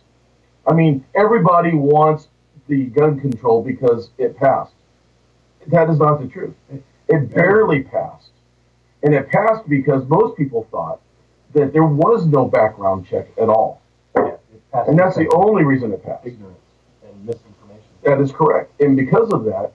I 0.67 0.73
mean, 0.73 1.05
everybody 1.15 1.73
wants 1.75 2.29
the 2.69 2.85
gun 2.87 3.21
control 3.21 3.63
because 3.63 4.11
it 4.17 4.37
passed. 4.37 4.73
That 5.67 5.91
is 5.91 5.99
not 5.99 6.21
the 6.21 6.29
truth. 6.29 6.55
It 7.09 7.35
barely 7.35 7.83
passed. 7.83 8.31
And 9.03 9.15
it 9.15 9.29
passed 9.29 9.69
because 9.69 10.07
most 10.09 10.37
people 10.37 10.67
thought 10.71 11.01
that 11.53 11.73
there 11.75 11.85
was 11.85 12.27
no 12.27 12.47
background 12.47 13.07
check 13.07 13.29
at 13.41 13.49
all. 13.51 13.83
Yeah, 14.17 14.37
And 14.87 14.99
that's 14.99 15.17
the 15.17 15.29
only 15.35 15.65
reason 15.65 15.93
it 15.93 16.03
passed. 16.05 16.27
Ignorance 16.27 16.59
and 17.07 17.27
misinformation. 17.27 17.83
That 18.03 18.21
is 18.21 18.33
correct. 18.33 18.73
And 18.81 18.97
because 18.97 19.31
of 19.33 19.45
that, 19.45 19.73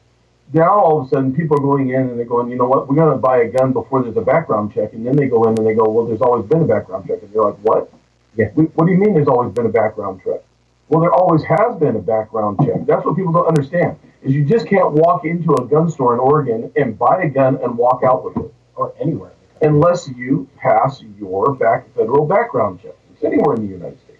now 0.53 0.79
all 0.79 1.01
of 1.01 1.07
a 1.07 1.09
sudden 1.09 1.33
people 1.35 1.57
are 1.57 1.61
going 1.61 1.89
in 1.89 2.01
and 2.09 2.17
they're 2.17 2.25
going, 2.25 2.49
you 2.49 2.57
know 2.57 2.65
what, 2.67 2.87
we're 2.87 2.95
going 2.95 3.11
to 3.11 3.17
buy 3.17 3.39
a 3.39 3.47
gun 3.49 3.73
before 3.73 4.01
there's 4.03 4.17
a 4.17 4.21
background 4.21 4.73
check. 4.73 4.93
And 4.93 5.05
then 5.05 5.15
they 5.15 5.27
go 5.27 5.43
in 5.43 5.57
and 5.57 5.65
they 5.67 5.73
go, 5.73 5.87
well, 5.89 6.05
there's 6.05 6.21
always 6.21 6.45
been 6.49 6.61
a 6.61 6.67
background 6.67 7.05
check. 7.07 7.21
And 7.21 7.31
you're 7.33 7.43
like, 7.43 7.57
what? 7.59 7.91
Yeah. 8.35 8.49
"We- 8.55 8.65
What 8.65 8.85
do 8.85 8.91
you 8.91 8.97
mean 8.97 9.13
there's 9.13 9.27
always 9.27 9.53
been 9.53 9.65
a 9.65 9.69
background 9.69 10.21
check? 10.23 10.41
Well, 10.87 11.01
there 11.01 11.13
always 11.13 11.43
has 11.43 11.75
been 11.77 11.95
a 11.95 12.01
background 12.01 12.59
check. 12.65 12.85
That's 12.87 13.05
what 13.05 13.15
people 13.15 13.31
don't 13.31 13.47
understand. 13.47 13.97
Is 14.23 14.33
you 14.33 14.43
just 14.43 14.65
can't 14.67 14.91
walk 14.91 15.23
into 15.25 15.53
a 15.53 15.65
gun 15.65 15.89
store 15.89 16.13
in 16.13 16.19
Oregon 16.19 16.71
and 16.75 16.97
buy 16.97 17.21
a 17.23 17.29
gun 17.29 17.59
and 17.63 17.77
walk 17.77 18.01
out 18.03 18.25
with 18.25 18.37
it 18.37 18.53
Or 18.75 18.93
anywhere 18.99 19.31
unless 19.61 20.07
you 20.07 20.47
pass 20.57 21.01
your 21.19 21.53
back 21.53 21.93
federal 21.93 22.25
background 22.25 22.79
check. 22.81 22.95
It's 23.13 23.23
anywhere 23.23 23.55
in 23.55 23.61
the 23.67 23.67
United 23.73 23.99
States. 24.03 24.19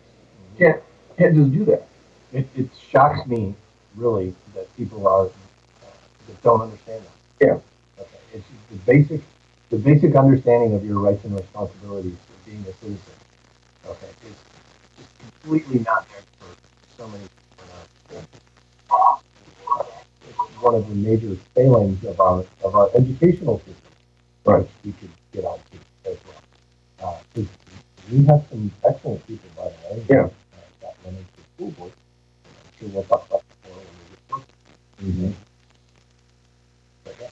You 0.60 0.66
can't 0.66 0.84
can't 1.18 1.36
just 1.36 1.52
do 1.54 1.66
that. 1.66 1.88
It, 2.34 2.48
it 2.56 2.70
shocks 2.92 3.26
me, 3.26 3.56
really, 3.96 4.34
that 4.54 4.74
people 4.78 5.08
are, 5.08 5.30
that 6.30 6.44
don't 6.44 6.62
understand 6.62 7.04
that. 7.04 7.46
Yeah. 7.46 7.60
Okay, 8.00 8.20
it's 8.34 8.46
the 8.72 8.78
basic, 8.86 9.22
the 9.70 9.78
basic 9.78 10.16
understanding 10.16 10.74
of 10.76 10.86
your 10.86 11.00
rights 11.00 11.24
and 11.26 11.36
responsibilities 11.36 12.14
of 12.14 12.46
being 12.46 12.62
a 12.62 12.74
citizen. 12.74 13.14
Okay, 13.86 14.08
is 14.28 14.36
just 14.98 15.10
completely 15.20 15.80
not 15.80 16.08
there 16.10 16.24
for 16.40 16.56
so 16.98 17.08
many 17.08 17.24
people. 17.24 17.40
It's 20.28 20.62
one 20.62 20.76
of 20.76 20.88
the 20.88 20.96
major 20.96 21.36
failings 21.56 22.04
of 22.06 22.20
our, 22.20 22.46
of 22.64 22.76
our 22.76 22.90
educational 22.96 23.58
system. 23.60 23.76
Right. 24.46 24.68
We 24.86 24.92
could 24.94 25.10
get 25.34 25.46
onto 25.46 25.78
as 26.06 26.18
well. 26.26 27.16
Uh, 27.36 27.42
we 28.12 28.26
have 28.26 28.46
some 28.50 28.72
excellent 28.88 29.26
people, 29.28 29.50
by 29.56 29.64
the 29.70 29.96
way. 29.96 30.06
Yeah. 30.10 30.24
Uh, 30.26 30.30
that 30.82 30.96
went 31.06 31.18
into 31.18 31.30
the 31.36 31.44
school 31.56 31.72
board. 31.72 31.92
I'm 32.46 32.80
sure 32.80 32.90
we'll 32.90 33.04
talk 33.04 33.28
about 33.28 33.44
that 33.48 33.70
more 33.70 33.78
when 33.78 33.86
we 34.00 35.22
get 35.22 35.36
closer. 35.36 35.36
But 37.04 37.16
yeah, 37.22 37.30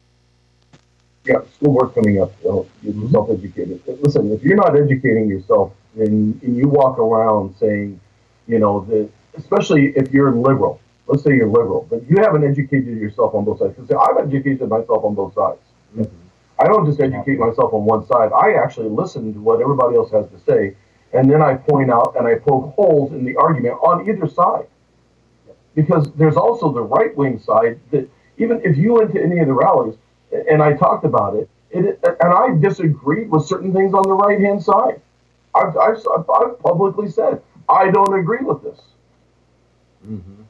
Yeah, 1.27 1.41
school 1.55 1.73
board 1.73 1.93
coming 1.93 2.21
up, 2.21 2.31
you 2.41 2.49
know, 2.49 2.67
get 2.83 2.95
yourself 2.95 3.29
educated. 3.29 3.81
Listen, 4.01 4.31
if 4.31 4.41
you're 4.43 4.55
not 4.55 4.77
educating 4.77 5.27
yourself, 5.27 5.73
then 5.93 6.39
and 6.41 6.55
you 6.55 6.69
walk 6.69 6.97
around 6.99 7.55
saying, 7.59 7.99
you 8.47 8.59
know, 8.59 8.85
that 8.85 9.09
especially 9.35 9.87
if 9.97 10.13
you're 10.13 10.31
liberal, 10.31 10.79
let's 11.07 11.23
say 11.23 11.35
you're 11.35 11.47
liberal, 11.47 11.85
but 11.89 12.09
you 12.09 12.17
haven't 12.17 12.45
educated 12.45 12.97
yourself 12.97 13.35
on 13.35 13.43
both 13.43 13.59
sides. 13.59 13.75
Because 13.75 13.91
I've 13.91 14.25
educated 14.25 14.69
myself 14.69 15.03
on 15.03 15.15
both 15.15 15.33
sides. 15.33 15.59
Mm-hmm. 15.97 16.15
I 16.59 16.65
don't 16.65 16.85
just 16.85 17.01
educate 17.01 17.39
myself 17.39 17.73
on 17.73 17.83
one 17.83 18.05
side. 18.07 18.31
I 18.31 18.53
actually 18.53 18.89
listen 18.89 19.33
to 19.33 19.39
what 19.39 19.61
everybody 19.61 19.97
else 19.97 20.11
has 20.11 20.27
to 20.29 20.39
say, 20.39 20.75
and 21.13 21.29
then 21.29 21.41
I 21.41 21.55
point 21.55 21.91
out 21.91 22.15
and 22.17 22.25
I 22.25 22.35
poke 22.35 22.73
holes 22.75 23.11
in 23.11 23.25
the 23.25 23.35
argument 23.35 23.75
on 23.81 24.09
either 24.09 24.27
side. 24.29 24.67
Because 25.75 26.11
there's 26.13 26.37
also 26.37 26.71
the 26.71 26.81
right 26.81 27.15
wing 27.15 27.37
side 27.39 27.79
that 27.91 28.09
even 28.37 28.61
if 28.63 28.77
you 28.77 28.93
went 28.93 29.13
to 29.13 29.21
any 29.21 29.39
of 29.39 29.47
the 29.47 29.53
rallies, 29.53 29.95
and 30.31 30.61
I 30.61 30.73
talked 30.73 31.05
about 31.05 31.35
it, 31.35 31.49
it 31.71 31.99
and 32.03 32.33
I 32.33 32.57
disagreed 32.59 33.29
with 33.29 33.45
certain 33.45 33.73
things 33.73 33.93
on 33.93 34.03
the 34.03 34.13
right 34.13 34.39
hand 34.39 34.63
side. 34.63 35.01
I've, 35.55 35.75
I've, 35.77 35.97
I've 36.29 36.59
publicly 36.59 37.09
said 37.09 37.41
I 37.69 37.91
don't 37.91 38.17
agree 38.19 38.43
with 38.43 38.63
this. 38.63 38.79
Mm-hmm. 40.05 40.43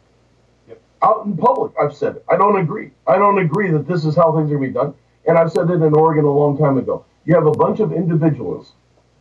Out 1.02 1.26
in 1.26 1.38
public, 1.38 1.74
I've 1.80 1.96
said 1.96 2.18
it. 2.18 2.26
I 2.30 2.38
don't 2.38 2.58
agree. 2.60 2.92
I 3.06 3.18
don't 3.18 3.40
agree 3.40 3.72
that 3.72 3.88
this 3.88 4.04
is 4.04 4.16
how 4.16 4.36
things 4.36 4.52
are 4.52 4.58
going 4.58 4.62
to 4.62 4.68
be 4.68 4.74
done. 4.74 4.94
And 5.28 5.38
I've 5.38 5.52
said 5.52 5.70
it 5.70 5.82
in 5.82 5.94
Oregon 5.94 6.26
a 6.26 6.32
long 6.32 6.58
time 6.58 6.78
ago. 6.78 7.06
You 7.26 7.36
have 7.36 7.46
a 7.46 7.52
bunch 7.52 7.80
of 7.80 7.92
individuals 7.92 8.74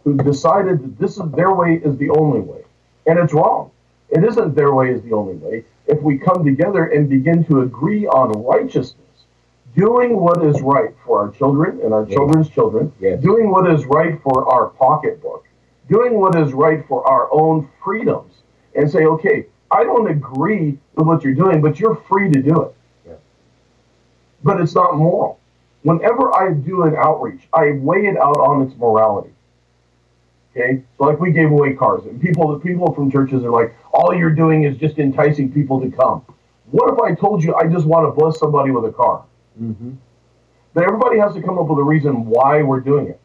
who 0.05 0.17
decided 0.17 0.83
that 0.83 0.99
this 0.99 1.19
is 1.19 1.31
their 1.33 1.53
way 1.55 1.81
is 1.85 1.97
the 1.99 2.11
only 2.11 2.41
way, 2.41 2.63
and 3.07 3.19
it's 3.19 3.35
wrong. 3.35 3.73
It 4.11 4.23
isn't 4.25 4.55
their 4.55 4.73
way 4.73 4.93
is 4.93 5.03
the 5.03 5.13
only 5.13 5.35
way. 5.35 5.65
If 5.87 6.01
we 6.01 6.17
come 6.17 6.45
together 6.45 6.87
and 6.87 7.09
begin 7.09 7.45
to 7.47 7.63
agree 7.63 8.07
on 8.07 8.31
righteousness, 8.45 8.95
doing 9.77 10.19
what 10.19 10.43
is 10.45 10.61
right 10.63 10.95
for 11.05 11.21
our 11.21 11.31
children 11.31 11.81
and 11.85 11.93
our 11.93 12.05
Yeah. 12.05 12.17
children's 12.17 12.49
children, 12.49 12.93
doing 13.21 13.51
what 13.51 13.71
is 13.71 13.87
right 13.87 14.21
for 14.23 14.49
our 14.51 14.69
pocketbook, 14.71 15.45
doing 15.89 16.19
what 16.19 16.35
is 16.35 16.55
right 16.55 16.85
for 16.87 17.07
our 17.07 17.29
own 17.31 17.69
freedoms, 17.85 18.43
and 18.75 18.91
say, 18.91 19.05
okay, 19.05 19.47
I 19.71 19.85
don't 19.85 20.09
agree 20.09 20.79
with 20.95 21.07
what 21.07 21.23
you're 21.25 21.35
doing, 21.35 21.61
but 21.61 21.79
you're 21.79 21.95
free 21.95 22.31
to 22.31 22.43
do 22.43 22.63
it. 22.63 22.75
Yeah. 23.07 23.13
But 24.43 24.61
it's 24.61 24.75
not 24.75 24.97
moral. 24.97 25.39
whenever 25.83 26.35
I 26.35 26.53
do 26.53 26.83
an 26.83 26.97
outreach, 26.97 27.47
I 27.55 27.73
weigh 27.81 28.07
it 28.07 28.17
out 28.17 28.39
on 28.39 28.63
its 28.67 28.77
morality. 28.77 29.31
Okay, 30.51 30.83
so 30.99 31.05
like 31.05 31.21
we 31.21 31.31
gave 31.31 31.53
away 31.53 31.75
cars, 31.75 32.05
and 32.07 32.21
people, 32.21 32.49
the 32.53 32.59
people 32.59 32.93
from 32.93 33.09
churches 33.09 33.45
are 33.45 33.51
like, 33.53 33.73
all 33.93 34.13
you're 34.13 34.31
doing 34.35 34.65
is 34.65 34.77
just 34.79 34.99
enticing 34.99 35.53
people 35.53 35.81
to 35.81 35.89
come. 35.91 36.23
What 36.73 36.93
if 36.93 36.99
I 36.99 37.15
told 37.15 37.45
you 37.45 37.55
I 37.55 37.69
just 37.69 37.87
want 37.87 38.05
to 38.09 38.11
bless 38.11 38.37
somebody 38.41 38.73
with 38.73 38.85
a 38.85 38.91
car? 38.91 39.23
Mm-hmm. 39.61 39.93
Then 40.75 40.85
everybody 40.85 41.19
has 41.19 41.35
to 41.35 41.43
come 41.43 41.59
up 41.59 41.67
with 41.69 41.79
a 41.79 41.85
reason 41.85 42.27
why 42.27 42.63
we're 42.63 42.81
doing 42.81 43.09
it. 43.09 43.21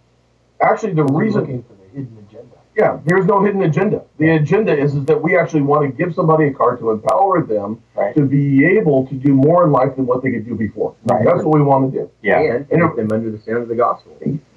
Actually, 0.61 0.93
the 0.93 1.03
We're 1.05 1.23
reason 1.25 1.41
looking 1.41 1.63
for 1.63 1.73
the 1.73 1.87
hidden 1.89 2.17
agenda. 2.29 2.55
yeah, 2.77 2.99
there's 3.05 3.25
no 3.25 3.43
hidden 3.43 3.63
agenda. 3.63 4.03
The 4.19 4.29
agenda 4.35 4.77
is, 4.77 4.95
is 4.95 5.05
that 5.05 5.21
we 5.21 5.35
actually 5.37 5.61
want 5.63 5.83
to 5.89 5.91
give 6.05 6.13
somebody 6.15 6.47
a 6.47 6.53
car 6.53 6.77
to 6.77 6.91
empower 6.91 7.43
them 7.43 7.81
Right. 7.95 8.15
to 8.15 8.25
be 8.25 8.65
able 8.65 9.07
to 9.07 9.15
do 9.15 9.33
more 9.33 9.65
in 9.65 9.71
life 9.71 9.95
than 9.95 10.05
what 10.05 10.23
they 10.23 10.31
could 10.31 10.45
do 10.45 10.55
before. 10.55 10.95
Right. 11.05 11.25
That's 11.25 11.43
what 11.43 11.55
we 11.55 11.61
want 11.63 11.91
to 11.91 11.99
do. 11.99 12.11
Yeah. 12.21 12.39
And 12.39 12.67
put 12.69 12.95
them 12.95 13.09
under 13.11 13.31
the 13.31 13.39
sound 13.39 13.63
of 13.63 13.67
the 13.67 13.75
gospel. 13.75 14.13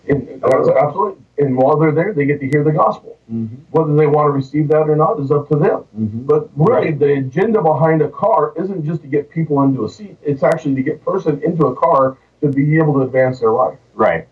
And, 0.09 0.29
and 0.29 0.45
absolutely. 0.45 1.23
And 1.39 1.57
while 1.57 1.79
they're 1.79 1.93
there, 1.93 2.13
they 2.13 2.27
get 2.27 2.41
to 2.41 2.49
hear 2.49 2.63
the 2.63 2.73
gospel. 2.73 3.19
Mm-hmm. 3.33 3.57
Whether 3.71 3.95
they 3.97 4.07
want 4.07 4.27
to 4.27 4.31
receive 4.31 4.69
that 4.69 4.89
or 4.89 4.97
not 4.97 5.19
is 5.21 5.31
up 5.31 5.49
to 5.49 5.57
them. 5.57 5.85
Mm-hmm. 5.99 6.23
But 6.23 6.51
really, 6.57 6.93
the 6.93 7.15
agenda 7.15 7.63
behind 7.63 8.03
a 8.03 8.09
car 8.11 8.53
isn't 8.57 8.85
just 8.85 9.03
to 9.03 9.09
get 9.09 9.31
people 9.31 9.63
into 9.63 9.85
a 9.85 9.89
seat. 9.89 10.17
It's 10.23 10.43
actually 10.43 10.77
to 10.77 10.83
get 10.83 11.05
person 11.05 11.43
into 11.43 11.67
a 11.67 11.77
car 11.77 12.19
to 12.43 12.49
be 12.49 12.77
able 12.77 12.95
to 12.95 13.01
advance 13.01 13.41
their 13.41 13.51
life. 13.51 13.79
Right. 13.95 14.29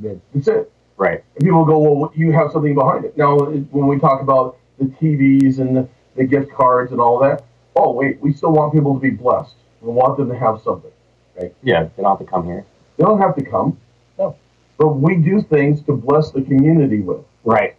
That's 0.00 0.48
it. 0.48 0.70
Right. 0.96 1.24
And 1.34 1.44
people 1.44 1.64
go, 1.64 1.78
well, 1.78 2.12
you 2.14 2.32
have 2.32 2.52
something 2.52 2.74
behind 2.74 3.04
it. 3.04 3.16
Now, 3.16 3.38
when 3.38 3.86
we 3.86 3.98
talk 3.98 4.20
about 4.20 4.58
the 4.78 4.84
TVs 4.84 5.58
and 5.58 5.76
the, 5.76 5.88
the 6.16 6.24
gift 6.24 6.52
cards 6.52 6.92
and 6.92 7.00
all 7.00 7.18
that, 7.20 7.44
oh, 7.74 7.92
wait, 7.92 8.20
we 8.20 8.32
still 8.32 8.52
want 8.52 8.72
people 8.72 8.94
to 8.94 9.00
be 9.00 9.10
blessed. 9.10 9.54
We 9.80 9.90
want 9.90 10.18
them 10.18 10.28
to 10.28 10.38
have 10.38 10.60
something. 10.62 10.92
Right. 11.40 11.54
Yeah. 11.62 11.88
They 11.96 12.02
don't 12.02 12.18
have 12.18 12.24
to 12.24 12.30
come 12.30 12.44
here. 12.44 12.64
They 12.96 13.04
don't 13.04 13.20
have 13.20 13.34
to 13.36 13.44
come. 13.44 13.78
No. 14.18 14.36
But 14.78 14.88
we 14.96 15.16
do 15.16 15.42
things 15.42 15.82
to 15.82 15.92
bless 15.96 16.30
the 16.30 16.42
community 16.42 17.00
with 17.00 17.20
Right. 17.44 17.76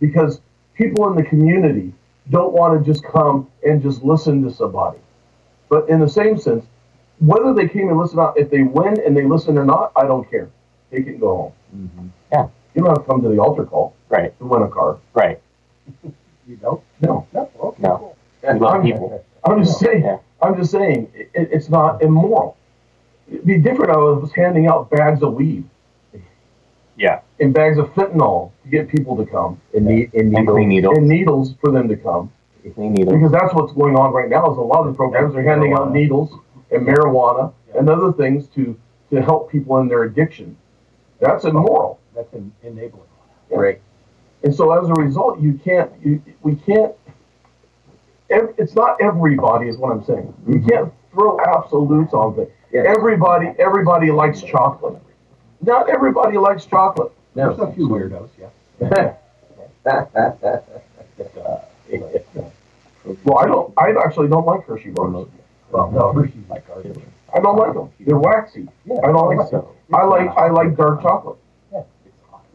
because 0.00 0.40
people 0.74 1.08
in 1.10 1.16
the 1.16 1.22
community 1.24 1.92
don't 2.30 2.52
want 2.52 2.78
to 2.78 2.84
just 2.92 3.02
come 3.04 3.48
and 3.66 3.82
just 3.82 4.04
listen 4.04 4.42
to 4.44 4.50
somebody. 4.50 4.98
But 5.68 5.88
in 5.88 6.00
the 6.00 6.08
same 6.08 6.38
sense, 6.38 6.64
whether 7.20 7.52
they 7.54 7.68
came 7.68 7.88
and 7.88 7.98
listened 7.98 8.20
out, 8.20 8.38
if 8.38 8.50
they 8.50 8.62
win 8.62 9.00
and 9.04 9.16
they 9.16 9.24
listen 9.24 9.58
or 9.58 9.64
not, 9.64 9.92
I 9.96 10.06
don't 10.06 10.28
care. 10.30 10.48
They 10.90 11.02
can 11.02 11.18
go 11.18 11.36
home. 11.36 11.52
Mm-hmm. 11.76 12.06
You 12.74 12.84
don't 12.84 12.90
have 12.96 12.98
to 13.06 13.10
come 13.10 13.22
to 13.22 13.28
the 13.28 13.38
altar 13.40 13.64
call 13.64 13.94
Right. 14.08 14.38
to 14.38 14.44
win 14.46 14.62
a 14.62 14.68
car. 14.68 14.98
Right. 15.14 15.40
You 16.46 16.56
don't? 16.56 16.82
No. 17.02 17.26
No, 17.34 17.50
okay, 17.60 17.82
No. 17.82 17.96
cool. 17.98 18.16
We 18.42 18.58
love 18.58 18.72
I'm- 18.76 18.82
people. 18.82 19.22
I'm 19.44 19.62
just 19.62 19.78
saying. 19.78 20.02
Yeah. 20.02 20.16
I'm 20.40 20.56
just 20.56 20.70
saying. 20.70 21.10
It, 21.14 21.30
it's 21.34 21.68
not 21.68 22.00
immoral. 22.02 22.56
It'd 23.30 23.44
be 23.44 23.58
different. 23.58 23.90
if 23.90 23.96
I 23.96 24.00
was 24.00 24.32
handing 24.34 24.66
out 24.66 24.88
bags 24.88 25.22
of 25.22 25.34
weed 25.34 25.64
Yeah. 26.98 27.20
and 27.40 27.54
bags 27.54 27.78
of 27.78 27.86
fentanyl 27.94 28.50
to 28.64 28.68
get 28.68 28.88
people 28.88 29.16
to 29.16 29.24
come, 29.24 29.60
And, 29.72 29.86
and, 29.88 30.12
And 30.14 30.30
needles. 30.30 30.54
clean 30.54 30.68
needles. 30.68 30.98
and 30.98 31.08
needles 31.08 31.54
for 31.60 31.70
them 31.70 31.88
to 31.88 31.96
come. 31.96 32.32
Needles. 32.76 33.14
Because 33.14 33.32
that's 33.32 33.54
what's 33.54 33.72
going 33.72 33.96
on 33.96 34.12
right 34.12 34.28
now. 34.28 34.50
Is 34.50 34.58
a 34.58 34.60
lot 34.60 34.80
of 34.80 34.88
the 34.88 34.92
programs 34.92 35.34
are 35.34 35.42
handing 35.42 35.72
out 35.72 35.90
needles 35.90 36.30
and 36.70 36.86
marijuana 36.86 37.52
and 37.74 37.88
other 37.88 38.12
things 38.12 38.46
to 38.48 38.78
to 39.10 39.22
help 39.22 39.50
people 39.50 39.78
in 39.78 39.88
their 39.88 40.02
addiction. 40.02 40.56
That's 41.20 41.44
oh. 41.44 41.48
immoral. 41.48 42.00
That's 42.14 42.32
en- 42.34 42.52
enabling. 42.62 43.08
Right. 43.50 43.80
And 44.42 44.54
so 44.54 44.72
as 44.72 44.88
a 44.88 44.92
result, 44.94 45.40
you 45.40 45.54
can't, 45.64 45.90
you, 46.04 46.22
we 46.42 46.54
can't, 46.54 46.92
it's 48.28 48.74
not 48.74 49.00
everybody 49.00 49.68
is 49.68 49.78
what 49.78 49.90
I'm 49.90 50.04
saying. 50.04 50.34
You 50.46 50.56
mm-hmm. 50.56 50.68
can't 50.68 50.92
throw 51.12 51.40
absolutes 51.40 52.12
on 52.12 52.36
things. 52.36 52.50
Yes. 52.72 52.86
Everybody, 52.96 53.48
everybody 53.58 54.10
likes 54.10 54.42
chocolate. 54.42 55.00
Not 55.60 55.90
everybody 55.90 56.38
likes 56.38 56.64
chocolate. 56.66 57.12
There's 57.34 57.58
a 57.58 57.72
few 57.72 57.88
weirdos, 57.88 58.30
yeah. 58.38 59.14
Uh, 59.86 60.60
Well, 63.24 63.38
I 63.38 63.46
don't, 63.46 63.72
I 63.78 63.94
actually 64.04 64.28
don't 64.28 64.44
like 64.44 64.66
Hershey 64.66 64.90
bars. 64.90 65.26
well, 65.70 65.90
no, 65.90 66.12
Hershey's 66.12 66.46
like 66.50 66.66
garbage. 66.66 66.98
I 67.34 67.40
don't 67.40 67.56
like 67.56 67.72
them. 67.74 67.90
They're 68.00 68.18
waxy. 68.18 68.68
Yeah, 68.84 68.96
I 69.02 69.06
don't 69.06 69.34
like 69.36 69.50
them. 69.50 69.64
I 69.94 70.04
like, 70.04 70.28
I 70.36 70.50
like 70.50 70.76
dark 70.76 71.00
chocolate. 71.02 71.38
Yeah. 71.72 71.82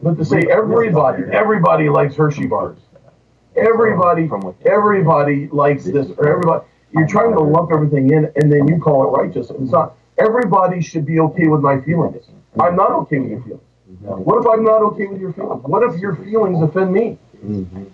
But 0.00 0.16
to 0.16 0.24
say 0.24 0.44
everybody, 0.50 1.24
everybody 1.32 1.88
likes 1.88 2.14
Hershey 2.14 2.46
bars. 2.46 2.78
Everybody, 3.56 4.28
everybody 4.66 5.48
likes 5.48 5.84
this, 5.84 6.08
or 6.18 6.28
everybody, 6.28 6.64
you're 6.92 7.06
trying 7.08 7.32
to 7.32 7.40
lump 7.40 7.70
everything 7.72 8.10
in 8.10 8.30
and 8.36 8.52
then 8.52 8.68
you 8.68 8.78
call 8.78 9.04
it 9.04 9.08
righteous. 9.20 9.50
It's 9.50 9.70
not, 9.72 9.96
everybody 10.18 10.80
should 10.80 11.06
be 11.06 11.18
okay 11.20 11.48
with 11.48 11.60
my 11.60 11.80
feelings. 11.80 12.26
I'm 12.60 12.76
not 12.76 12.92
okay 12.92 13.18
with 13.18 13.30
your 13.30 13.40
feelings. 13.42 13.60
What 14.26 14.40
if 14.40 14.46
I'm 14.46 14.64
not 14.64 14.82
okay 14.82 15.06
with 15.06 15.20
your 15.20 15.32
feelings? 15.32 15.62
What 15.64 15.82
if 15.82 16.00
your 16.00 16.16
feelings 16.16 16.62
offend 16.62 16.92
me? 16.92 17.18
Mhm. 17.44 17.86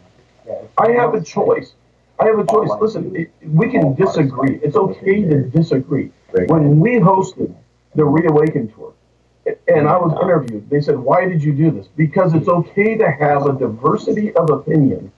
Yeah, 0.47 0.55
I 0.79 0.91
have 0.93 1.15
a 1.15 1.21
choice. 1.21 1.75
I 2.19 2.27
have 2.27 2.39
a 2.39 2.45
choice. 2.47 2.71
Listen, 2.81 3.15
it, 3.17 3.31
we 3.53 3.69
can 3.71 3.95
disagree. 3.95 4.61
It's 4.63 4.77
okay 4.77 5.23
to 5.25 5.43
disagree. 5.45 6.11
When 6.49 6.79
we 6.81 6.99
hosted 7.01 7.53
the 7.95 8.05
Reawaken 8.05 8.69
tour, 8.69 8.93
and 9.69 9.89
I 9.89 9.97
was 9.97 10.13
interviewed, 10.23 10.69
they 10.71 10.81
said, 10.81 10.99
"Why 10.99 11.27
did 11.27 11.43
you 11.43 11.53
do 11.53 11.71
this?" 11.71 11.89
Because 11.97 12.35
it's 12.35 12.49
okay 12.49 12.97
to 12.97 13.11
have 13.11 13.47
a 13.47 13.53
diversity 13.53 14.33
of 14.35 14.51
opinion. 14.51 15.11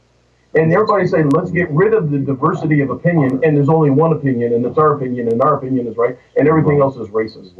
And 0.55 0.73
everybody 0.73 1.07
saying, 1.07 1.31
"Let's 1.31 1.51
get 1.51 1.71
rid 1.71 1.93
of 1.95 2.11
the 2.11 2.19
diversity 2.19 2.81
of 2.83 2.91
opinion," 2.91 3.41
and 3.43 3.57
there's 3.57 3.69
only 3.69 3.91
one 3.91 4.13
opinion, 4.13 4.53
and 4.53 4.65
it's 4.65 4.79
our 4.79 4.93
opinion, 4.95 5.29
and 5.29 5.43
our 5.43 5.55
opinion 5.55 5.87
is 5.87 5.97
right, 5.97 6.17
and 6.37 6.47
everything 6.49 6.81
else 6.81 6.97
is 6.97 7.09
racist. 7.09 7.53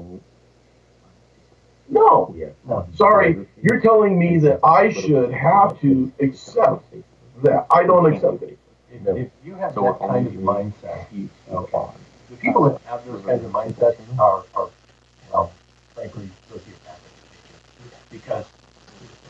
No. 1.93 2.35
No, 2.67 2.87
sorry, 2.95 3.47
you're 3.63 3.81
telling 3.81 4.19
me 4.19 4.39
that 4.39 4.61
I 4.65 4.91
should 4.91 5.31
have 5.33 5.79
to 5.83 6.11
accept 6.21 6.85
that. 7.43 7.67
I 7.71 7.85
don't 7.85 8.13
accept 8.13 8.43
it. 8.43 8.59
if, 8.91 9.07
if 9.07 9.31
you 9.45 9.55
have 9.57 9.75
So 9.75 9.83
that 9.83 9.99
kind 10.09 10.27
of 10.27 10.33
mindset, 10.35 11.07
okay, 11.51 11.79
the 12.31 12.37
people 12.37 12.65
that 12.71 12.81
have 12.87 13.05
those 13.07 13.23
kinds 13.25 13.45
of 13.45 13.51
mindsets 13.53 13.99
are, 14.19 14.45
are, 14.55 14.71
well, 15.33 15.53
frankly, 15.95 16.31
sociopathic. 16.51 17.13
Because 18.11 18.47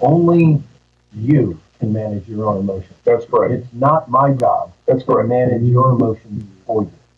only 0.01 0.63
you 1.15 1.61
can 1.81 1.93
manage 1.93 2.29
your 2.29 2.47
own 2.47 2.59
emotions. 2.59 2.95
That's 3.05 3.25
correct. 3.25 3.55
It's 3.55 3.73
not 3.73 4.09
my 4.09 4.33
job 4.35 4.73
That's 4.87 5.01
to 5.01 5.07
correct. 5.07 5.29
manage 5.29 5.63
your 5.63 5.91
emotions 5.91 6.45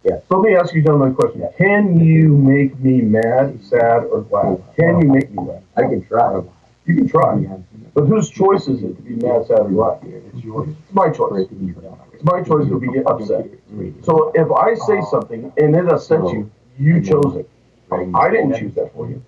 for 0.04 0.14
you. 0.14 0.22
So 0.28 0.38
let 0.38 0.50
me 0.50 0.56
ask 0.56 0.74
you 0.74 0.82
gentlemen 0.82 1.12
a 1.12 1.14
question. 1.14 1.48
Can 1.56 2.00
you 2.00 2.36
make 2.36 2.78
me 2.78 3.00
mad, 3.00 3.62
sad, 3.62 4.04
or 4.04 4.22
glad? 4.22 4.62
Can 4.76 5.00
you 5.00 5.08
make 5.08 5.30
me 5.30 5.42
mad? 5.42 5.62
I 5.76 5.82
can 5.82 6.04
try. 6.06 6.42
You 6.86 6.94
can 6.96 7.08
try. 7.08 7.46
But 7.94 8.06
whose 8.06 8.28
choice 8.28 8.68
is 8.68 8.82
it 8.82 8.96
to 8.96 9.02
be 9.02 9.16
mad, 9.16 9.46
sad, 9.46 9.60
or 9.60 9.70
glad? 9.70 9.98
It's 10.04 10.44
yours. 10.44 10.68
It's 10.68 10.94
my 10.94 11.10
choice. 11.10 11.48
It's 11.50 12.24
my 12.24 12.42
choice 12.42 12.68
to 12.68 12.78
be 12.78 13.00
upset. 13.06 13.46
So 14.02 14.32
if 14.34 14.50
I 14.52 14.74
say 14.74 15.00
something 15.10 15.52
and 15.56 15.74
it 15.74 15.88
upsets 15.88 16.32
you, 16.32 16.50
you 16.78 17.00
chose 17.00 17.36
it. 17.36 17.48
I 18.14 18.30
didn't 18.30 18.58
choose 18.58 18.74
that 18.74 18.92
for 18.92 19.08
you. 19.08 19.22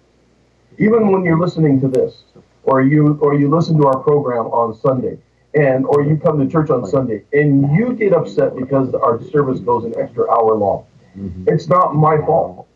Even 0.79 1.11
when 1.11 1.25
you're 1.25 1.39
listening 1.39 1.81
to 1.81 1.89
this, 1.89 2.25
or 2.65 2.83
you 2.83 3.17
or 3.23 3.35
you 3.35 3.49
listen 3.49 3.79
to 3.79 3.87
our 3.87 4.01
program 4.01 4.47
on 4.47 4.75
Sunday, 4.75 5.19
and 5.57 5.87
or 5.87 6.03
you 6.03 6.17
come 6.17 6.39
to 6.39 6.51
church 6.51 6.71
on 6.71 6.87
Sunday, 6.87 7.25
and 7.33 7.75
you 7.75 7.95
get 7.95 8.13
upset 8.13 8.55
because 8.57 8.95
our 8.95 9.23
service 9.31 9.59
goes 9.61 9.85
an 9.85 9.95
extra 9.99 10.31
hour 10.31 10.55
long. 10.55 10.85
Mhm. 11.19 11.49
It's 11.49 11.69
not 11.69 11.95
my 11.95 12.19
fault. 12.19 12.67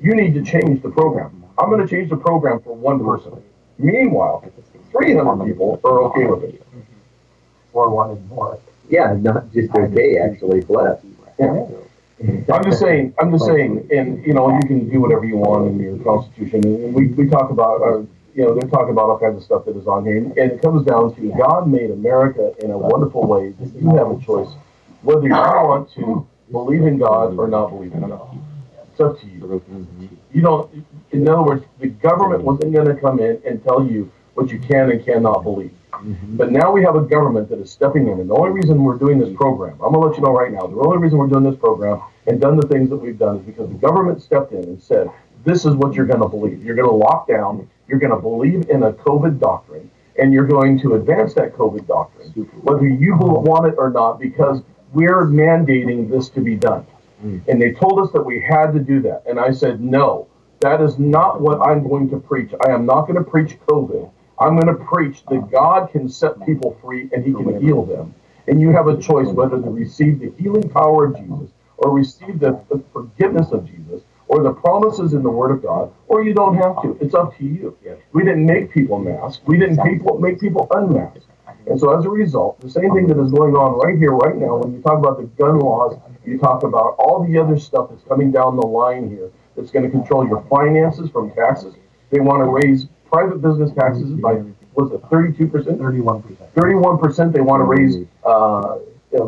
You 0.00 0.14
need 0.14 0.34
to 0.34 0.42
change 0.42 0.82
the 0.82 0.88
program. 0.88 1.44
I'm 1.58 1.68
going 1.68 1.86
to 1.86 1.86
change 1.86 2.08
the 2.10 2.16
program 2.16 2.60
for 2.60 2.74
one 2.74 3.04
person. 3.04 3.32
Meanwhile, 3.78 4.44
300 4.90 5.44
people 5.46 5.80
are 5.84 6.02
okay 6.04 6.26
with 6.26 6.44
it. 6.44 6.62
Or 7.72 7.90
wanted 7.90 8.26
more. 8.28 8.58
Yeah, 8.88 9.16
not 9.20 9.52
just 9.52 9.74
okay, 9.74 10.18
actually 10.18 10.60
blessed. 10.60 11.04
Yeah. 11.38 11.66
I'm 12.52 12.64
just 12.64 12.78
saying, 12.78 13.12
I'm 13.18 13.32
just 13.32 13.44
saying, 13.44 13.88
and, 13.90 14.24
you 14.24 14.32
know, 14.32 14.48
you 14.54 14.60
can 14.66 14.88
do 14.88 15.00
whatever 15.00 15.24
you 15.24 15.36
want 15.36 15.66
in 15.66 15.78
your 15.80 15.98
constitution, 15.98 16.64
and 16.64 16.94
we, 16.94 17.08
we 17.08 17.28
talk 17.28 17.50
about, 17.50 17.82
uh, 17.82 18.02
you 18.34 18.44
know, 18.44 18.54
they're 18.54 18.68
talking 18.68 18.90
about 18.90 19.10
all 19.10 19.18
kinds 19.18 19.36
of 19.36 19.44
stuff 19.44 19.64
that 19.66 19.76
is 19.76 19.86
on 19.86 20.04
here, 20.04 20.16
and 20.18 20.38
it 20.38 20.60
comes 20.60 20.84
down 20.86 21.14
to 21.14 21.32
God 21.38 21.68
made 21.68 21.90
America 21.90 22.52
in 22.60 22.70
a 22.70 22.78
wonderful 22.78 23.26
way, 23.26 23.54
you 23.76 23.88
have 23.96 24.10
a 24.10 24.20
choice, 24.24 24.48
whether 25.02 25.22
you 25.22 25.30
want 25.30 25.90
to 25.92 26.26
believe 26.50 26.82
in 26.82 26.98
God 26.98 27.38
or 27.38 27.48
not 27.48 27.68
believe 27.70 27.92
in 27.92 28.08
God. 28.08 28.36
It's 28.90 29.00
up 29.00 29.20
to 29.20 29.26
you. 29.26 29.62
You 30.32 30.40
don't, 30.40 30.84
in 31.12 31.28
other 31.28 31.42
words, 31.42 31.64
the 31.78 31.88
government 31.88 32.42
wasn't 32.42 32.74
gonna 32.74 32.94
come 32.96 33.20
in 33.20 33.40
and 33.46 33.62
tell 33.62 33.86
you 33.86 34.10
what 34.34 34.50
you 34.50 34.58
can 34.58 34.90
and 34.90 35.04
cannot 35.04 35.42
believe. 35.44 35.72
But 36.30 36.50
now 36.50 36.72
we 36.72 36.82
have 36.82 36.96
a 36.96 37.02
government 37.02 37.48
that 37.50 37.60
is 37.60 37.70
stepping 37.70 38.08
in, 38.08 38.18
and 38.18 38.28
the 38.28 38.34
only 38.34 38.50
reason 38.50 38.82
we're 38.82 38.98
doing 38.98 39.18
this 39.18 39.34
program, 39.36 39.74
I'm 39.74 39.92
gonna 39.92 39.98
let 40.06 40.16
you 40.16 40.22
know 40.24 40.32
right 40.32 40.52
now, 40.52 40.66
the 40.66 40.76
only 40.76 40.98
reason 40.98 41.18
we're 41.18 41.28
doing 41.28 41.44
this 41.44 41.56
program 41.56 42.02
and 42.26 42.40
done 42.40 42.56
the 42.56 42.66
things 42.66 42.90
that 42.90 42.96
we've 42.96 43.18
done 43.18 43.36
is 43.36 43.42
because 43.42 43.68
the 43.68 43.76
government 43.76 44.20
stepped 44.22 44.52
in 44.52 44.64
and 44.64 44.82
said, 44.82 45.08
this 45.44 45.64
is 45.64 45.74
what 45.74 45.94
you're 45.94 46.06
gonna 46.06 46.28
believe. 46.28 46.64
You're 46.64 46.76
gonna 46.76 46.90
lock 46.92 47.28
down, 47.28 47.68
you're 47.88 47.98
gonna 47.98 48.20
believe 48.20 48.68
in 48.70 48.82
a 48.84 48.92
COVID 48.92 49.38
doctrine, 49.40 49.90
and 50.18 50.32
you're 50.32 50.46
going 50.46 50.78
to 50.80 50.94
advance 50.94 51.34
that 51.34 51.54
COVID 51.54 51.86
doctrine, 51.86 52.30
whether 52.62 52.86
you 52.88 53.16
want 53.16 53.66
it 53.66 53.74
or 53.78 53.90
not, 53.90 54.20
because 54.20 54.62
we're 54.92 55.24
mandating 55.26 56.08
this 56.10 56.28
to 56.30 56.40
be 56.40 56.54
done. 56.56 56.86
Mm. 57.24 57.42
And 57.48 57.60
they 57.62 57.72
told 57.72 58.00
us 58.00 58.12
that 58.12 58.22
we 58.22 58.40
had 58.40 58.72
to 58.72 58.78
do 58.80 59.00
that, 59.02 59.24
and 59.26 59.40
I 59.40 59.50
said, 59.52 59.80
no, 59.80 60.28
That 60.60 60.80
is 60.80 60.98
not 60.98 61.40
what 61.40 61.60
I'm 61.60 61.86
going 61.86 62.08
to 62.10 62.18
preach. 62.18 62.52
I 62.66 62.70
am 62.72 62.86
not 62.86 63.02
going 63.02 63.16
to 63.22 63.30
preach 63.30 63.58
COVID. 63.68 64.10
I'm 64.40 64.58
going 64.58 64.76
to 64.76 64.84
preach 64.84 65.24
that 65.30 65.50
God 65.50 65.90
can 65.92 66.08
set 66.08 66.44
people 66.46 66.78
free 66.82 67.08
and 67.12 67.24
He 67.24 67.32
can 67.32 67.60
heal 67.62 67.84
them. 67.84 68.14
And 68.48 68.60
you 68.60 68.70
have 68.70 68.88
a 68.88 68.96
choice 69.00 69.28
whether 69.28 69.60
to 69.60 69.70
receive 69.70 70.20
the 70.20 70.32
healing 70.40 70.68
power 70.70 71.06
of 71.06 71.16
Jesus 71.18 71.50
or 71.78 71.92
receive 71.92 72.40
the, 72.40 72.60
the 72.70 72.82
forgiveness 72.92 73.52
of 73.52 73.66
Jesus 73.66 74.02
or 74.28 74.42
the 74.42 74.52
promises 74.52 75.14
in 75.14 75.22
the 75.22 75.30
Word 75.30 75.52
of 75.52 75.62
God, 75.62 75.92
or 76.08 76.22
you 76.24 76.34
don't 76.34 76.56
have 76.56 76.82
to. 76.82 76.98
It's 77.00 77.14
up 77.14 77.36
to 77.38 77.44
you. 77.44 77.76
We 78.12 78.24
didn't 78.24 78.46
make 78.46 78.72
people 78.72 78.98
mask. 78.98 79.42
We 79.46 79.58
didn't 79.58 79.82
people, 79.84 80.18
make 80.18 80.40
people 80.40 80.68
unmask. 80.72 81.20
And 81.66 81.80
so 81.80 81.98
as 81.98 82.04
a 82.04 82.10
result, 82.10 82.60
the 82.60 82.70
same 82.70 82.92
thing 82.94 83.06
that 83.08 83.18
is 83.20 83.32
going 83.32 83.54
on 83.54 83.78
right 83.78 83.98
here, 83.98 84.12
right 84.12 84.36
now, 84.36 84.58
when 84.58 84.74
you 84.74 84.82
talk 84.82 84.98
about 84.98 85.18
the 85.18 85.24
gun 85.42 85.58
laws, 85.60 85.98
you 86.26 86.38
talk 86.38 86.62
about 86.64 86.96
all 86.98 87.26
the 87.26 87.38
other 87.38 87.58
stuff 87.58 87.90
that's 87.90 88.04
coming 88.04 88.32
down 88.32 88.56
the 88.56 88.66
line 88.66 89.08
here 89.10 89.30
that's 89.56 89.70
going 89.70 89.84
to 89.84 89.90
control 89.90 90.26
your 90.28 90.44
finances 90.50 91.10
from 91.10 91.32
taxes. 91.32 91.74
They 92.10 92.20
want 92.20 92.44
to 92.44 92.50
raise 92.50 92.86
private 93.10 93.42
business 93.42 93.72
taxes 93.78 94.10
by, 94.20 94.34
was 94.74 94.92
it 94.92 95.02
32%? 95.04 95.78
Thirty-one 95.78 96.22
percent. 96.22 96.54
31% 96.54 97.32
they 97.32 97.40
want 97.40 97.60
to 97.60 97.64
raise, 97.64 97.96
uh, 98.24 98.78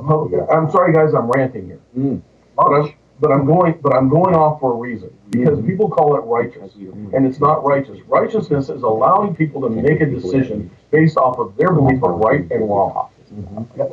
public- 0.07 0.43
I'm 0.51 0.71
sorry 0.71 0.93
guys, 0.93 1.15
I'm 1.15 1.31
ranting 1.31 1.67
here. 1.67 1.81
Mm. 1.97 2.23
But 2.57 2.73
I'm, 2.75 2.95
but 3.21 3.33
I'm 3.33 3.47
going, 3.47 3.79
but 3.83 3.95
I'm 3.95 4.09
going 4.09 4.35
off 4.35 4.61
for 4.61 4.73
a 4.73 4.77
reason, 4.77 5.11
because 5.31 5.59
mm-hmm. 5.59 5.69
people 5.69 5.89
call 5.89 6.17
it 6.17 6.21
righteous, 6.21 6.75
and 6.75 7.27
it's 7.27 7.41
not 7.41 7.65
righteous. 7.65 7.99
Righteousness 8.07 8.69
is 8.69 8.83
allowing 8.83 9.35
people 9.35 9.61
to 9.63 9.71
make 9.71 10.01
a 10.01 10.07
decision 10.07 10.71
based 10.91 11.17
off 11.17 11.39
of 11.39 11.57
their 11.57 11.73
belief 11.73 12.03
of 12.03 12.11
right 12.21 12.51
and 12.51 12.69
wrong. 12.69 13.09
Mm-hmm. 13.33 13.93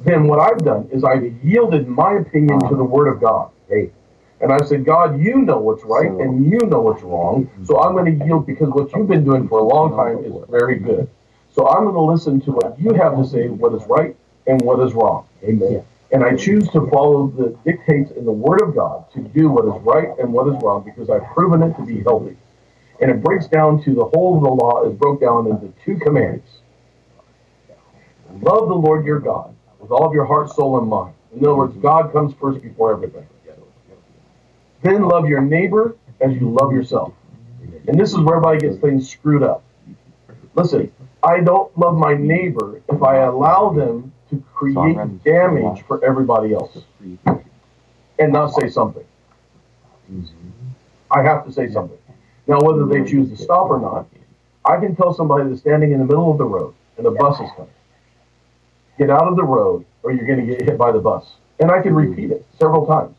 Then 0.00 0.26
what 0.26 0.40
I've 0.40 0.58
done 0.58 0.88
is 0.92 1.04
I've 1.04 1.24
yielded 1.44 1.86
my 1.86 2.14
opinion 2.14 2.58
to 2.68 2.74
the 2.74 2.84
Word 2.84 3.08
of 3.08 3.20
God. 3.20 3.50
Hey. 3.68 3.92
And 4.40 4.52
I've 4.52 4.66
said, 4.66 4.84
God, 4.84 5.20
you 5.20 5.36
know 5.36 5.58
what's 5.58 5.84
right 5.84 6.10
and 6.10 6.50
you 6.50 6.58
know 6.66 6.80
what's 6.80 7.02
wrong, 7.04 7.46
mm-hmm. 7.46 7.64
so 7.64 7.80
I'm 7.80 7.92
going 7.92 8.18
to 8.18 8.24
yield 8.24 8.44
because 8.44 8.70
what 8.70 8.92
you've 8.92 9.06
been 9.06 9.24
doing 9.24 9.46
for 9.48 9.60
a 9.60 9.62
long 9.62 9.94
time 9.94 10.24
is 10.24 10.32
very 10.50 10.80
good. 10.80 11.08
So 11.52 11.68
I'm 11.68 11.84
going 11.84 11.94
to 11.94 12.00
listen 12.00 12.40
to 12.40 12.50
what 12.50 12.80
you 12.80 12.92
have 12.94 13.16
to 13.16 13.24
say, 13.24 13.48
what 13.48 13.72
is 13.74 13.86
right 13.86 14.16
and 14.48 14.60
what 14.62 14.80
is 14.80 14.94
wrong. 14.94 15.28
Amen. 15.44 15.84
And 16.12 16.24
I 16.24 16.36
choose 16.36 16.68
to 16.70 16.88
follow 16.90 17.28
the 17.28 17.56
dictates 17.64 18.12
in 18.12 18.24
the 18.26 18.32
Word 18.32 18.62
of 18.62 18.74
God 18.76 19.10
to 19.14 19.20
do 19.20 19.50
what 19.50 19.66
is 19.66 19.82
right 19.84 20.08
and 20.20 20.32
what 20.32 20.48
is 20.48 20.62
wrong 20.62 20.84
because 20.84 21.10
I've 21.10 21.26
proven 21.34 21.62
it 21.62 21.74
to 21.76 21.86
be 21.86 22.02
healthy. 22.02 22.36
And 23.00 23.10
it 23.10 23.22
breaks 23.22 23.48
down 23.48 23.82
to 23.84 23.94
the 23.94 24.04
whole 24.04 24.36
of 24.38 24.44
the 24.44 24.50
law 24.50 24.84
is 24.88 24.94
broke 24.96 25.20
down 25.20 25.48
into 25.48 25.72
two 25.84 25.96
commands. 25.98 26.46
Love 28.42 28.68
the 28.68 28.74
Lord 28.74 29.06
your 29.06 29.20
God 29.20 29.54
with 29.80 29.90
all 29.90 30.06
of 30.06 30.14
your 30.14 30.26
heart, 30.26 30.50
soul, 30.50 30.78
and 30.78 30.88
mind. 30.88 31.14
In 31.34 31.40
other 31.40 31.56
words, 31.56 31.76
God 31.78 32.12
comes 32.12 32.34
first 32.40 32.62
before 32.62 32.92
everything. 32.92 33.26
Then 34.82 35.04
love 35.08 35.28
your 35.28 35.40
neighbor 35.42 35.96
as 36.20 36.34
you 36.34 36.50
love 36.50 36.72
yourself. 36.72 37.14
And 37.88 37.98
this 38.00 38.10
is 38.12 38.18
where 38.20 38.36
everybody 38.36 38.60
gets 38.60 38.78
things 38.78 39.10
screwed 39.10 39.42
up. 39.42 39.64
Listen, 40.54 40.92
I 41.22 41.40
don't 41.40 41.76
love 41.78 41.96
my 41.96 42.14
neighbor 42.14 42.82
if 42.90 43.02
I 43.02 43.18
allow 43.18 43.70
them 43.72 44.11
to 44.32 44.44
create 44.54 44.98
damage 45.24 45.84
for 45.88 46.04
everybody 46.04 46.54
else 46.54 46.78
and 48.18 48.32
not 48.32 48.48
say 48.54 48.68
something. 48.70 49.04
I 51.10 51.22
have 51.22 51.46
to 51.46 51.52
say 51.52 51.70
something. 51.70 51.98
Now, 52.48 52.60
whether 52.60 52.86
they 52.86 53.08
choose 53.10 53.30
to 53.30 53.38
stop 53.38 53.70
or 53.70 53.80
not, 53.80 54.08
I 54.64 54.78
can 54.78 54.96
tell 54.96 55.14
somebody 55.14 55.48
that's 55.48 55.62
standing 55.62 55.92
in 55.92 56.00
the 56.00 56.06
middle 56.06 56.32
of 56.32 56.38
the 56.38 56.46
road 56.46 56.74
and 56.98 57.06
the 57.06 57.12
bus 57.12 57.40
is 57.40 57.50
coming. 57.56 57.72
Get 58.98 59.10
out 59.10 59.28
of 59.28 59.36
the 59.36 59.44
road 59.44 59.86
or 60.02 60.12
you're 60.12 60.26
going 60.26 60.46
to 60.46 60.46
get 60.46 60.62
hit 60.68 60.78
by 60.78 60.92
the 60.92 61.00
bus. 61.00 61.34
And 61.60 61.70
I 61.70 61.82
can 61.82 61.94
repeat 61.94 62.32
it 62.32 62.46
several 62.58 62.86
times. 62.86 63.16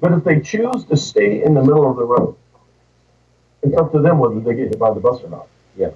But 0.00 0.12
if 0.12 0.24
they 0.24 0.40
choose 0.40 0.84
to 0.86 0.96
stay 0.96 1.44
in 1.44 1.54
the 1.54 1.62
middle 1.62 1.90
of 1.90 1.96
the 1.96 2.04
road, 2.04 2.36
it's 3.62 3.76
up 3.76 3.92
to 3.92 4.00
them 4.00 4.18
whether 4.18 4.40
they 4.40 4.54
get 4.54 4.68
hit 4.70 4.78
by 4.78 4.94
the 4.94 5.00
bus 5.00 5.22
or 5.22 5.30
not. 5.30 5.48
Yeah. 5.76 5.90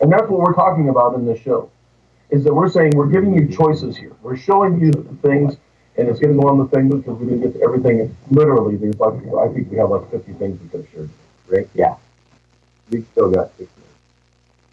And 0.00 0.12
that's 0.12 0.28
what 0.28 0.40
we're 0.40 0.54
talking 0.54 0.88
about 0.90 1.14
in 1.14 1.26
this 1.26 1.40
show. 1.40 1.70
Is 2.30 2.44
that 2.44 2.54
we're 2.54 2.68
saying 2.70 2.92
we're 2.94 3.08
giving 3.08 3.34
you 3.34 3.48
choices 3.48 3.96
here. 3.96 4.12
We're 4.22 4.36
showing 4.36 4.80
you 4.80 4.90
the 4.90 5.02
things, 5.28 5.56
and 5.96 6.08
it's 6.08 6.18
going 6.20 6.34
to 6.34 6.40
go 6.42 6.48
on 6.48 6.58
the 6.58 6.66
thing 6.66 6.88
because 6.88 7.18
we 7.18 7.26
didn't 7.26 7.42
get 7.42 7.54
to 7.54 7.62
everything. 7.64 8.16
Literally, 8.30 8.76
there's 8.76 8.98
like 8.98 9.14
I 9.14 9.52
think 9.52 9.70
we 9.70 9.76
have 9.78 9.90
like 9.90 10.10
50 10.10 10.32
things 10.34 10.60
we 10.60 10.68
could 10.68 10.80
have 10.80 10.90
shared. 10.92 11.10
Right? 11.48 11.68
Yeah. 11.74 11.96
We 12.90 13.02
still 13.12 13.30
got 13.30 13.50
six 13.58 13.70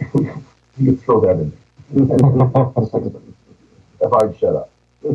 minutes. 0.02 0.46
You 0.78 0.94
could 0.94 1.02
throw 1.04 1.20
that 1.22 1.32
in. 1.32 1.52
there. 1.92 2.18
if 4.02 4.14
I'd 4.14 4.40
shut 4.40 4.56
up. 4.56 4.70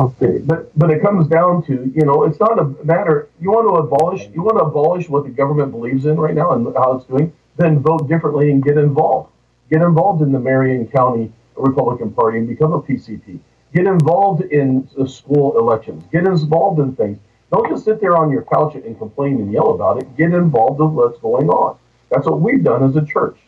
Okay. 0.00 0.38
But 0.38 0.76
but 0.78 0.90
it 0.90 1.02
comes 1.02 1.28
down 1.28 1.64
to 1.66 1.92
you 1.94 2.06
know 2.06 2.24
it's 2.24 2.40
not 2.40 2.58
a 2.58 2.64
matter 2.84 3.28
you 3.40 3.50
want 3.50 3.68
to 3.68 3.74
abolish 3.74 4.28
you 4.32 4.42
want 4.42 4.56
to 4.58 4.64
abolish 4.64 5.08
what 5.08 5.24
the 5.24 5.30
government 5.30 5.70
believes 5.70 6.06
in 6.06 6.18
right 6.18 6.34
now 6.34 6.52
and 6.52 6.66
how 6.76 6.96
it's 6.96 7.06
doing 7.06 7.32
then 7.58 7.78
vote 7.80 8.08
differently 8.08 8.50
and 8.50 8.64
get 8.64 8.78
involved 8.78 9.31
get 9.72 9.82
involved 9.82 10.22
in 10.22 10.32
the 10.32 10.38
Marion 10.38 10.86
County 10.86 11.32
Republican 11.56 12.12
Party 12.12 12.38
and 12.38 12.48
become 12.48 12.72
a 12.72 12.82
PCP 12.82 13.40
get 13.74 13.86
involved 13.86 14.42
in 14.42 14.86
the 14.96 15.08
school 15.08 15.58
elections. 15.58 16.04
Get 16.12 16.26
involved 16.26 16.78
in 16.78 16.94
things. 16.94 17.18
Don't 17.50 17.68
just 17.70 17.84
sit 17.84 18.00
there 18.00 18.16
on 18.16 18.30
your 18.30 18.42
couch 18.42 18.74
and 18.74 18.98
complain 18.98 19.36
and 19.36 19.50
yell 19.50 19.70
about 19.70 19.96
it. 19.96 20.16
Get 20.16 20.32
involved 20.32 20.80
in 20.80 20.94
what's 20.94 21.18
going 21.20 21.48
on. 21.48 21.78
That's 22.10 22.26
what 22.26 22.40
we've 22.40 22.62
done 22.62 22.82
as 22.82 22.96
a 22.96 23.04
church. 23.04 23.38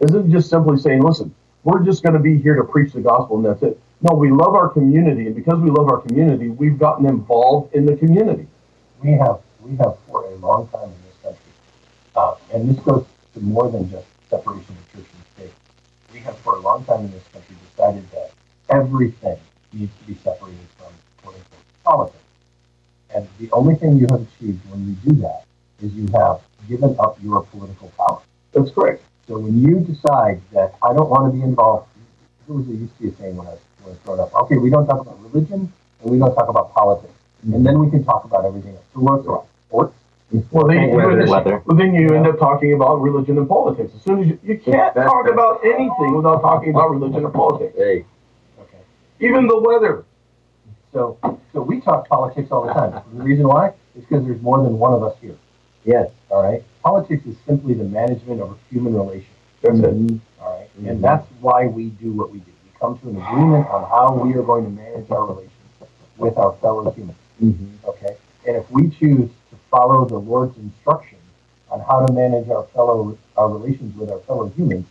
Isn't 0.00 0.30
just 0.30 0.50
simply 0.50 0.78
saying 0.78 1.02
listen 1.02 1.34
we're 1.62 1.84
just 1.84 2.02
going 2.02 2.14
to 2.14 2.20
be 2.20 2.38
here 2.38 2.54
to 2.54 2.64
preach 2.64 2.92
the 2.92 3.00
gospel 3.00 3.36
and 3.36 3.44
that's 3.44 3.62
it. 3.62 3.78
No, 4.02 4.16
we 4.16 4.30
love 4.30 4.54
our 4.54 4.70
community, 4.70 5.26
and 5.26 5.34
because 5.34 5.60
we 5.60 5.68
love 5.68 5.90
our 5.90 6.00
community, 6.00 6.48
we've 6.48 6.78
gotten 6.78 7.04
involved 7.04 7.74
in 7.74 7.84
the 7.84 7.94
community. 7.96 8.46
We 9.02 9.10
have, 9.10 9.40
we 9.60 9.76
have 9.76 9.98
for 10.08 10.24
a 10.24 10.34
long 10.36 10.68
time 10.68 10.84
in 10.84 10.94
this 11.06 11.16
country, 11.22 11.52
uh, 12.16 12.34
and 12.54 12.70
this 12.70 12.82
goes 12.82 13.04
to 13.34 13.40
more 13.40 13.70
than 13.70 13.90
just 13.90 14.06
separation 14.30 14.74
of 14.74 14.92
church 14.92 15.06
and. 15.12 15.19
We 16.20 16.24
have 16.24 16.38
for 16.40 16.56
a 16.56 16.60
long 16.60 16.84
time 16.84 17.06
in 17.06 17.12
this 17.12 17.22
country 17.32 17.56
decided 17.70 18.04
that 18.10 18.32
everything 18.68 19.38
needs 19.72 19.90
to 20.00 20.04
be 20.04 20.14
separated 20.22 20.68
from 20.76 20.92
quote 21.22 21.34
unquote 21.36 21.82
politics. 21.82 22.24
And 23.14 23.26
the 23.38 23.50
only 23.52 23.74
thing 23.76 23.96
you 23.96 24.06
have 24.10 24.20
achieved 24.20 24.60
when 24.70 24.86
you 24.86 25.12
do 25.12 25.22
that 25.22 25.44
is 25.80 25.94
you 25.94 26.06
have 26.12 26.42
given 26.68 26.94
up 26.98 27.16
your 27.22 27.44
political 27.44 27.90
power. 27.96 28.20
That's 28.52 28.70
correct. 28.70 29.02
So 29.28 29.38
when 29.38 29.62
you 29.62 29.80
decide 29.80 30.42
that 30.52 30.74
I 30.82 30.92
don't 30.92 31.08
want 31.08 31.32
to 31.32 31.38
be 31.38 31.42
involved, 31.42 31.88
there 32.46 32.54
was 32.54 32.68
a 32.68 32.72
used 32.72 32.94
to 32.98 33.02
be 33.04 33.08
a 33.08 33.12
saying 33.14 33.36
when 33.36 33.46
I 33.46 33.52
was, 33.52 33.60
when 33.78 33.86
I 33.86 33.88
was 33.88 33.98
growing 34.04 34.20
up. 34.20 34.34
Okay, 34.44 34.58
we 34.58 34.68
don't 34.68 34.86
talk 34.86 35.00
about 35.00 35.18
religion 35.22 35.72
and 36.02 36.10
we 36.10 36.18
don't 36.18 36.34
talk 36.34 36.50
about 36.50 36.74
politics, 36.74 37.14
and 37.44 37.64
then 37.64 37.78
we 37.78 37.88
can 37.88 38.04
talk 38.04 38.24
about 38.24 38.44
everything 38.44 38.74
else. 38.76 38.84
So 38.92 39.00
what's 39.00 39.26
wrong? 39.26 39.46
Sports? 39.68 39.94
Well, 40.52 40.66
then, 40.68 40.90
you 40.90 40.96
Weather, 40.96 41.10
end 41.12 41.22
up, 41.22 41.28
weather. 41.28 41.62
well, 41.66 41.76
then 41.76 41.92
you 41.94 42.14
end 42.14 42.26
up 42.26 42.38
talking 42.38 42.72
about 42.74 43.00
religion 43.00 43.36
and 43.36 43.48
politics. 43.48 43.92
As 43.96 44.02
soon 44.02 44.20
as 44.22 44.26
you, 44.28 44.38
you 44.44 44.58
can't 44.58 44.94
That's- 44.94 45.06
talk 45.10 45.28
about 45.28 45.60
anything 45.64 46.14
without 46.14 46.40
talking 46.40 46.70
about 46.70 46.90
religion 46.92 47.24
and 47.24 47.34
politics, 47.34 47.74
Hey. 47.76 48.04
Okay. 48.60 48.78
even 49.18 49.48
the 49.48 49.58
weather. 49.58 50.04
So 50.92 51.18
so 51.52 51.62
we 51.62 51.80
talk 51.80 52.08
politics 52.08 52.50
all 52.52 52.64
the 52.66 52.72
time. 52.72 53.00
The 53.14 53.22
reason 53.24 53.46
why 53.48 53.68
is 53.96 54.04
because 54.08 54.24
there's 54.24 54.40
more 54.42 54.62
than 54.62 54.78
one 54.78 54.92
of 54.92 55.02
us 55.02 55.16
here. 55.20 55.36
Yes. 55.84 56.10
All 56.30 56.42
right. 56.42 56.62
Politics 56.84 57.26
is 57.26 57.36
simply 57.46 57.74
the 57.74 57.84
management 57.84 58.40
of 58.40 58.56
human 58.70 58.94
relations. 58.94 59.26
That's 59.62 59.78
it. 59.78 59.84
Mhm. 59.84 60.20
All 60.42 60.52
right? 60.58 60.68
Mhm. 60.80 60.90
And 60.90 61.02
that's 61.04 61.26
why 61.40 61.66
we 61.66 61.86
do 61.90 62.12
what 62.12 62.30
we 62.30 62.38
do. 62.38 62.50
We 62.64 62.70
come 62.80 62.98
to 62.98 63.08
an 63.08 63.16
agreement 63.20 63.68
on 63.70 63.82
how 63.84 64.14
we 64.14 64.34
are 64.34 64.42
going 64.42 64.64
to 64.64 64.70
manage 64.70 65.10
our 65.10 65.26
relations 65.26 65.50
with 66.18 66.36
our 66.38 66.52
fellow 66.54 66.88
humans. 66.90 67.18
Mhm. 67.42 67.68
Okay? 67.88 68.16
And 68.46 68.56
if 68.56 68.70
we 68.70 68.88
choose 68.90 69.28
to 69.28 69.34
follow 69.70 70.04
the 70.04 70.18
Lord's 70.18 70.56
instructions 70.58 71.20
on 71.70 71.80
how 71.80 72.04
to 72.04 72.12
manage 72.12 72.48
our 72.48 72.64
fellow 72.74 73.16
our 73.36 73.48
relations 73.48 73.96
with 73.96 74.10
our 74.10 74.18
fellow 74.20 74.48
humans, 74.56 74.86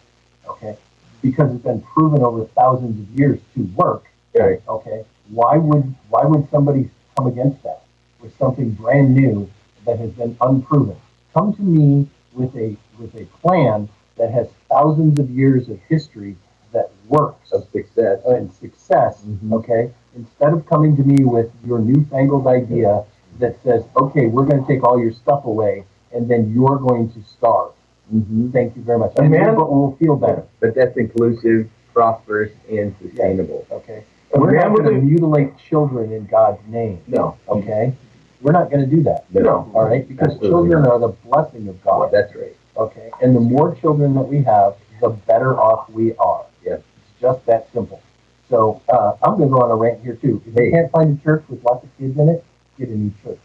okay, 0.47 0.75
because 1.21 1.53
it's 1.53 1.63
been 1.63 1.81
proven 1.81 2.23
over 2.23 2.45
thousands 2.45 2.99
of 2.99 3.19
years 3.19 3.39
to 3.55 3.63
work, 3.75 4.05
Okay. 4.35 4.61
okay, 4.67 5.03
why 5.29 5.57
would 5.57 5.93
why 6.09 6.23
would 6.25 6.49
somebody 6.49 6.89
come 7.17 7.27
against 7.27 7.61
that 7.63 7.83
with 8.21 8.35
something 8.37 8.71
brand 8.71 9.13
new 9.13 9.49
that 9.85 9.99
has 9.99 10.11
been 10.11 10.35
unproven? 10.41 10.95
Come 11.33 11.53
to 11.53 11.61
me 11.61 12.07
with 12.33 12.55
a 12.55 12.75
with 12.97 13.13
a 13.15 13.25
plan 13.41 13.89
that 14.17 14.31
has 14.31 14.47
thousands 14.69 15.19
of 15.19 15.29
years 15.29 15.69
of 15.69 15.79
history 15.89 16.35
that 16.71 16.91
works 17.07 17.51
Of 17.51 17.67
success. 17.71 18.19
and 18.25 18.51
success, 18.53 19.21
Mhm. 19.25 19.53
okay? 19.53 19.91
Instead 20.15 20.53
of 20.53 20.65
coming 20.65 20.95
to 20.97 21.03
me 21.03 21.23
with 21.23 21.51
your 21.65 21.79
newfangled 21.79 22.47
idea 22.47 23.03
that 23.39 23.57
says, 23.63 23.83
okay, 23.95 24.27
we're 24.27 24.45
going 24.45 24.61
to 24.63 24.67
take 24.67 24.83
all 24.83 24.99
your 24.99 25.11
stuff 25.11 25.45
away 25.45 25.85
and 26.13 26.29
then 26.29 26.51
you're 26.53 26.77
going 26.77 27.11
to 27.13 27.21
starve. 27.23 27.71
Mhm. 28.13 28.51
Thank 28.51 28.75
you 28.75 28.81
very 28.81 28.97
much. 28.99 29.13
And 29.17 29.29
man- 29.29 29.55
we'll 29.55 29.95
feel 29.99 30.15
better, 30.15 30.43
But 30.59 30.73
that's 30.75 30.97
inclusive, 30.97 31.69
prosperous, 31.93 32.51
and 32.69 32.95
sustainable. 33.01 33.65
okay? 33.71 34.03
A 34.33 34.39
We're 34.39 34.51
not 34.51 34.75
going 34.75 34.93
to 34.95 35.01
mutilate 35.01 35.57
children 35.57 36.11
in 36.11 36.25
God's 36.25 36.59
name, 36.67 36.99
No. 37.07 37.35
okay? 37.47 37.93
We're 38.41 38.51
not 38.51 38.69
going 38.71 38.81
to 38.87 38.95
do 38.95 39.03
that, 39.03 39.25
No. 39.33 39.69
all 39.73 39.85
right? 39.85 40.07
Because 40.07 40.33
Absolutely 40.33 40.49
children 40.49 40.83
not. 40.83 40.91
are 40.93 40.99
the 40.99 41.13
blessing 41.27 41.67
of 41.67 41.83
God, 41.83 42.11
that's 42.11 42.35
right. 42.35 42.55
okay? 42.77 43.11
And 43.21 43.35
the 43.35 43.39
more 43.39 43.75
children 43.75 44.13
that 44.15 44.21
we 44.27 44.41
have, 44.43 44.75
the 45.01 45.09
better 45.09 45.57
off 45.59 45.89
we 45.89 46.15
are. 46.17 46.45
Yes. 46.65 46.79
It's 46.79 47.21
just 47.21 47.45
that 47.45 47.71
simple. 47.73 48.01
So 48.49 48.81
uh, 48.89 49.13
I'm 49.23 49.37
going 49.37 49.49
to 49.49 49.55
go 49.55 49.61
on 49.61 49.69
a 49.71 49.75
rant 49.75 50.01
here 50.01 50.15
too. 50.15 50.41
If 50.47 50.55
you 50.59 50.71
can't 50.71 50.91
find 50.91 51.19
a 51.19 51.23
church 51.23 51.43
with 51.49 51.63
lots 51.63 51.83
of 51.83 51.89
kids 51.99 52.17
in 52.17 52.29
it, 52.29 52.43
get 52.79 52.89
a 52.89 52.97
new 52.97 53.11
church. 53.23 53.39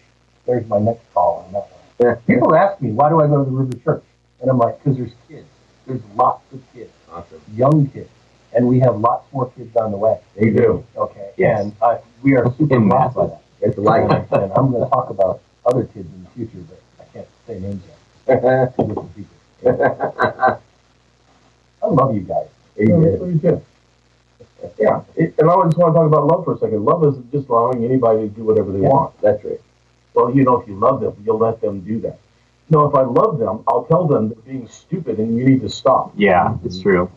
There's 0.46 0.66
my 0.68 0.78
next 0.78 1.02
call 1.12 1.44
on 1.46 1.52
that 1.52 1.68
one. 1.70 1.70
Yeah. 1.98 2.14
People 2.26 2.54
ask 2.54 2.80
me, 2.80 2.90
why 2.92 3.08
do 3.08 3.20
I 3.20 3.26
go 3.26 3.44
to 3.44 3.50
the 3.50 3.56
River 3.56 3.76
Church? 3.84 4.04
And 4.40 4.50
I'm 4.50 4.58
like, 4.58 4.82
because 4.82 4.96
there's 4.98 5.12
kids. 5.28 5.46
There's 5.86 6.00
lots 6.14 6.42
of 6.52 6.60
kids, 6.72 6.90
Awesome. 7.10 7.40
young 7.54 7.86
kids, 7.88 8.08
and 8.54 8.66
we 8.66 8.80
have 8.80 8.96
lots 8.98 9.30
more 9.32 9.50
kids 9.50 9.76
on 9.76 9.90
the 9.90 9.96
way. 9.98 10.18
We 10.40 10.50
do. 10.50 10.84
Okay. 10.96 11.30
Yes. 11.36 11.60
And 11.62 11.74
I, 11.82 11.98
we 12.22 12.36
are 12.36 12.52
super 12.56 12.80
math. 12.80 13.16
of 13.16 13.30
that. 13.30 13.42
It's 13.60 13.78
like 13.78 14.02
And 14.32 14.52
I'm 14.56 14.70
going 14.70 14.82
to 14.84 14.90
talk 14.90 15.10
about 15.10 15.40
other 15.66 15.84
kids 15.84 16.08
in 16.12 16.24
the 16.24 16.30
future, 16.30 16.64
but 16.68 16.80
I 17.00 17.04
can't 17.12 17.28
say 17.46 17.58
names 17.60 17.82
yet. 17.86 17.98
I 21.82 21.86
love 21.86 22.14
you 22.14 22.20
guys. 22.22 22.48
Me 22.76 23.38
too. 23.38 23.62
Yeah, 24.78 25.02
it- 25.16 25.34
and 25.38 25.50
I 25.50 25.54
just 25.64 25.76
want 25.78 25.94
to 25.94 25.98
talk 25.98 26.06
about 26.06 26.26
love 26.26 26.44
for 26.44 26.54
a 26.54 26.58
second. 26.58 26.84
Love 26.84 27.04
isn't 27.04 27.30
just 27.32 27.48
allowing 27.48 27.84
anybody 27.84 28.20
to 28.20 28.28
do 28.28 28.44
whatever 28.44 28.72
they 28.72 28.80
Yeah. 28.80 28.88
want. 28.88 29.20
That's 29.20 29.44
right. 29.44 29.60
Well, 30.14 30.30
you 30.34 30.44
know, 30.44 30.56
if 30.60 30.68
you 30.68 30.74
love 30.74 31.00
them, 31.00 31.14
you'll 31.24 31.38
let 31.38 31.60
them 31.60 31.80
do 31.80 32.00
that. 32.00 32.18
No, 32.70 32.86
if 32.86 32.94
I 32.94 33.02
love 33.02 33.38
them, 33.38 33.60
I'll 33.68 33.84
tell 33.84 34.06
them 34.06 34.28
they're 34.28 34.38
being 34.54 34.66
stupid 34.68 35.18
and 35.18 35.36
you 35.36 35.44
need 35.44 35.60
to 35.62 35.68
stop. 35.68 36.12
Yeah, 36.16 36.56
it's 36.64 36.78
true. 36.80 37.08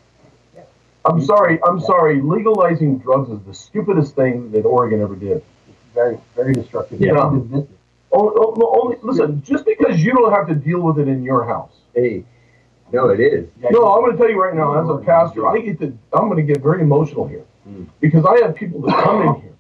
I'm 1.06 1.22
sorry, 1.22 1.58
I'm 1.64 1.80
sorry. 1.80 2.20
Legalizing 2.22 2.98
drugs 2.98 3.30
is 3.30 3.40
the 3.48 3.54
stupidest 3.54 4.14
thing 4.16 4.52
that 4.52 4.66
Oregon 4.66 5.02
ever 5.02 5.16
did. 5.16 5.38
It's 5.38 5.78
very, 5.94 6.18
very 6.36 6.52
destructive. 6.54 7.00
Yeah. 7.00 7.12
It's 7.14 7.46
divisive. 7.46 7.68
Only, 8.12 8.34
only, 8.66 8.98
listen, 9.04 9.42
just 9.46 9.64
because 9.66 10.04
you 10.04 10.12
don't 10.14 10.34
have 10.34 10.48
to 10.48 10.56
deal 10.56 10.82
with 10.82 11.00
it 11.00 11.08
in 11.08 11.24
your 11.24 11.46
house. 11.46 11.72
Hey, 11.94 12.26
no, 12.92 13.10
it 13.10 13.20
is. 13.20 13.48
Yeah, 13.62 13.70
No, 13.72 13.86
I'm 13.94 14.02
going 14.02 14.12
to 14.14 14.18
tell 14.18 14.30
you 14.30 14.42
right 14.42 14.56
now, 14.56 14.82
as 14.82 14.90
a 14.90 14.98
pastor, 15.04 15.48
I 15.48 15.60
get 15.60 15.80
to, 15.80 15.98
I'm 16.14 16.30
going 16.30 16.38
to 16.46 16.54
get 16.54 16.62
very 16.62 16.82
emotional 16.82 17.28
here 17.28 17.44
Mm. 17.68 17.86
because 18.00 18.24
I 18.26 18.40
have 18.46 18.56
people 18.56 18.80
that 18.84 18.96
come 19.04 19.22
in 19.24 19.42
here 19.42 19.54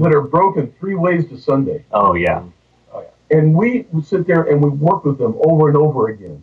that 0.00 0.12
are 0.12 0.22
broken 0.22 0.74
three 0.80 0.96
ways 0.96 1.28
to 1.28 1.38
Sunday. 1.38 1.84
Oh 1.92 2.14
yeah. 2.14 2.42
And 3.30 3.54
we 3.54 3.86
sit 4.02 4.26
there 4.26 4.42
and 4.44 4.60
we 4.60 4.70
work 4.70 5.04
with 5.04 5.18
them 5.18 5.36
over 5.44 5.68
and 5.68 5.76
over 5.76 6.08
again 6.08 6.42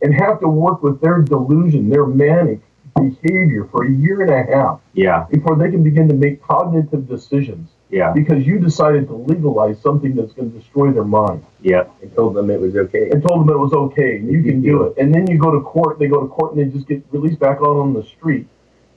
and 0.00 0.14
have 0.14 0.40
to 0.40 0.48
work 0.48 0.82
with 0.82 0.98
their 1.02 1.18
delusion, 1.20 1.90
their 1.90 2.06
manic 2.06 2.60
behavior 2.96 3.66
for 3.70 3.84
a 3.84 3.90
year 3.90 4.22
and 4.22 4.30
a 4.30 4.56
half 4.56 4.80
Yeah. 4.94 5.26
before 5.30 5.56
they 5.56 5.70
can 5.70 5.82
begin 5.82 6.08
to 6.08 6.14
make 6.14 6.42
cognitive 6.42 7.06
decisions 7.06 7.68
Yeah. 7.90 8.12
because 8.12 8.46
you 8.46 8.58
decided 8.60 9.08
to 9.08 9.14
legalize 9.14 9.80
something 9.80 10.14
that's 10.14 10.32
going 10.32 10.52
to 10.52 10.58
destroy 10.58 10.92
their 10.92 11.04
mind 11.04 11.44
Yeah. 11.60 11.84
And 12.02 12.14
told 12.14 12.34
them 12.34 12.48
it 12.50 12.60
was 12.60 12.76
okay. 12.76 13.10
and 13.10 13.20
told 13.22 13.40
them 13.40 13.50
it 13.54 13.58
was 13.58 13.72
okay 13.72 14.16
and 14.16 14.30
you 14.30 14.42
can 14.42 14.62
do 14.62 14.84
it. 14.84 14.96
And 14.98 15.12
then 15.14 15.26
you 15.28 15.38
go 15.38 15.50
to 15.50 15.60
court, 15.60 15.98
they 15.98 16.06
go 16.06 16.20
to 16.20 16.28
court 16.28 16.54
and 16.54 16.60
they 16.60 16.72
just 16.72 16.86
get 16.86 17.02
released 17.10 17.40
back 17.40 17.58
out 17.58 17.76
on 17.76 17.92
the 17.92 18.04
street 18.04 18.46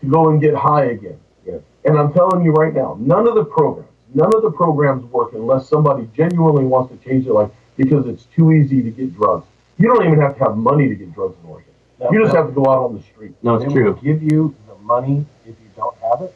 to 0.01 0.05
go 0.07 0.29
and 0.29 0.39
get 0.39 0.53
high 0.53 0.85
again. 0.85 1.17
Yeah. 1.45 1.57
And 1.85 1.97
I'm 1.97 2.13
telling 2.13 2.43
you 2.45 2.51
right 2.51 2.73
now, 2.73 2.95
none 2.99 3.27
of 3.27 3.35
the 3.35 3.43
programs, 3.45 3.89
none 4.13 4.31
of 4.35 4.41
the 4.43 4.51
programs 4.51 5.03
work 5.11 5.33
unless 5.33 5.67
somebody 5.67 6.07
genuinely 6.15 6.65
wants 6.65 6.93
to 6.93 6.97
change 7.09 7.25
their 7.25 7.33
life 7.33 7.51
because 7.77 8.05
it's 8.07 8.25
too 8.35 8.51
easy 8.51 8.83
to 8.83 8.91
get 8.91 9.15
drugs. 9.15 9.45
You 9.79 9.87
don't 9.87 10.05
even 10.05 10.21
have 10.21 10.37
to 10.37 10.43
have 10.43 10.55
money 10.55 10.87
to 10.87 10.95
get 10.95 11.11
drugs 11.15 11.35
in 11.43 11.49
Oregon. 11.49 11.73
No, 11.99 12.11
You 12.11 12.21
just 12.21 12.33
no. 12.35 12.39
have 12.41 12.49
to 12.49 12.53
go 12.53 12.67
out 12.71 12.85
on 12.85 12.95
the 12.95 13.01
street. 13.01 13.33
No, 13.41 13.57
They 13.57 13.65
it's 13.65 13.73
will 13.73 13.93
true. 13.95 13.99
give 14.03 14.21
you 14.21 14.55
the 14.67 14.75
money 14.83 15.25
if 15.45 15.55
you 15.59 15.69
don't 15.75 15.95
have 15.97 16.21
it. 16.21 16.35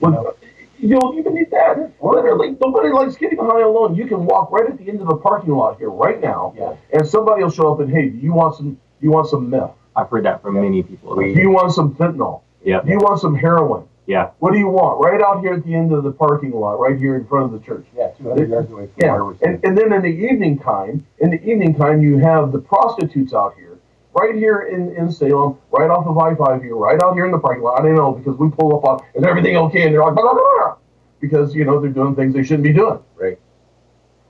You 0.00 0.10
know, 0.10 0.22
Well, 0.22 0.36
you 0.82 0.98
don't 1.00 1.16
even 1.18 1.34
need 1.34 1.50
that. 1.50 1.92
Literally, 2.02 2.56
nobody 2.64 2.90
likes 2.92 3.16
getting 3.16 3.38
high 3.38 3.60
alone. 3.62 3.94
You 3.94 4.06
can 4.06 4.26
walk 4.26 4.50
right 4.50 4.68
at 4.68 4.78
the 4.78 4.88
end 4.88 5.00
of 5.00 5.06
the 5.06 5.16
parking 5.16 5.54
lot 5.54 5.78
here 5.78 5.90
right 5.90 6.20
now, 6.20 6.52
Yeah. 6.56 6.74
and 6.92 7.06
somebody 7.06 7.42
will 7.42 7.50
show 7.50 7.72
up 7.72 7.80
and 7.80 7.90
hey, 7.90 8.08
do 8.08 8.18
you 8.18 8.32
want 8.32 8.56
some? 8.56 8.70
Do 8.72 8.78
you 9.06 9.10
want 9.10 9.28
some 9.28 9.48
meth? 9.48 9.70
I've 9.94 10.08
heard 10.10 10.24
that 10.24 10.42
from 10.42 10.54
many 10.54 10.82
people. 10.82 11.14
Do 11.16 11.24
you 11.26 11.50
want 11.50 11.72
some 11.72 11.94
fentanyl? 11.94 12.40
Yeah. 12.64 12.80
Do 12.82 12.90
you 12.90 12.98
want 12.98 13.20
some 13.20 13.34
heroin? 13.34 13.84
Yeah. 14.06 14.30
What 14.40 14.52
do 14.52 14.58
you 14.58 14.68
want? 14.68 15.00
Right 15.04 15.20
out 15.22 15.40
here 15.40 15.52
at 15.54 15.64
the 15.64 15.74
end 15.74 15.92
of 15.92 16.02
the 16.02 16.10
parking 16.12 16.50
lot, 16.50 16.80
right 16.80 16.98
here 16.98 17.14
in 17.16 17.24
front 17.26 17.46
of 17.46 17.52
the 17.52 17.64
church. 17.64 17.86
Yeah, 17.96 18.08
two 18.18 18.28
hundred 18.28 18.50
yards 18.50 18.70
away 18.72 18.86
from 18.86 18.94
Yeah, 18.98 19.12
where 19.12 19.24
we're 19.26 19.36
and, 19.42 19.64
and 19.64 19.78
then 19.78 19.92
in 19.92 20.02
the 20.02 20.08
evening 20.08 20.58
time, 20.58 21.06
in 21.18 21.30
the 21.30 21.40
evening 21.44 21.74
time, 21.76 22.02
you 22.02 22.18
have 22.18 22.50
the 22.52 22.58
prostitutes 22.58 23.32
out 23.32 23.54
here, 23.56 23.71
right 24.14 24.34
here 24.34 24.62
in, 24.62 24.94
in 24.96 25.10
Salem, 25.10 25.58
right 25.70 25.90
off 25.90 26.06
of 26.06 26.18
I-5 26.18 26.62
here, 26.62 26.76
right 26.76 27.02
out 27.02 27.14
here 27.14 27.24
in 27.24 27.32
the 27.32 27.38
parking 27.38 27.62
lot. 27.62 27.80
I 27.80 27.82
don't 27.84 27.94
know, 27.94 28.12
because 28.12 28.36
we 28.38 28.50
pull 28.50 28.76
up 28.76 28.84
on, 28.84 29.06
is 29.14 29.24
everything 29.24 29.56
okay? 29.56 29.84
And 29.84 29.94
they're 29.94 30.02
like, 30.02 30.14
blah, 30.14 30.22
blah, 30.22 30.34
blah, 30.34 30.76
because, 31.20 31.54
you 31.54 31.64
know, 31.64 31.80
they're 31.80 31.90
doing 31.90 32.14
things 32.14 32.34
they 32.34 32.42
shouldn't 32.42 32.64
be 32.64 32.72
doing. 32.72 33.00
Right. 33.16 33.38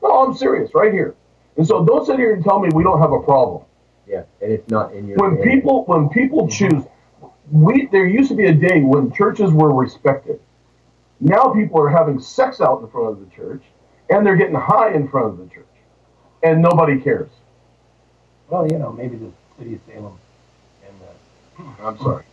No, 0.03 0.23
I'm 0.23 0.35
serious, 0.35 0.71
right 0.75 0.93
here. 0.93 1.15
And 1.57 1.67
so 1.67 1.85
don't 1.85 2.07
sit 2.07 2.19
here 2.19 2.35
and 2.35 2.43
tell 2.43 2.59
me 2.61 2.69
we 2.75 2.83
don't 2.83 3.01
have 3.01 3.13
a 3.13 3.21
problem. 3.21 3.65
Yeah, 4.07 4.25
and 4.41 4.53
it's 4.53 4.69
not 4.69 4.93
in 4.95 5.07
your. 5.07 5.17
When 5.19 5.37
hand. 5.37 5.45
people, 5.45 5.85
when 5.85 6.09
people 6.09 6.49
choose, 6.49 6.85
we, 7.51 7.87
there 7.93 8.07
used 8.07 8.31
to 8.31 8.35
be 8.35 8.47
a 8.47 8.55
day 8.55 8.81
when 8.81 9.13
churches 9.13 9.53
were 9.53 9.73
respected. 9.73 10.41
Now 11.21 11.53
people 11.55 11.81
are 11.81 11.89
having 11.89 12.21
sex 12.21 12.61
out 12.61 12.83
in 12.83 12.89
front 12.89 13.11
of 13.11 13.21
the 13.21 13.35
church, 13.35 13.63
and 14.11 14.27
they're 14.27 14.37
getting 14.37 14.57
high 14.57 14.93
in 14.93 15.09
front 15.09 15.29
of 15.29 15.39
the 15.39 15.47
church, 15.55 15.67
and 16.43 16.61
nobody 16.61 17.01
cares. 17.01 17.31
Well, 18.49 18.67
you 18.71 18.79
know, 18.79 18.93
maybe 18.93 19.17
the 19.17 19.33
city 19.59 19.75
of 19.75 19.81
Salem 19.87 20.19
and 20.87 20.95
the, 21.01 21.83
I'm 21.85 21.99
sorry. 21.99 22.25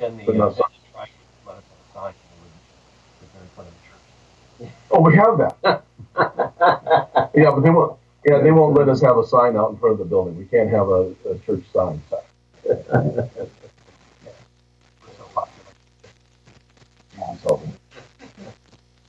and 0.00 0.20
the, 0.20 0.24
But 0.26 0.34
uh, 0.34 0.38
not 0.38 0.46
and 0.48 0.56
so- 0.56 0.64
the 0.68 0.92
tribe 0.92 1.08
let 1.46 1.56
us 1.56 1.62
have 1.64 1.80
a 1.80 1.92
sign 1.94 2.14
when 2.40 2.50
in 3.42 3.48
front 3.54 3.68
of 3.68 3.74
the 3.74 3.80
church. 3.88 4.72
Oh, 4.90 5.00
we 5.00 5.14
have 5.16 5.38
that. 5.38 5.82
yeah, 7.34 7.50
but 7.50 7.60
they 7.62 7.70
won't. 7.70 7.98
Yeah, 8.28 8.38
they 8.42 8.52
won't 8.52 8.74
let 8.76 8.88
us 8.88 9.00
have 9.02 9.18
a 9.18 9.26
sign 9.26 9.56
out 9.56 9.70
in 9.70 9.76
front 9.78 9.92
of 9.94 9.98
the 9.98 10.04
building. 10.04 10.36
We 10.38 10.44
can't 10.46 10.70
have 10.70 10.88
a, 10.88 11.12
a 11.28 11.38
church 11.46 11.64
sign. 11.72 12.00
We're 12.64 12.76
so 15.16 15.24
popular. 15.34 15.72
So, 17.42 17.62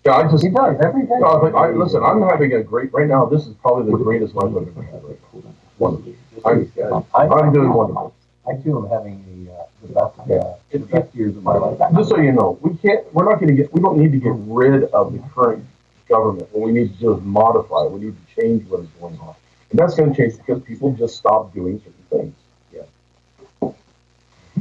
yeah, 0.05 0.13
I 0.15 0.23
just. 0.31 0.43
He 0.43 0.49
does, 0.51 0.77
every 0.83 1.03
day. 1.03 1.15
No, 1.19 1.39
but 1.41 1.55
I, 1.55 1.71
listen, 1.71 2.03
I'm 2.03 2.21
having 2.23 2.53
a 2.53 2.63
great 2.63 2.91
right 2.93 3.07
now. 3.07 3.25
This 3.25 3.45
is 3.47 3.53
probably 3.61 3.91
the 3.91 3.97
greatest 3.97 4.35
life 4.35 4.53
I've 4.55 4.67
ever 4.67 4.83
had. 4.83 5.03
Right 5.03 5.19
now. 5.33 5.53
Wonderful. 5.83 7.07
I'm, 7.13 7.33
I'm 7.33 7.53
doing 7.53 7.73
wonderful. 7.73 8.13
I 8.47 8.55
too 8.55 8.77
am 8.77 8.89
having 8.89 9.45
the, 9.45 9.53
uh, 9.53 9.65
the 9.81 9.87
best, 9.87 10.19
uh, 10.19 10.55
the 10.71 10.79
best 10.79 11.15
years 11.15 11.35
of 11.35 11.43
my 11.43 11.55
life. 11.55 11.79
Just 11.95 12.09
so 12.09 12.17
you 12.17 12.31
know, 12.31 12.57
we 12.61 12.75
can't. 12.77 13.01
We're 13.13 13.29
not 13.29 13.39
going 13.39 13.47
to 13.47 13.53
get. 13.53 13.73
We 13.73 13.81
don't 13.81 13.97
need 13.97 14.11
to 14.11 14.17
get 14.17 14.33
rid 14.35 14.85
of 14.91 15.13
the 15.13 15.19
current 15.33 15.65
government. 16.09 16.47
What 16.51 16.65
we 16.65 16.71
need 16.71 16.93
to 16.93 16.99
do 16.99 17.17
is 17.17 17.23
modify. 17.23 17.83
We 17.83 18.05
need 18.05 18.15
to 18.15 18.41
change 18.41 18.67
what 18.69 18.81
is 18.81 18.89
going 18.99 19.17
on, 19.19 19.35
and 19.71 19.79
that's 19.79 19.95
going 19.95 20.13
to 20.13 20.17
change 20.17 20.37
because 20.37 20.61
people 20.63 20.93
just 20.93 21.17
stop 21.17 21.53
doing 21.53 21.79
certain 21.79 22.03
things. 22.09 22.35
Yeah. 22.73 23.69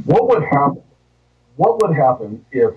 What 0.05 0.29
would 0.29 0.43
happen? 0.43 0.83
What 1.57 1.81
would 1.81 1.95
happen 1.95 2.45
if 2.51 2.73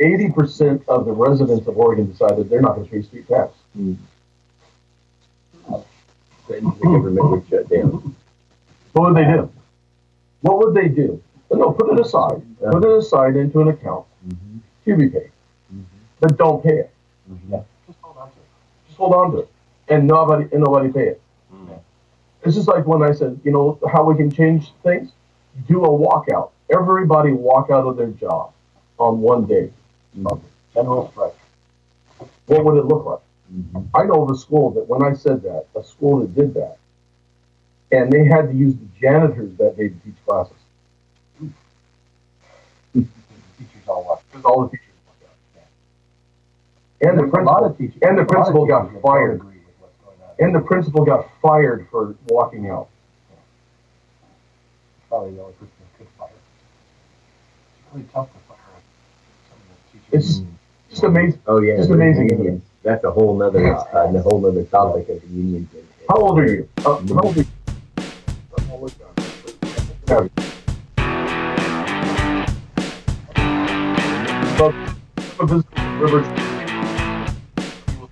eighty 0.00 0.30
percent 0.30 0.82
of 0.88 1.04
the 1.04 1.12
residents 1.12 1.66
of 1.66 1.76
Oregon 1.76 2.10
decided 2.10 2.48
they're 2.48 2.62
not 2.62 2.76
going 2.76 2.86
to 2.86 2.90
pay 2.90 3.02
street 3.02 3.28
tax? 3.28 3.52
Then 6.52 6.64
the 6.64 6.70
government 6.70 7.30
would 7.30 7.48
shut 7.48 7.68
down. 7.68 8.14
What 8.92 9.14
would 9.14 9.16
they 9.16 9.24
do? 9.24 9.50
What 10.42 10.58
would 10.58 10.74
they 10.74 10.88
do? 10.88 11.22
No, 11.50 11.72
put 11.72 11.92
it 11.92 12.00
aside. 12.00 12.42
Put 12.60 12.84
it 12.84 12.98
aside 12.98 13.36
into 13.36 13.60
an 13.60 13.68
account 13.68 14.06
to 14.84 14.96
be 14.96 15.08
paid, 15.08 15.30
but 16.20 16.36
don't 16.36 16.62
pay 16.62 16.78
it. 16.78 16.90
Mm-hmm. 17.30 17.52
Yeah, 17.52 17.62
just 17.86 17.98
hold 18.00 18.16
on 18.16 18.30
to 18.30 18.36
it. 18.36 18.42
Just 18.86 18.98
hold 18.98 19.14
on 19.14 19.32
to 19.32 19.38
it, 19.38 19.48
and 19.88 20.06
nobody 20.06 20.48
and 20.52 20.62
nobody 20.64 20.92
pay 20.92 21.08
it. 21.08 21.22
Mm. 21.54 21.78
It's 22.42 22.54
just 22.56 22.68
like 22.68 22.86
when 22.86 23.02
I 23.02 23.12
said, 23.12 23.40
you 23.44 23.52
know, 23.52 23.78
how 23.90 24.04
we 24.04 24.16
can 24.16 24.30
change 24.30 24.72
things. 24.82 25.12
Do 25.68 25.84
a 25.84 25.88
walkout. 25.88 26.50
Everybody 26.70 27.32
walk 27.32 27.70
out 27.70 27.86
of 27.86 27.96
their 27.96 28.08
job 28.08 28.52
on 28.98 29.20
one 29.20 29.46
day. 29.46 29.70
Mm-hmm. 30.18 30.46
General 30.74 31.10
strike. 31.12 31.34
What 32.46 32.64
would 32.64 32.78
it 32.78 32.86
look 32.86 33.04
like? 33.04 33.20
I 33.94 34.04
know 34.04 34.22
of 34.22 34.30
a 34.30 34.36
school 34.36 34.70
that 34.72 34.88
when 34.88 35.02
I 35.02 35.12
said 35.14 35.42
that, 35.42 35.66
a 35.76 35.82
school 35.84 36.20
that 36.20 36.34
did 36.34 36.54
that, 36.54 36.78
and 37.90 38.10
they 38.10 38.24
had 38.24 38.48
to 38.50 38.54
use 38.54 38.74
the 38.74 38.86
janitors 39.00 39.54
that 39.58 39.76
day 39.76 39.88
to 39.88 39.94
teach 40.04 40.14
classes 40.26 40.56
Teachers 42.94 43.08
all 43.88 44.04
walk. 44.04 44.22
because 44.30 44.44
all 44.44 44.62
the 44.64 44.70
teachers 44.70 44.86
walked 45.06 45.24
out. 45.24 47.08
And 47.08 47.18
the 47.18 47.22
There's 47.22 47.32
a 47.32 47.44
lot 47.44 47.58
principal, 47.60 47.66
of 47.66 47.78
teachers- 47.78 48.02
and 48.02 48.18
the 48.18 48.22
a 48.22 48.24
lot 48.24 48.28
of 48.28 48.28
principal 48.28 48.66
got 48.66 48.80
teachers 48.86 48.92
that 48.94 49.02
don't 49.02 49.12
fired. 49.12 49.34
agree 49.36 49.48
with 49.66 49.74
what's 49.80 49.94
going 50.04 50.16
on. 50.22 50.46
and 50.46 50.54
the 50.54 50.60
principal 50.66 51.04
got 51.04 51.28
fired 51.42 51.88
for 51.90 52.14
walking 52.28 52.68
out. 52.70 52.88
Probably 55.08 55.34
the 55.34 55.42
only 55.42 55.52
person 55.54 55.74
that 55.80 55.98
could 55.98 56.08
fire. 56.18 56.30
It's 56.30 57.94
really 57.94 58.06
tough 58.14 58.28
to 58.32 58.38
fire 58.48 58.56
some 59.50 59.58
of 59.60 59.66
the 59.92 59.98
teachers. 60.16 60.38
It's 60.38 60.38
mm. 60.40 60.46
just 60.90 61.02
amazing. 61.02 61.40
Oh, 61.46 61.60
yeah. 61.60 61.76
Just 61.76 61.90
amazing, 61.90 62.26
isn't 62.28 62.40
it? 62.40 62.44
unions. 62.44 62.64
That's 62.82 63.04
a 63.04 63.10
whole 63.12 63.36
nother, 63.36 63.76
uh, 63.76 64.12
a 64.12 64.22
whole 64.22 64.40
nother 64.40 64.64
topic 64.64 65.08
of 65.08 65.20
the 65.20 65.28
unions. 65.28 65.68
How 66.08 66.16
old 66.16 66.38
are 66.40 66.46
you? 66.46 66.68
Uh, 66.78 66.82
how 66.82 67.20
old 67.20 67.36
are 67.36 67.40
you? 67.40 67.46
Yeah. 70.08 70.28
But, 74.58 74.74
but 75.38 75.46
this 75.46 75.64
river, 76.00 76.22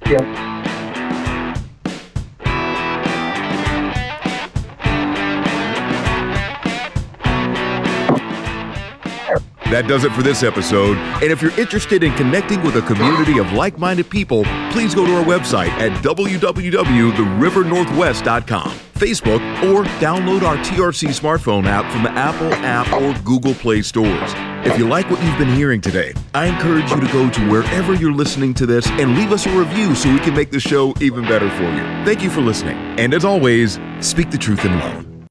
yeah. 0.07 0.50
That 9.71 9.87
does 9.87 10.03
it 10.03 10.11
for 10.13 10.23
this 10.23 10.43
episode. 10.43 10.99
And 11.23 11.31
if 11.31 11.41
you're 11.41 11.57
interested 11.59 12.03
in 12.03 12.13
connecting 12.15 12.61
with 12.65 12.75
a 12.75 12.83
community 12.83 13.39
of 13.39 13.53
like 13.53 13.79
minded 13.79 14.11
people, 14.11 14.43
please 14.73 14.97
go 14.97 15.07
to 15.07 15.17
our 15.17 15.25
website 15.25 15.69
at 15.79 15.93
www.therivernorthwest.com, 16.03 18.71
Facebook, 18.95 19.41
or 19.71 19.85
download 20.01 20.43
our 20.43 20.57
TRC 20.57 21.11
smartphone 21.11 21.67
app 21.67 21.89
from 21.93 22.03
the 22.03 22.11
Apple 22.11 22.53
app 22.55 22.93
or 22.93 23.15
Google 23.23 23.55
Play 23.55 23.83
stores. 23.83 24.33
If 24.67 24.77
you 24.77 24.89
like 24.89 25.09
what 25.09 25.23
you've 25.23 25.39
been 25.39 25.55
hearing 25.55 25.81
today, 25.81 26.15
I 26.35 26.47
encourage 26.47 26.91
you 26.91 27.01
to 27.01 27.07
go 27.13 27.31
to 27.31 27.49
wherever 27.49 27.95
you're 27.95 28.13
listening 28.13 28.53
to 28.55 28.67
this 28.67 28.89
and 28.89 29.17
leave 29.17 29.31
us 29.31 29.47
a 29.47 29.57
review 29.57 29.95
so 29.95 30.13
we 30.13 30.19
can 30.19 30.35
make 30.35 30.51
the 30.51 30.59
show 30.59 30.95
even 31.01 31.23
better 31.23 31.49
for 31.49 31.63
you. 31.63 31.85
Thank 32.05 32.25
you 32.25 32.31
for 32.31 32.41
listening. 32.41 32.77
And 32.99 33.15
as 33.15 33.25
always, 33.25 33.79
speak 34.01 34.33
the 34.33 34.39
truth 34.39 34.65
in 34.65 34.77
love. 34.81 35.10